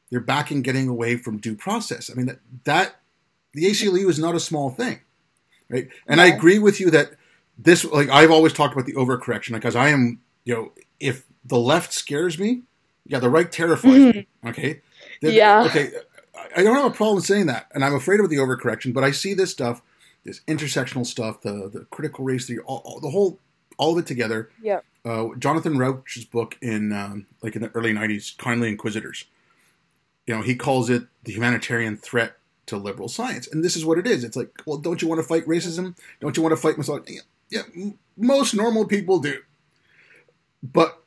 They're 0.09 0.20
backing 0.20 0.61
getting 0.61 0.88
away 0.88 1.18
from 1.18 1.38
due 1.38 1.55
process. 1.55 2.09
I 2.11 2.13
mean 2.16 2.28
that, 2.28 2.39
that 2.66 2.95
the 3.53 3.66
ACLU 3.66 4.09
is 4.09 4.20
not 4.20 4.36
a 4.36 4.39
small 4.39 4.70
thing, 4.70 4.99
right? 5.70 5.88
And 6.07 6.20
I 6.22 6.28
agree 6.28 6.59
with 6.59 6.80
you 6.80 6.89
that 6.91 7.11
this 7.57 7.83
like 7.85 8.09
I've 8.09 8.31
always 8.31 8.53
talked 8.53 8.73
about 8.73 8.85
the 8.85 8.93
overcorrection 8.93 9.53
because 9.53 9.75
I 9.75 9.89
am 9.89 10.19
you 10.43 10.53
know 10.53 10.71
if 10.99 11.25
the 11.45 11.57
left 11.59 11.93
scares 11.93 12.37
me, 12.39 12.63
yeah, 13.05 13.19
the 13.19 13.29
right 13.29 13.51
terrifies 13.51 14.13
me. 14.15 14.27
Okay, 14.45 14.81
Yeah. 15.21 15.65
Okay, 15.65 15.91
I- 16.35 16.61
I 16.61 16.63
don't 16.63 16.75
have 16.75 16.85
a 16.85 16.91
problem 16.95 17.21
saying 17.21 17.45
that, 17.47 17.67
and 17.73 17.83
I'm 17.83 17.95
afraid 17.95 18.19
of 18.19 18.29
the 18.29 18.37
overcorrection. 18.37 18.93
But 18.93 19.03
I 19.03 19.11
see 19.11 19.33
this 19.33 19.51
stuff, 19.51 19.81
this 20.25 20.41
intersectional 20.47 21.05
stuff, 21.05 21.41
the 21.41 21.69
the 21.71 21.85
critical 21.91 22.25
race 22.25 22.47
theory, 22.47 22.59
all, 22.65 22.81
all, 22.85 22.99
the 22.99 23.09
whole 23.09 23.39
all 23.77 23.93
of 23.93 23.97
it 23.99 24.05
together. 24.07 24.49
Yeah. 24.61 24.79
Uh, 25.03 25.27
Jonathan 25.37 25.77
Rauch's 25.77 26.25
book 26.25 26.57
in 26.61 26.91
um, 26.91 27.27
like 27.41 27.55
in 27.55 27.61
the 27.61 27.69
early 27.75 27.93
'90s, 27.93 28.37
"Kindly 28.37 28.69
Inquisitors." 28.69 29.25
You 30.27 30.35
know, 30.35 30.41
he 30.41 30.55
calls 30.55 30.89
it 30.89 31.03
the 31.23 31.31
humanitarian 31.33 31.95
threat 31.97 32.37
to 32.65 32.77
liberal 32.77 33.07
science, 33.07 33.47
and 33.47 33.63
this 33.63 33.75
is 33.75 33.85
what 33.85 33.97
it 33.99 34.07
is. 34.07 34.23
It's 34.23 34.35
like, 34.35 34.49
well, 34.65 34.77
don't 34.77 35.01
you 35.01 35.07
want 35.07 35.19
to 35.21 35.27
fight 35.27 35.45
racism? 35.45 35.95
Don't 36.19 36.35
you 36.35 36.41
want 36.41 36.53
to 36.53 36.57
fight 36.57 36.77
misogyny? 36.79 37.19
Yeah, 37.49 37.61
m- 37.75 37.99
most 38.17 38.53
normal 38.53 38.85
people 38.85 39.19
do. 39.19 39.39
But 40.63 41.01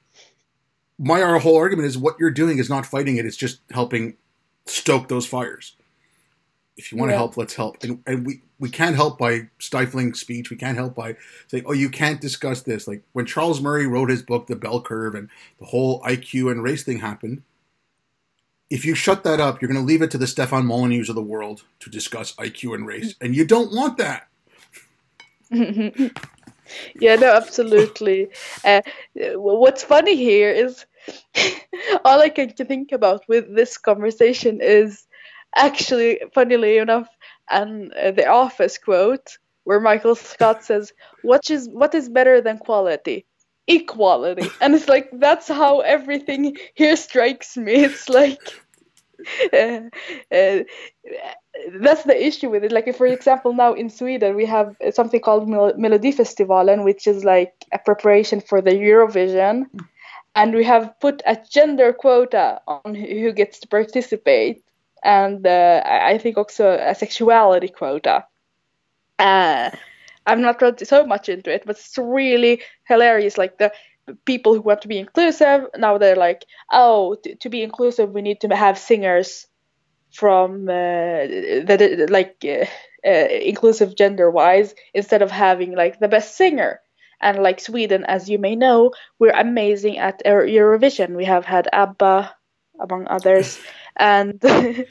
my 0.99 1.23
our 1.23 1.39
whole 1.39 1.57
argument 1.57 1.87
is 1.89 1.99
what 1.99 2.17
you're 2.19 2.31
doing 2.31 2.59
is 2.59 2.69
not 2.71 2.87
fighting 2.87 3.17
it; 3.17 3.27
it's 3.27 3.37
just 3.37 3.61
helping 3.71 4.17
stoke 4.67 5.09
those 5.09 5.27
fires. 5.27 5.75
If 6.77 6.93
you 6.93 6.99
want 6.99 7.09
to 7.09 7.15
Yeah. 7.15 7.19
help, 7.19 7.37
let's 7.37 7.55
help. 7.55 7.83
And, 7.83 8.03
and 8.07 8.25
we, 8.25 8.43
we 8.61 8.71
can't 8.71 8.95
help 8.95 9.19
by 9.19 9.49
stifling 9.59 10.15
speech. 10.15 10.49
We 10.49 10.57
can't 10.57 10.77
help 10.79 10.95
by 10.95 11.17
saying, 11.49 11.65
oh, 11.67 11.73
you 11.73 11.91
can't 11.91 12.21
discuss 12.21 12.63
this. 12.63 12.87
Like 12.87 13.03
when 13.15 13.27
Charles 13.27 13.61
Murray 13.61 13.85
wrote 13.89 14.11
his 14.11 14.23
book, 14.23 14.47
The 14.47 14.55
Bell 14.55 14.81
Curve, 14.81 15.17
and 15.17 15.29
the 15.59 15.67
whole 15.67 16.01
IQ 16.03 16.53
and 16.53 16.63
race 16.63 16.85
thing 16.85 17.01
happened, 17.01 17.43
if 18.71 18.85
you 18.85 18.95
shut 18.95 19.25
that 19.25 19.41
up, 19.41 19.61
you're 19.61 19.69
going 19.69 19.81
to 19.81 19.85
leave 19.87 20.03
it 20.03 20.11
to 20.13 20.19
the 20.19 20.27
Stefan 20.29 20.67
Molyneux 20.67 21.07
of 21.09 21.17
the 21.17 21.23
world 21.23 21.65
to 21.81 21.91
discuss 21.91 22.33
IQ 22.37 22.77
and 22.77 22.87
race. 22.87 23.15
Mm. 23.15 23.17
And 23.23 23.35
you 23.37 23.45
don't 23.45 23.75
want 23.75 23.99
that. 23.99 24.28
yeah, 27.01 27.17
no, 27.17 27.33
absolutely. 27.35 28.29
Uh, 28.65 28.83
what's 29.35 29.83
funny 29.85 30.17
here 30.17 30.51
is 30.51 30.85
all 32.05 32.21
I 32.21 32.29
can 32.29 32.51
think 32.53 32.93
about 32.93 33.25
with 33.29 33.55
this 33.55 33.79
conversation 33.79 34.61
is 34.61 35.07
actually, 35.57 36.21
funnily 36.35 36.79
enough, 36.79 37.09
and 37.51 37.93
uh, 37.95 38.11
the 38.11 38.27
Office 38.27 38.79
quote 38.79 39.39
where 39.65 39.81
Michael 39.81 40.15
Scott 40.15 40.65
says, 40.65 40.93
"What 41.23 41.51
is 41.51 41.69
what 41.69 41.95
is 41.95 42.09
better 42.09 42.41
than 42.41 42.59
quality? 42.59 43.27
Equality." 43.67 44.49
And 44.61 44.75
it's 44.75 44.89
like 44.89 45.11
that's 45.13 45.49
how 45.49 45.81
everything 45.81 46.57
here 46.75 46.97
strikes 46.97 47.57
me. 47.57 47.85
It's 47.85 48.09
like. 48.09 48.41
Uh, 49.53 49.81
uh, 50.33 50.61
that's 51.81 52.05
the 52.05 52.27
issue 52.27 52.51
with 52.51 52.65
it. 52.65 52.73
Like, 52.73 52.89
if, 52.89 52.97
for 52.97 53.07
example, 53.07 53.53
now 53.53 53.73
in 53.75 53.91
Sweden 53.91 54.37
we 54.37 54.47
have 54.47 54.77
something 54.93 55.21
called 55.21 55.49
Mel- 55.49 55.75
Melodifestivalen, 55.75 56.85
which 56.85 57.07
is 57.07 57.25
like 57.25 57.53
a 57.73 57.79
preparation 57.79 58.41
for 58.41 58.61
the 58.61 58.71
Eurovision, 58.71 59.67
and 60.35 60.55
we 60.55 60.65
have 60.65 60.95
put 61.01 61.23
a 61.27 61.37
gender 61.51 61.93
quota 61.93 62.61
on 62.67 62.95
who 62.95 63.33
gets 63.33 63.59
to 63.61 63.69
participate, 63.69 64.63
and 65.03 65.47
uh, 65.47 65.83
I 65.85 66.19
think 66.19 66.37
also 66.37 66.71
a 66.71 66.95
sexuality 66.95 67.69
quota. 67.69 68.25
Uh, 69.19 69.71
I've 70.27 70.39
not 70.39 70.61
read 70.61 70.87
so 70.87 71.07
much 71.07 71.29
into 71.29 71.53
it, 71.53 71.65
but 71.65 71.77
it's 71.77 71.97
really 71.99 72.63
hilarious. 72.87 73.39
Like 73.39 73.59
the 73.59 73.73
people 74.25 74.55
who 74.55 74.61
want 74.61 74.83
to 74.83 74.89
be 74.89 74.99
inclusive 74.99 75.67
now 75.77 75.99
they're 75.99 76.17
like, 76.17 76.45
oh, 76.73 77.17
to 77.41 77.49
be 77.49 77.63
inclusive 77.63 78.11
we 78.11 78.23
need 78.23 78.41
to 78.41 78.49
have 78.55 78.79
singers 78.79 79.47
from 80.13 80.69
uh, 80.69 81.27
that 81.67 81.81
uh, 81.81 82.13
like 82.13 82.37
uh, 82.45 82.65
uh, 83.07 83.29
inclusive 83.43 83.97
gender 83.97 84.31
wise 84.31 84.75
instead 84.95 85.23
of 85.23 85.31
having 85.31 85.75
like 85.75 85.99
the 85.99 86.09
best 86.09 86.37
singer. 86.37 86.81
And 87.21 87.43
like 87.43 87.59
sweden 87.59 88.05
as 88.05 88.31
you 88.31 88.39
may 88.39 88.55
know 88.55 88.93
we're 89.19 89.33
amazing 89.33 89.99
at 89.99 90.25
eurovision. 90.25 91.17
We 91.17 91.25
have 91.25 91.45
had 91.45 91.69
abba 91.73 92.35
among 92.81 93.07
others. 93.09 93.59
And 94.01 94.39
uh, 94.45 94.85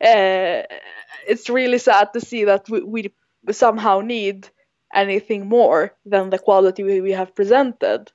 it's 0.00 1.48
really 1.48 1.78
sad 1.78 2.12
to 2.12 2.20
see 2.20 2.44
that 2.44 2.68
we, 2.68 2.82
we 2.82 3.12
somehow 3.52 4.00
need 4.00 4.48
anything 4.92 5.48
more 5.48 5.94
than 6.04 6.30
the 6.30 6.40
quality 6.40 6.82
we, 6.82 7.00
we 7.00 7.12
have 7.12 7.36
presented 7.36 8.10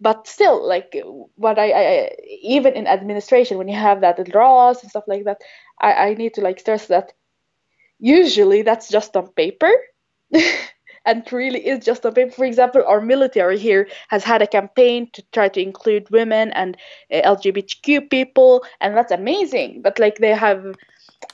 but 0.00 0.26
still 0.26 0.66
like 0.66 0.96
what 1.36 1.58
I, 1.58 1.72
I 1.72 2.16
even 2.42 2.74
in 2.74 2.86
administration 2.86 3.58
when 3.58 3.68
you 3.68 3.76
have 3.76 4.00
that 4.02 4.24
draws 4.30 4.82
and 4.82 4.90
stuff 4.90 5.04
like 5.06 5.24
that 5.24 5.40
I, 5.80 5.92
I 5.92 6.14
need 6.14 6.34
to 6.34 6.40
like 6.42 6.60
stress 6.60 6.86
that 6.86 7.12
usually 7.98 8.62
that's 8.62 8.88
just 8.88 9.16
on 9.16 9.28
paper. 9.28 9.70
And 11.08 11.22
really 11.32 11.64
is 11.64 11.84
just 11.84 12.04
on 12.04 12.14
paper. 12.14 12.32
For 12.32 12.44
example 12.44 12.82
our 12.84 13.00
military 13.00 13.58
here 13.60 13.86
has 14.08 14.24
had 14.24 14.42
a 14.42 14.46
campaign 14.46 15.08
to 15.12 15.22
try 15.32 15.48
to 15.48 15.62
include 15.62 16.10
women 16.10 16.50
and 16.50 16.76
uh, 17.12 17.22
lgbtq 17.36 18.10
people 18.10 18.64
and 18.80 18.96
that's 18.96 19.12
amazing. 19.12 19.82
But 19.82 20.00
like 20.00 20.18
they 20.18 20.34
have 20.34 20.74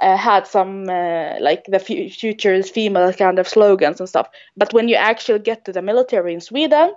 uh, 0.02 0.16
had 0.18 0.46
some 0.46 0.90
uh, 0.90 1.40
like 1.40 1.64
the 1.68 1.78
fu- 1.78 2.10
future's 2.10 2.68
female 2.68 3.14
kind 3.14 3.38
of 3.38 3.48
slogans 3.48 3.98
and 3.98 4.08
stuff. 4.10 4.28
But 4.58 4.74
when 4.74 4.88
you 4.88 4.96
actually 4.96 5.38
get 5.38 5.64
to 5.64 5.72
the 5.72 5.80
military 5.80 6.34
in 6.34 6.42
sweden 6.42 6.92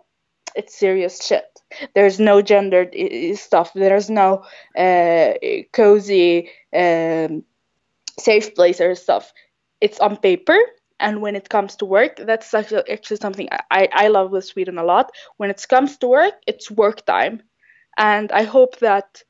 it's 0.56 0.78
serious 0.78 1.26
shit 1.26 1.55
there's 1.94 2.20
no 2.20 2.42
gendered 2.42 2.96
stuff. 3.36 3.72
There's 3.74 4.10
no 4.10 4.44
uh, 4.78 5.34
cozy 5.74 6.50
um, 6.76 7.44
safe 8.20 8.56
place 8.56 8.82
or 8.82 8.96
stuff. 8.96 9.34
It's 9.82 10.00
on 10.00 10.18
paper 10.18 10.58
and 11.00 11.22
when 11.22 11.36
it 11.36 11.50
comes 11.50 11.76
to 11.78 11.86
work 11.86 12.16
that's 12.18 12.54
actually, 12.54 12.90
actually 12.90 13.18
something 13.18 13.50
I, 13.70 13.90
I 13.92 14.08
love 14.08 14.32
with 14.32 14.46
sweden 14.46 14.78
a 14.78 14.84
lot. 14.84 15.12
When 15.38 15.50
it 15.50 15.66
comes 15.70 15.98
to 15.98 16.08
work 16.08 16.34
it's 16.48 16.72
work 16.72 17.06
time. 17.06 17.44
And 17.98 18.32
i 18.32 18.44
hope 18.44 18.80
that 18.80 19.24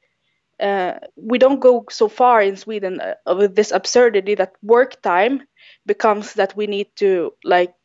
uh, 0.59 0.93
we 1.17 1.37
don't 1.37 1.59
go 1.59 1.85
so 1.89 2.07
far 2.07 2.41
in 2.41 2.55
sweden 2.55 3.01
uh, 3.01 3.35
with 3.35 3.55
this 3.55 3.71
absurdity 3.71 4.35
that 4.35 4.53
work 4.63 5.01
time 5.01 5.43
becomes 5.85 6.33
that 6.35 6.55
we 6.55 6.67
need 6.67 6.87
to 6.97 7.33
like 7.43 7.75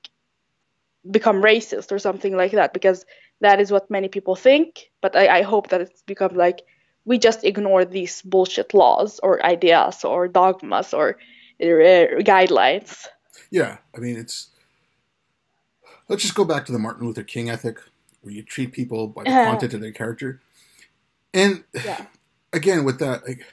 become 1.10 1.42
racist 1.42 1.92
or 1.92 1.98
something 1.98 2.36
like 2.36 2.52
that 2.52 2.72
because 2.72 3.04
that 3.40 3.60
is 3.60 3.70
what 3.72 3.90
many 3.90 4.08
people 4.08 4.36
think 4.36 4.90
but 5.00 5.16
i, 5.16 5.38
I 5.38 5.42
hope 5.42 5.68
that 5.70 5.80
it's 5.80 6.02
become 6.02 6.34
like 6.34 6.60
we 7.04 7.18
just 7.18 7.44
ignore 7.44 7.84
these 7.84 8.22
bullshit 8.22 8.74
laws 8.74 9.20
or 9.22 9.44
ideas 9.44 10.04
or 10.04 10.28
dogmas 10.28 10.92
or 10.94 11.16
uh, 11.62 12.22
guidelines 12.24 13.06
Yeah, 13.50 13.78
I 13.96 13.98
mean, 14.00 14.16
it's. 14.16 14.48
Let's 16.08 16.22
just 16.22 16.34
go 16.34 16.44
back 16.44 16.66
to 16.66 16.72
the 16.72 16.78
Martin 16.78 17.06
Luther 17.06 17.22
King 17.22 17.50
ethic, 17.50 17.78
where 18.22 18.32
you 18.34 18.42
treat 18.42 18.72
people 18.72 19.08
by 19.08 19.24
the 19.24 19.30
Uh-huh. 19.30 19.44
content 19.50 19.74
of 19.74 19.80
their 19.80 19.92
character. 19.92 20.40
And 21.34 21.64
yeah 21.84 22.06
again, 22.52 22.84
with 22.84 22.98
that, 22.98 23.26
like, 23.26 23.44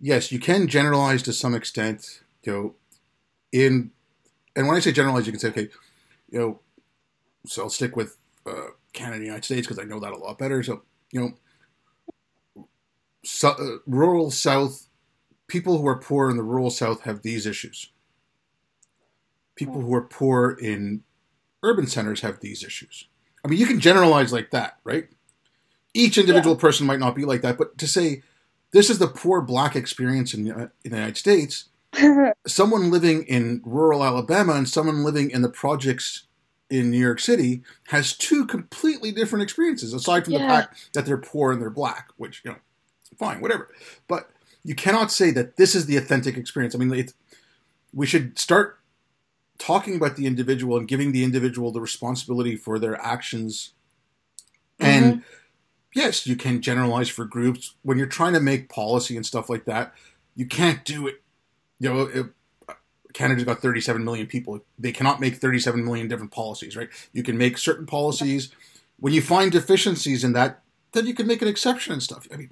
yes, 0.00 0.32
you 0.32 0.38
can 0.38 0.68
generalize 0.68 1.22
to 1.24 1.32
some 1.32 1.54
extent. 1.54 2.22
You 2.44 2.52
know, 2.52 2.74
in 3.52 3.90
and 4.56 4.66
when 4.66 4.76
I 4.76 4.80
say 4.80 4.92
generalize, 4.92 5.26
you 5.26 5.32
can 5.32 5.40
say, 5.40 5.48
okay, 5.48 5.68
you 6.30 6.38
know, 6.38 6.60
so 7.46 7.62
I'll 7.62 7.70
stick 7.70 7.96
with 7.96 8.16
uh, 8.46 8.68
Canada, 8.92 9.16
and 9.16 9.24
United 9.24 9.44
States 9.44 9.66
because 9.66 9.78
I 9.78 9.86
know 9.86 10.00
that 10.00 10.12
a 10.12 10.16
lot 10.16 10.38
better. 10.38 10.62
So 10.62 10.82
you 11.12 11.20
know, 11.20 12.64
so, 13.24 13.50
uh, 13.50 13.78
rural 13.86 14.30
South 14.30 14.88
people 15.46 15.78
who 15.78 15.86
are 15.86 15.98
poor 15.98 16.30
in 16.30 16.36
the 16.36 16.42
rural 16.42 16.70
South 16.70 17.02
have 17.02 17.22
these 17.22 17.46
issues. 17.46 17.90
people 19.56 19.80
who 19.80 19.94
are 19.94 20.02
poor 20.02 20.58
in 20.60 21.04
urban 21.62 21.86
centers 21.86 22.22
have 22.22 22.40
these 22.40 22.64
issues. 22.64 23.06
I 23.44 23.48
mean, 23.48 23.60
you 23.60 23.66
can 23.66 23.78
generalize 23.78 24.32
like 24.32 24.50
that, 24.50 24.78
right? 24.82 25.08
Each 25.94 26.18
individual 26.18 26.56
yeah. 26.56 26.60
person 26.60 26.86
might 26.86 26.98
not 26.98 27.14
be 27.14 27.24
like 27.24 27.42
that, 27.42 27.56
but 27.56 27.78
to 27.78 27.86
say 27.86 28.22
this 28.72 28.90
is 28.90 28.98
the 28.98 29.06
poor 29.06 29.40
black 29.40 29.76
experience 29.76 30.34
in, 30.34 30.50
uh, 30.50 30.68
in 30.84 30.90
the 30.90 30.96
United 30.96 31.16
States, 31.16 31.66
someone 32.46 32.90
living 32.90 33.22
in 33.22 33.62
rural 33.64 34.02
Alabama 34.02 34.54
and 34.54 34.68
someone 34.68 35.04
living 35.04 35.30
in 35.30 35.42
the 35.42 35.48
projects 35.48 36.26
in 36.74 36.90
New 36.90 36.98
York 36.98 37.20
City 37.20 37.62
has 37.88 38.16
two 38.16 38.46
completely 38.46 39.12
different 39.12 39.42
experiences, 39.42 39.94
aside 39.94 40.24
from 40.24 40.34
yeah. 40.34 40.40
the 40.40 40.48
fact 40.48 40.90
that 40.92 41.06
they're 41.06 41.16
poor 41.16 41.52
and 41.52 41.60
they're 41.60 41.70
black, 41.70 42.08
which, 42.16 42.42
you 42.44 42.50
know, 42.50 42.58
fine, 43.18 43.40
whatever. 43.40 43.70
But 44.08 44.30
you 44.64 44.74
cannot 44.74 45.12
say 45.12 45.30
that 45.32 45.56
this 45.56 45.74
is 45.74 45.86
the 45.86 45.96
authentic 45.96 46.36
experience. 46.36 46.74
I 46.74 46.78
mean, 46.78 47.06
we 47.92 48.06
should 48.06 48.38
start 48.38 48.80
talking 49.58 49.94
about 49.96 50.16
the 50.16 50.26
individual 50.26 50.76
and 50.76 50.88
giving 50.88 51.12
the 51.12 51.24
individual 51.24 51.70
the 51.70 51.80
responsibility 51.80 52.56
for 52.56 52.78
their 52.78 53.00
actions. 53.00 53.72
Mm-hmm. 54.80 55.04
And 55.04 55.22
yes, 55.94 56.26
you 56.26 56.36
can 56.36 56.60
generalize 56.60 57.08
for 57.08 57.24
groups 57.24 57.74
when 57.82 57.98
you're 57.98 58.06
trying 58.06 58.32
to 58.32 58.40
make 58.40 58.68
policy 58.68 59.16
and 59.16 59.24
stuff 59.24 59.48
like 59.48 59.64
that. 59.66 59.94
You 60.34 60.46
can't 60.46 60.84
do 60.84 61.06
it. 61.06 61.22
You 61.78 61.92
know, 61.92 62.00
it, 62.02 62.26
Canada's 63.14 63.44
got 63.44 63.62
37 63.62 64.04
million 64.04 64.26
people. 64.26 64.60
They 64.78 64.92
cannot 64.92 65.20
make 65.20 65.36
37 65.36 65.82
million 65.84 66.08
different 66.08 66.32
policies, 66.32 66.76
right? 66.76 66.90
You 67.12 67.22
can 67.22 67.38
make 67.38 67.56
certain 67.56 67.86
policies. 67.86 68.50
When 68.98 69.12
you 69.12 69.22
find 69.22 69.50
deficiencies 69.50 70.24
in 70.24 70.32
that, 70.34 70.62
then 70.92 71.06
you 71.06 71.14
can 71.14 71.26
make 71.26 71.40
an 71.40 71.48
exception 71.48 71.92
and 71.92 72.02
stuff. 72.02 72.26
I 72.32 72.36
mean, 72.36 72.50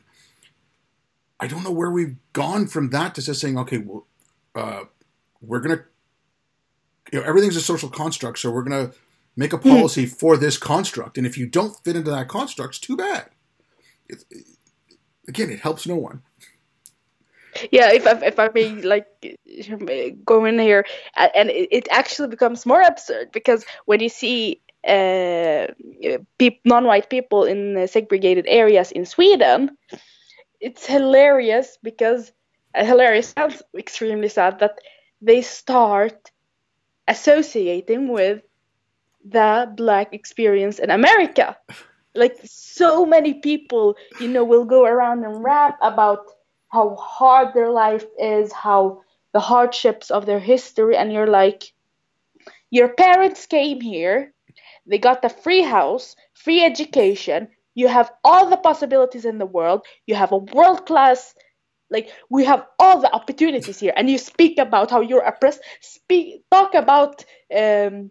I 1.41 1.49
don't 1.49 1.65
know 1.65 1.73
where 1.73 1.91
we've 1.91 2.17
gone 2.33 2.69
from 2.69 2.91
that 2.91 3.17
to 3.17 3.23
just 3.23 3.41
saying, 3.41 3.59
okay, 3.59 3.79
well, 3.79 4.07
uh, 4.55 4.85
we're 5.41 5.59
gonna, 5.59 5.83
you 7.13 7.19
know, 7.19 7.25
everything's 7.27 7.57
a 7.57 7.61
social 7.61 7.89
construct, 7.89 8.39
so 8.39 8.51
we're 8.51 8.63
gonna 8.63 8.93
make 9.37 9.53
a 9.53 9.57
hmm. 9.57 9.69
policy 9.69 10.07
mm-hmm. 10.07 10.15
for 10.15 10.37
this 10.37 10.57
construct, 10.57 11.19
and 11.19 11.27
if 11.27 11.37
you 11.37 11.47
don't 11.47 11.83
fit 11.83 11.97
into 11.97 12.11
that 12.13 12.29
construct, 12.29 12.77
it's 12.77 12.79
too 12.79 12.97
bad. 12.97 13.31
It, 14.09 14.25
again, 15.27 15.51
it 15.51 15.61
helps 15.61 15.87
no 15.87 15.97
one. 15.97 16.23
Yeah, 17.71 17.93
if 17.93 18.07
I, 18.07 18.13
if 18.27 18.39
I 18.39 18.49
may 18.55 18.83
like 18.83 19.07
go 20.25 20.45
in 20.45 20.59
here, 20.59 20.85
and 21.17 21.51
it, 21.51 21.69
it 21.71 21.89
actually 21.91 22.29
becomes 22.29 22.67
more 22.67 22.81
absurd 22.83 23.31
because 23.33 23.65
when 23.85 24.01
you 24.01 24.09
see 24.09 24.61
uh, 24.87 25.67
pe- 26.39 26.59
non-white 26.65 27.09
people 27.11 27.45
in 27.45 27.87
segregated 27.89 28.47
areas 28.49 28.91
in 28.93 29.05
Sweden, 29.07 29.77
it's 30.61 30.87
hilarious 30.87 31.79
because 31.83 32.33
uh, 32.75 32.85
hilarious 32.85 33.31
sounds 33.31 33.63
extremely 33.77 34.29
sad 34.29 34.59
that 34.61 34.79
they 35.21 35.43
start 35.43 36.31
associating 37.09 38.09
with 38.09 38.43
the 39.25 39.73
black 39.77 40.13
experience 40.15 40.79
in 40.79 40.91
America. 40.91 41.57
Like 42.15 42.37
so 42.45 43.07
many 43.07 43.35
people, 43.35 43.97
you 44.21 44.29
know, 44.29 44.45
will 44.45 44.65
go 44.65 44.85
around 44.85 45.25
and 45.25 45.43
rap 45.43 45.79
about 45.83 46.27
how 46.73 46.97
hard 46.97 47.55
their 47.55 47.71
life 47.71 48.07
is, 48.19 48.53
how 48.53 49.03
the 49.33 49.41
hardships 49.41 50.11
of 50.11 50.27
their 50.27 50.41
history, 50.41 50.97
and 50.97 51.13
you're 51.13 51.27
like, 51.27 51.73
your 52.71 52.89
parents 52.89 53.47
came 53.47 53.81
here, 53.81 54.33
they 54.87 54.99
got 54.99 55.23
the 55.23 55.29
free 55.29 55.63
house, 55.63 56.17
free 56.35 56.65
education, 56.65 57.49
you 57.75 57.89
have 57.89 58.13
all 58.23 58.51
the 58.51 58.57
possibilities 58.57 59.25
in 59.25 59.39
the 59.39 59.47
world. 59.47 59.83
You 60.07 60.15
have 60.15 60.33
a 60.33 60.37
world 60.37 60.87
class, 60.87 61.35
like 61.91 62.11
we 62.29 62.45
have 62.45 62.67
all 62.79 63.01
the 63.01 63.13
opportunities 63.13 63.79
here. 63.79 63.93
And 63.97 64.11
you 64.11 64.19
speak 64.19 64.59
about 64.59 64.91
how 64.91 65.01
you're 65.01 65.23
oppressed. 65.23 65.61
Speak, 65.81 66.45
talk 66.51 66.75
about 66.75 67.25
um, 67.55 68.11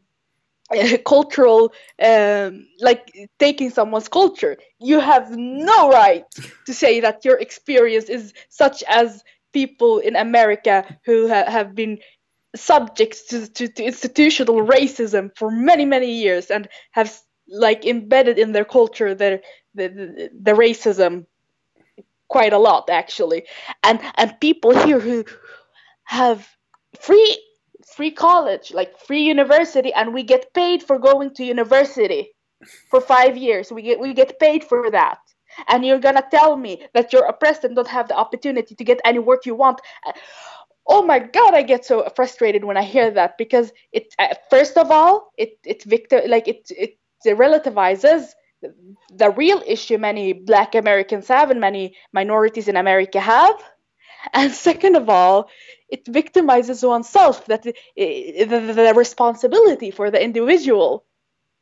cultural, 1.06 1.74
um, 2.02 2.68
like 2.80 3.30
taking 3.40 3.70
someone's 3.70 4.08
culture. 4.08 4.58
You 4.80 5.00
have 5.00 5.32
no 5.38 5.90
right 5.90 6.26
to 6.66 6.74
say 6.74 7.00
that 7.02 7.26
your 7.26 7.38
experience 7.38 8.06
is 8.10 8.34
such 8.50 8.84
as 8.84 9.24
people 9.54 10.00
in 10.00 10.16
America 10.16 10.98
who 11.06 11.28
ha- 11.28 11.50
have 11.50 11.76
been 11.76 12.00
subject 12.56 13.30
to, 13.30 13.48
to, 13.48 13.68
to 13.68 13.84
institutional 13.84 14.66
racism 14.66 15.32
for 15.38 15.50
many 15.50 15.86
many 15.86 16.12
years 16.12 16.52
and 16.52 16.68
have 16.92 17.18
like 17.48 17.86
embedded 17.86 18.38
in 18.38 18.52
their 18.52 18.66
culture 18.66 19.16
their 19.16 19.42
the, 19.74 19.88
the, 19.88 20.30
the 20.42 20.52
racism 20.52 21.26
quite 22.28 22.52
a 22.52 22.58
lot 22.58 22.90
actually 22.90 23.44
and 23.84 24.02
and 24.16 24.38
people 24.42 24.78
here 24.86 25.00
who 25.00 25.24
have 26.04 26.46
free 27.00 27.38
free 27.96 28.12
college 28.12 28.74
like 28.74 28.98
free 28.98 29.24
university 29.24 29.94
and 29.94 30.14
we 30.14 30.24
get 30.24 30.54
paid 30.54 30.84
for 30.84 30.98
going 31.00 31.34
to 31.36 31.44
university 31.44 32.32
for 32.90 33.02
5 33.02 33.38
years. 33.38 33.72
We 33.72 33.82
get 33.82 34.00
we 34.00 34.14
get 34.14 34.40
paid 34.40 34.64
for 34.64 34.90
that. 34.92 35.20
And 35.68 35.86
you're 35.86 36.00
to 36.00 36.26
tell 36.32 36.56
me 36.56 36.86
that 36.94 37.12
you're 37.12 37.26
oppressed 37.26 37.64
and 37.64 37.76
don't 37.76 37.88
have 37.88 38.08
the 38.08 38.16
opportunity 38.16 38.74
to 38.76 38.84
get 38.84 39.02
any 39.04 39.20
work 39.20 39.46
you 39.46 39.56
want. 39.56 39.82
Oh 40.88 41.04
my 41.04 41.20
god 41.20 41.54
i 41.54 41.62
get 41.62 41.86
so 41.86 42.10
frustrated 42.16 42.64
when 42.64 42.76
i 42.76 42.82
hear 42.82 43.12
that 43.12 43.38
because 43.38 43.72
it 43.92 44.16
uh, 44.18 44.34
first 44.50 44.78
of 44.78 44.90
all 44.90 45.32
it 45.38 45.52
it 45.64 45.84
victim 45.84 46.22
like 46.28 46.48
it 46.48 46.72
it 46.72 46.98
relativizes 47.26 48.34
the 49.14 49.30
real 49.32 49.62
issue 49.66 49.98
many 49.98 50.34
black 50.34 50.76
Americans 50.76 51.28
have 51.28 51.52
and 51.52 51.60
many 51.60 51.96
minorities 52.14 52.68
in 52.68 52.78
America 52.78 53.20
have. 53.20 53.62
And 54.34 54.52
second 54.52 54.96
of 54.96 55.10
all, 55.10 55.50
it 55.92 56.06
victimizes 56.06 56.88
oneself 56.88 57.46
that 57.46 57.64
the, 57.64 57.74
the, 57.96 58.74
the 58.74 58.94
responsibility 58.96 59.92
for 59.92 60.10
the 60.10 60.24
individual 60.24 61.06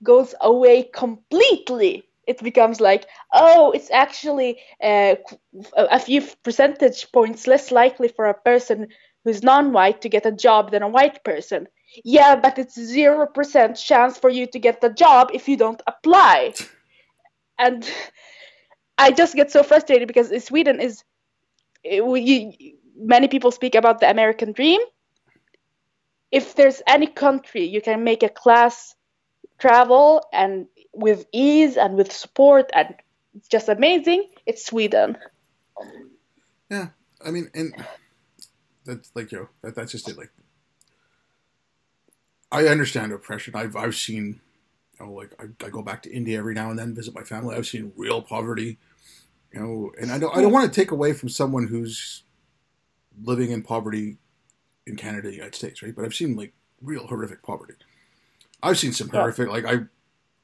goes 0.03 0.33
away 0.41 0.83
completely. 0.83 2.03
It 2.27 2.41
becomes 2.43 2.79
like, 2.79 3.07
oh, 3.33 3.71
it's 3.71 3.89
actually 3.91 4.59
uh, 4.81 5.15
a 5.75 5.99
few 5.99 6.21
percentage 6.43 7.11
points 7.11 7.47
less 7.47 7.71
likely 7.71 8.07
for 8.07 8.25
a 8.25 8.33
person 8.35 8.87
who's 9.23 9.43
non 9.43 9.73
white 9.73 10.01
to 10.01 10.09
get 10.09 10.25
a 10.25 10.31
job 10.31 10.71
than 10.71 10.83
a 10.83 10.87
white 10.87 11.23
person 11.23 11.67
yeah, 12.03 12.35
but 12.35 12.57
it's 12.59 12.77
0% 12.77 13.83
chance 13.83 14.17
for 14.17 14.29
you 14.29 14.45
to 14.47 14.59
get 14.59 14.81
the 14.81 14.89
job 14.89 15.31
if 15.33 15.47
you 15.47 15.57
don't 15.57 15.81
apply. 15.87 16.53
And 17.61 17.85
I 18.97 19.11
just 19.11 19.35
get 19.35 19.51
so 19.51 19.63
frustrated 19.63 20.07
because 20.07 20.31
Sweden 20.45 20.79
is, 20.79 21.03
we, 21.83 22.78
many 22.99 23.27
people 23.27 23.51
speak 23.51 23.75
about 23.75 23.99
the 23.99 24.09
American 24.09 24.51
dream. 24.51 24.81
If 26.31 26.55
there's 26.55 26.81
any 26.85 27.07
country 27.07 27.65
you 27.65 27.81
can 27.81 28.03
make 28.03 28.23
a 28.23 28.29
class 28.29 28.95
travel 29.57 30.23
and 30.31 30.67
with 30.93 31.25
ease 31.31 31.77
and 31.77 31.95
with 31.95 32.11
support 32.11 32.69
and 32.73 32.95
it's 33.35 33.47
just 33.47 33.69
amazing, 33.69 34.27
it's 34.45 34.65
Sweden. 34.65 35.17
Yeah, 36.69 36.89
I 37.25 37.31
mean, 37.31 37.49
and 37.53 37.73
that's 38.85 39.11
like 39.15 39.31
yo, 39.31 39.49
that, 39.61 39.75
that's 39.75 39.91
just 39.91 40.09
it. 40.09 40.17
Like 40.17 40.31
I 42.51 42.65
understand 42.65 43.11
oppression. 43.11 43.55
I've 43.55 43.75
I've 43.75 43.95
seen, 43.95 44.41
you 44.99 45.05
know, 45.05 45.13
like 45.13 45.33
I, 45.39 45.65
I 45.65 45.69
go 45.69 45.81
back 45.81 46.03
to 46.03 46.11
India 46.11 46.37
every 46.37 46.53
now 46.53 46.69
and 46.69 46.77
then, 46.77 46.95
visit 46.95 47.15
my 47.15 47.23
family. 47.23 47.55
I've 47.55 47.67
seen 47.67 47.93
real 47.95 48.21
poverty, 48.21 48.77
you 49.53 49.59
know, 49.59 49.91
and 49.99 50.11
I 50.11 50.19
don't 50.19 50.35
I 50.35 50.41
don't 50.41 50.51
want 50.51 50.71
to 50.71 50.79
take 50.79 50.91
away 50.91 51.13
from 51.13 51.29
someone 51.29 51.67
who's 51.67 52.23
living 53.23 53.51
in 53.51 53.61
poverty 53.61 54.17
in 54.85 54.95
Canada, 54.95 55.29
the 55.29 55.35
United 55.35 55.55
States, 55.55 55.81
right? 55.81 55.95
But 55.95 56.05
I've 56.05 56.15
seen 56.15 56.35
like 56.35 56.53
real 56.81 57.07
horrific 57.07 57.43
poverty. 57.43 57.75
I've 58.61 58.77
seen 58.77 58.93
some 58.93 59.09
horrific, 59.09 59.49
like 59.49 59.65
I, 59.65 59.85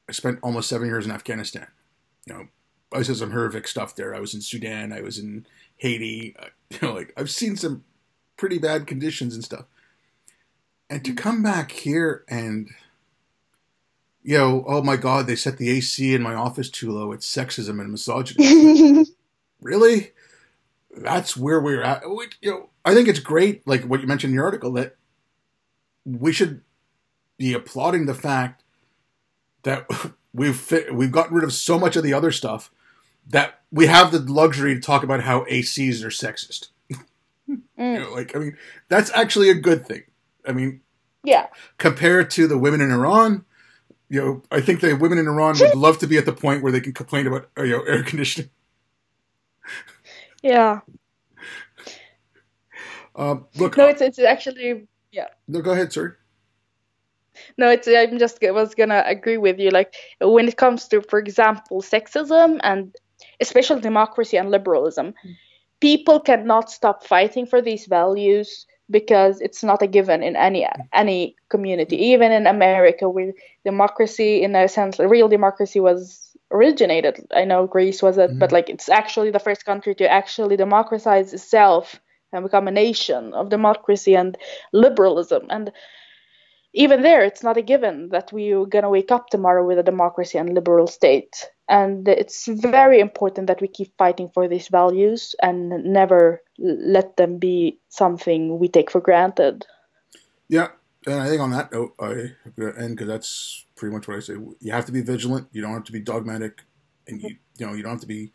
I 0.08 0.12
spent 0.12 0.38
almost 0.42 0.68
seven 0.68 0.86
years 0.86 1.04
in 1.04 1.12
Afghanistan. 1.12 1.66
You 2.26 2.34
know, 2.34 2.48
I 2.92 3.02
saw 3.02 3.14
some 3.14 3.32
horrific 3.32 3.68
stuff 3.68 3.94
there. 3.94 4.14
I 4.14 4.20
was 4.20 4.34
in 4.34 4.40
Sudan. 4.40 4.92
I 4.92 5.00
was 5.00 5.18
in 5.18 5.46
Haiti. 5.76 6.34
Uh, 6.38 6.46
you 6.70 6.78
know, 6.82 6.94
like 6.94 7.12
I've 7.16 7.30
seen 7.30 7.56
some 7.56 7.84
pretty 8.36 8.58
bad 8.58 8.86
conditions 8.86 9.34
and 9.34 9.44
stuff. 9.44 9.66
And 10.88 11.04
to 11.04 11.14
come 11.14 11.42
back 11.42 11.72
here 11.72 12.24
and, 12.28 12.70
you 14.22 14.38
know, 14.38 14.64
oh 14.68 14.82
my 14.82 14.96
God, 14.96 15.26
they 15.26 15.36
set 15.36 15.58
the 15.58 15.70
AC 15.70 16.14
in 16.14 16.22
my 16.22 16.34
office 16.34 16.70
too 16.70 16.92
low. 16.92 17.12
It's 17.12 17.30
sexism 17.32 17.80
and 17.80 17.90
misogyny. 17.90 19.06
really? 19.60 20.12
That's 20.96 21.36
where 21.36 21.60
we're 21.60 21.82
at. 21.82 22.08
We, 22.08 22.26
you 22.40 22.50
know, 22.50 22.70
I 22.84 22.94
think 22.94 23.08
it's 23.08 23.20
great, 23.20 23.66
like 23.66 23.84
what 23.84 24.00
you 24.00 24.06
mentioned 24.06 24.30
in 24.30 24.34
your 24.34 24.44
article, 24.44 24.72
that 24.72 24.96
we 26.04 26.32
should 26.32 26.62
be 27.36 27.52
applauding 27.52 28.06
the 28.06 28.14
fact 28.14 28.62
that 29.62 29.86
we've 30.32 30.56
fit, 30.56 30.94
we've 30.94 31.12
gotten 31.12 31.34
rid 31.34 31.44
of 31.44 31.52
so 31.52 31.78
much 31.78 31.96
of 31.96 32.02
the 32.02 32.14
other 32.14 32.32
stuff 32.32 32.70
that 33.28 33.60
we 33.70 33.86
have 33.86 34.12
the 34.12 34.20
luxury 34.20 34.74
to 34.74 34.80
talk 34.80 35.02
about 35.02 35.22
how 35.22 35.44
ACs 35.44 36.02
are 36.02 36.08
sexist. 36.08 36.68
Mm. 36.90 37.02
You 37.78 38.00
know, 38.00 38.12
like 38.12 38.34
I 38.34 38.38
mean, 38.38 38.56
that's 38.88 39.10
actually 39.14 39.50
a 39.50 39.54
good 39.54 39.86
thing. 39.86 40.02
I 40.46 40.52
mean, 40.52 40.80
yeah. 41.22 41.48
Compared 41.76 42.30
to 42.32 42.46
the 42.46 42.56
women 42.56 42.80
in 42.80 42.90
Iran, 42.90 43.44
you 44.08 44.20
know, 44.20 44.42
I 44.50 44.60
think 44.60 44.80
the 44.80 44.94
women 44.94 45.18
in 45.18 45.26
Iran 45.26 45.56
would 45.58 45.74
love 45.74 45.98
to 45.98 46.06
be 46.06 46.16
at 46.16 46.24
the 46.24 46.32
point 46.32 46.62
where 46.62 46.72
they 46.72 46.80
can 46.80 46.92
complain 46.92 47.26
about 47.26 47.48
you 47.58 47.70
know 47.70 47.82
air 47.82 48.02
conditioning. 48.02 48.50
Yeah. 50.46 50.80
Um, 53.16 53.46
look. 53.56 53.76
No, 53.76 53.86
uh, 53.86 53.88
it's 53.88 54.00
it's 54.00 54.18
actually 54.18 54.86
yeah. 55.10 55.28
No, 55.48 55.60
go 55.60 55.72
ahead, 55.72 55.92
sir. 55.92 56.16
No, 57.58 57.68
it's 57.68 57.88
I'm 57.88 58.18
just 58.18 58.38
was 58.42 58.74
gonna 58.74 59.02
agree 59.06 59.38
with 59.38 59.58
you. 59.58 59.70
Like 59.70 59.94
when 60.20 60.46
it 60.46 60.56
comes 60.56 60.86
to, 60.88 61.02
for 61.02 61.18
example, 61.18 61.82
sexism 61.82 62.60
and 62.62 62.94
especially 63.40 63.80
democracy 63.80 64.36
and 64.36 64.50
liberalism, 64.50 65.14
hmm. 65.20 65.30
people 65.80 66.20
cannot 66.20 66.70
stop 66.70 67.04
fighting 67.04 67.46
for 67.46 67.60
these 67.60 67.86
values 67.86 68.66
because 68.88 69.40
it's 69.40 69.64
not 69.64 69.82
a 69.82 69.88
given 69.88 70.22
in 70.22 70.36
any 70.36 70.62
hmm. 70.62 70.82
any 70.92 71.34
community. 71.48 71.96
Even 71.96 72.30
in 72.30 72.46
America, 72.46 73.08
where 73.08 73.32
democracy, 73.64 74.42
in 74.44 74.54
a 74.54 74.68
sense, 74.68 75.00
real 75.00 75.28
democracy 75.28 75.80
was 75.80 76.35
originated. 76.50 77.26
I 77.34 77.44
know 77.44 77.66
Greece 77.66 78.02
was 78.02 78.18
it, 78.18 78.30
mm-hmm. 78.30 78.38
but 78.38 78.52
like 78.52 78.68
it's 78.68 78.88
actually 78.88 79.30
the 79.30 79.38
first 79.38 79.64
country 79.64 79.94
to 79.96 80.10
actually 80.10 80.56
democratize 80.56 81.32
itself 81.32 82.00
and 82.32 82.44
become 82.44 82.68
a 82.68 82.72
nation 82.72 83.34
of 83.34 83.48
democracy 83.48 84.14
and 84.14 84.36
liberalism 84.72 85.46
and 85.48 85.72
even 86.76 87.00
there, 87.00 87.24
it's 87.24 87.42
not 87.42 87.56
a 87.56 87.62
given 87.62 88.10
that 88.10 88.30
we're 88.32 88.66
going 88.66 88.82
to 88.82 88.90
wake 88.90 89.10
up 89.10 89.28
tomorrow 89.28 89.66
with 89.66 89.78
a 89.78 89.82
democracy 89.82 90.36
and 90.36 90.54
liberal 90.54 90.86
state. 90.86 91.48
And 91.70 92.06
it's 92.06 92.46
very 92.46 93.00
important 93.00 93.46
that 93.46 93.62
we 93.62 93.66
keep 93.66 93.96
fighting 93.96 94.28
for 94.28 94.46
these 94.46 94.68
values 94.68 95.34
and 95.42 95.70
never 95.84 96.42
let 96.58 97.16
them 97.16 97.38
be 97.38 97.78
something 97.88 98.58
we 98.58 98.68
take 98.68 98.90
for 98.90 99.00
granted. 99.00 99.64
Yeah. 100.50 100.68
And 101.06 101.20
I 101.20 101.28
think 101.28 101.40
on 101.40 101.50
that 101.52 101.72
note, 101.72 101.94
I 102.00 102.32
end 102.58 102.96
because 102.96 103.06
that's 103.06 103.64
pretty 103.76 103.94
much 103.94 104.08
what 104.08 104.16
I 104.16 104.20
say. 104.20 104.34
You 104.60 104.72
have 104.72 104.86
to 104.86 104.92
be 104.92 105.02
vigilant. 105.02 105.48
You 105.52 105.62
don't 105.62 105.72
have 105.72 105.84
to 105.84 105.92
be 105.92 106.00
dogmatic, 106.00 106.62
and 107.06 107.22
you 107.22 107.36
you 107.58 107.66
know 107.66 107.74
you 107.74 107.82
don't 107.82 107.92
have 107.92 108.00
to 108.00 108.06
be 108.06 108.32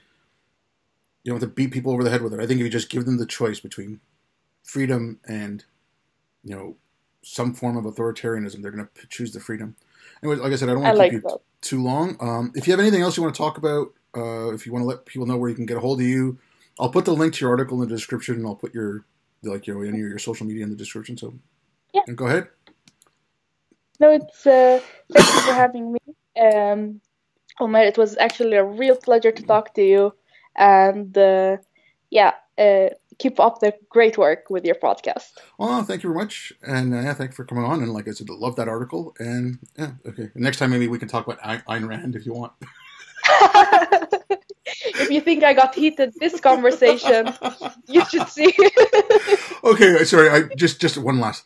you 1.23 1.31
don't 1.31 1.41
have 1.41 1.49
to 1.49 1.53
beat 1.53 1.71
people 1.71 1.91
over 1.91 2.03
the 2.03 2.09
head 2.09 2.21
with 2.21 2.33
it. 2.33 2.39
I 2.39 2.47
think 2.47 2.59
if 2.59 2.65
you 2.65 2.69
just 2.69 2.89
give 2.89 3.05
them 3.05 3.17
the 3.17 3.25
choice 3.25 3.59
between 3.59 3.99
freedom 4.63 5.19
and 5.27 5.65
you 6.43 6.55
know 6.55 6.77
some 7.23 7.53
form 7.53 7.77
of 7.77 7.85
authoritarianism. 7.85 8.61
They're 8.61 8.71
going 8.71 8.87
to 8.87 9.07
choose 9.07 9.31
the 9.31 9.39
freedom. 9.39 9.75
Anyway, 10.23 10.37
like 10.37 10.53
I 10.53 10.55
said, 10.55 10.69
I 10.69 10.73
don't 10.73 10.83
want 10.83 10.95
to 10.95 10.99
like 10.99 11.11
keep 11.11 11.23
you 11.23 11.29
that. 11.29 11.39
too 11.61 11.83
long. 11.83 12.17
Um, 12.19 12.51
if 12.55 12.67
you 12.67 12.73
have 12.73 12.79
anything 12.79 13.01
else 13.01 13.17
you 13.17 13.23
want 13.23 13.35
to 13.35 13.37
talk 13.37 13.57
about, 13.57 13.93
uh, 14.15 14.53
if 14.53 14.65
you 14.65 14.71
want 14.71 14.83
to 14.83 14.87
let 14.87 15.05
people 15.05 15.27
know 15.27 15.37
where 15.37 15.49
you 15.49 15.55
can 15.55 15.65
get 15.65 15.77
a 15.77 15.79
hold 15.79 15.99
of 15.99 16.05
you, 16.05 16.37
I'll 16.79 16.89
put 16.89 17.05
the 17.05 17.13
link 17.13 17.33
to 17.35 17.41
your 17.41 17.51
article 17.51 17.81
in 17.81 17.87
the 17.87 17.95
description, 17.95 18.35
and 18.35 18.45
I'll 18.45 18.55
put 18.55 18.73
your 18.73 19.05
like 19.43 19.67
your 19.67 19.83
any 19.85 20.01
of 20.01 20.07
your 20.07 20.19
social 20.19 20.45
media 20.45 20.63
in 20.63 20.69
the 20.69 20.75
description. 20.75 21.17
So, 21.17 21.33
yeah, 21.93 22.01
go 22.15 22.27
ahead. 22.27 22.47
No, 24.01 24.09
it's 24.09 24.47
uh, 24.47 24.79
thank 25.13 25.27
you 25.27 25.41
for 25.41 25.53
having 25.53 25.93
me. 25.93 25.99
Um, 26.41 27.01
Omer, 27.59 27.81
it 27.81 27.99
was 27.99 28.17
actually 28.17 28.57
a 28.57 28.63
real 28.63 28.95
pleasure 28.95 29.31
to 29.31 29.43
talk 29.43 29.75
to 29.75 29.83
you, 29.83 30.15
and 30.55 31.15
uh, 31.15 31.57
yeah, 32.09 32.33
uh, 32.57 32.89
keep 33.19 33.39
up 33.39 33.59
the 33.59 33.75
great 33.89 34.17
work 34.17 34.49
with 34.49 34.65
your 34.65 34.73
podcast. 34.73 35.33
Well, 35.59 35.83
thank 35.83 36.01
you 36.01 36.09
very 36.09 36.19
much, 36.23 36.51
and 36.63 36.95
uh, 36.95 37.01
yeah, 37.01 37.13
thank 37.13 37.29
you 37.29 37.35
for 37.35 37.45
coming 37.45 37.63
on. 37.63 37.83
And 37.83 37.93
like 37.93 38.07
I 38.07 38.11
said, 38.13 38.27
I 38.31 38.33
love 38.33 38.55
that 38.55 38.67
article. 38.67 39.15
And 39.19 39.59
yeah, 39.77 39.91
okay, 40.07 40.31
next 40.33 40.57
time 40.57 40.71
maybe 40.71 40.87
we 40.87 40.97
can 40.97 41.07
talk 41.07 41.27
about 41.27 41.39
Ayn 41.43 41.87
Rand 41.87 42.15
if 42.15 42.25
you 42.25 42.33
want. 42.33 42.53
if 45.03 45.11
you 45.11 45.21
think 45.21 45.43
I 45.43 45.53
got 45.53 45.75
heated 45.75 46.15
this 46.19 46.39
conversation, 46.39 47.31
you 47.87 48.03
should 48.05 48.27
see. 48.29 48.51
okay, 49.63 50.03
sorry. 50.05 50.29
I 50.31 50.41
just 50.55 50.81
just 50.81 50.97
one 50.97 51.19
last. 51.19 51.43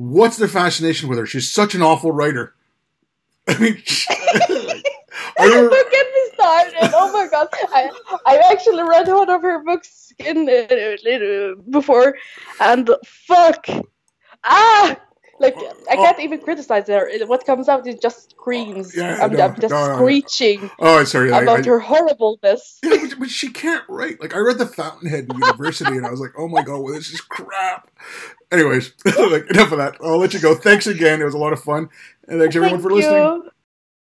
What's 0.00 0.38
the 0.38 0.48
fascination 0.48 1.10
with 1.10 1.18
her? 1.18 1.26
She's 1.26 1.52
such 1.52 1.74
an 1.74 1.82
awful 1.82 2.10
writer. 2.10 2.54
I 3.48 3.58
mean, 3.58 3.82
I 4.08 5.44
remember, 5.44 5.68
Don't 5.68 5.92
get 5.92 6.06
me 6.06 6.30
started. 6.32 6.90
Oh 6.94 7.12
my 7.12 7.28
god, 7.30 7.48
I 7.52 7.90
I 8.24 8.50
actually 8.50 8.82
read 8.82 9.08
one 9.08 9.28
of 9.28 9.42
her 9.42 9.62
books 9.62 10.10
in 10.18 10.48
uh, 10.48 11.60
before, 11.68 12.16
and 12.60 12.88
fuck, 13.04 13.66
ah, 14.42 14.96
like 15.38 15.56
I 15.90 15.96
can't 15.96 16.16
oh. 16.18 16.22
even 16.22 16.40
criticize 16.40 16.88
her. 16.88 17.10
What 17.26 17.44
comes 17.44 17.68
out 17.68 17.86
is 17.86 17.96
just 17.96 18.30
screams. 18.30 18.96
Yeah, 18.96 19.18
I'm, 19.20 19.34
no, 19.34 19.44
I'm, 19.44 19.60
just 19.60 19.70
no, 19.70 19.86
no, 19.86 19.96
screeching. 19.96 20.70
Oh, 20.78 21.04
sorry. 21.04 21.28
About 21.28 21.60
I, 21.60 21.62
her 21.62 21.78
horribleness. 21.78 22.78
Yeah, 22.82 22.96
but, 23.02 23.18
but, 23.18 23.28
she 23.28 23.50
can't 23.50 23.84
write. 23.86 24.18
Like 24.18 24.34
I 24.34 24.38
read 24.38 24.56
The 24.56 24.66
Fountainhead 24.66 25.26
in 25.28 25.38
university, 25.38 25.94
and 25.94 26.06
I 26.06 26.10
was 26.10 26.20
like, 26.20 26.32
oh 26.38 26.48
my 26.48 26.62
god, 26.62 26.78
well, 26.78 26.94
this 26.94 27.10
is 27.10 27.20
crap. 27.20 27.90
Anyways, 28.52 28.92
enough 29.04 29.72
of 29.72 29.78
that. 29.78 29.96
I'll 30.02 30.18
let 30.18 30.34
you 30.34 30.40
go. 30.40 30.54
Thanks 30.54 30.86
again. 30.86 31.20
It 31.20 31.24
was 31.24 31.34
a 31.34 31.38
lot 31.38 31.52
of 31.52 31.62
fun, 31.62 31.88
and 32.28 32.40
thanks 32.40 32.56
everyone 32.56 32.80
Thank 32.80 32.82
for 32.82 32.90
listening. 32.90 33.22
You. 33.22 33.50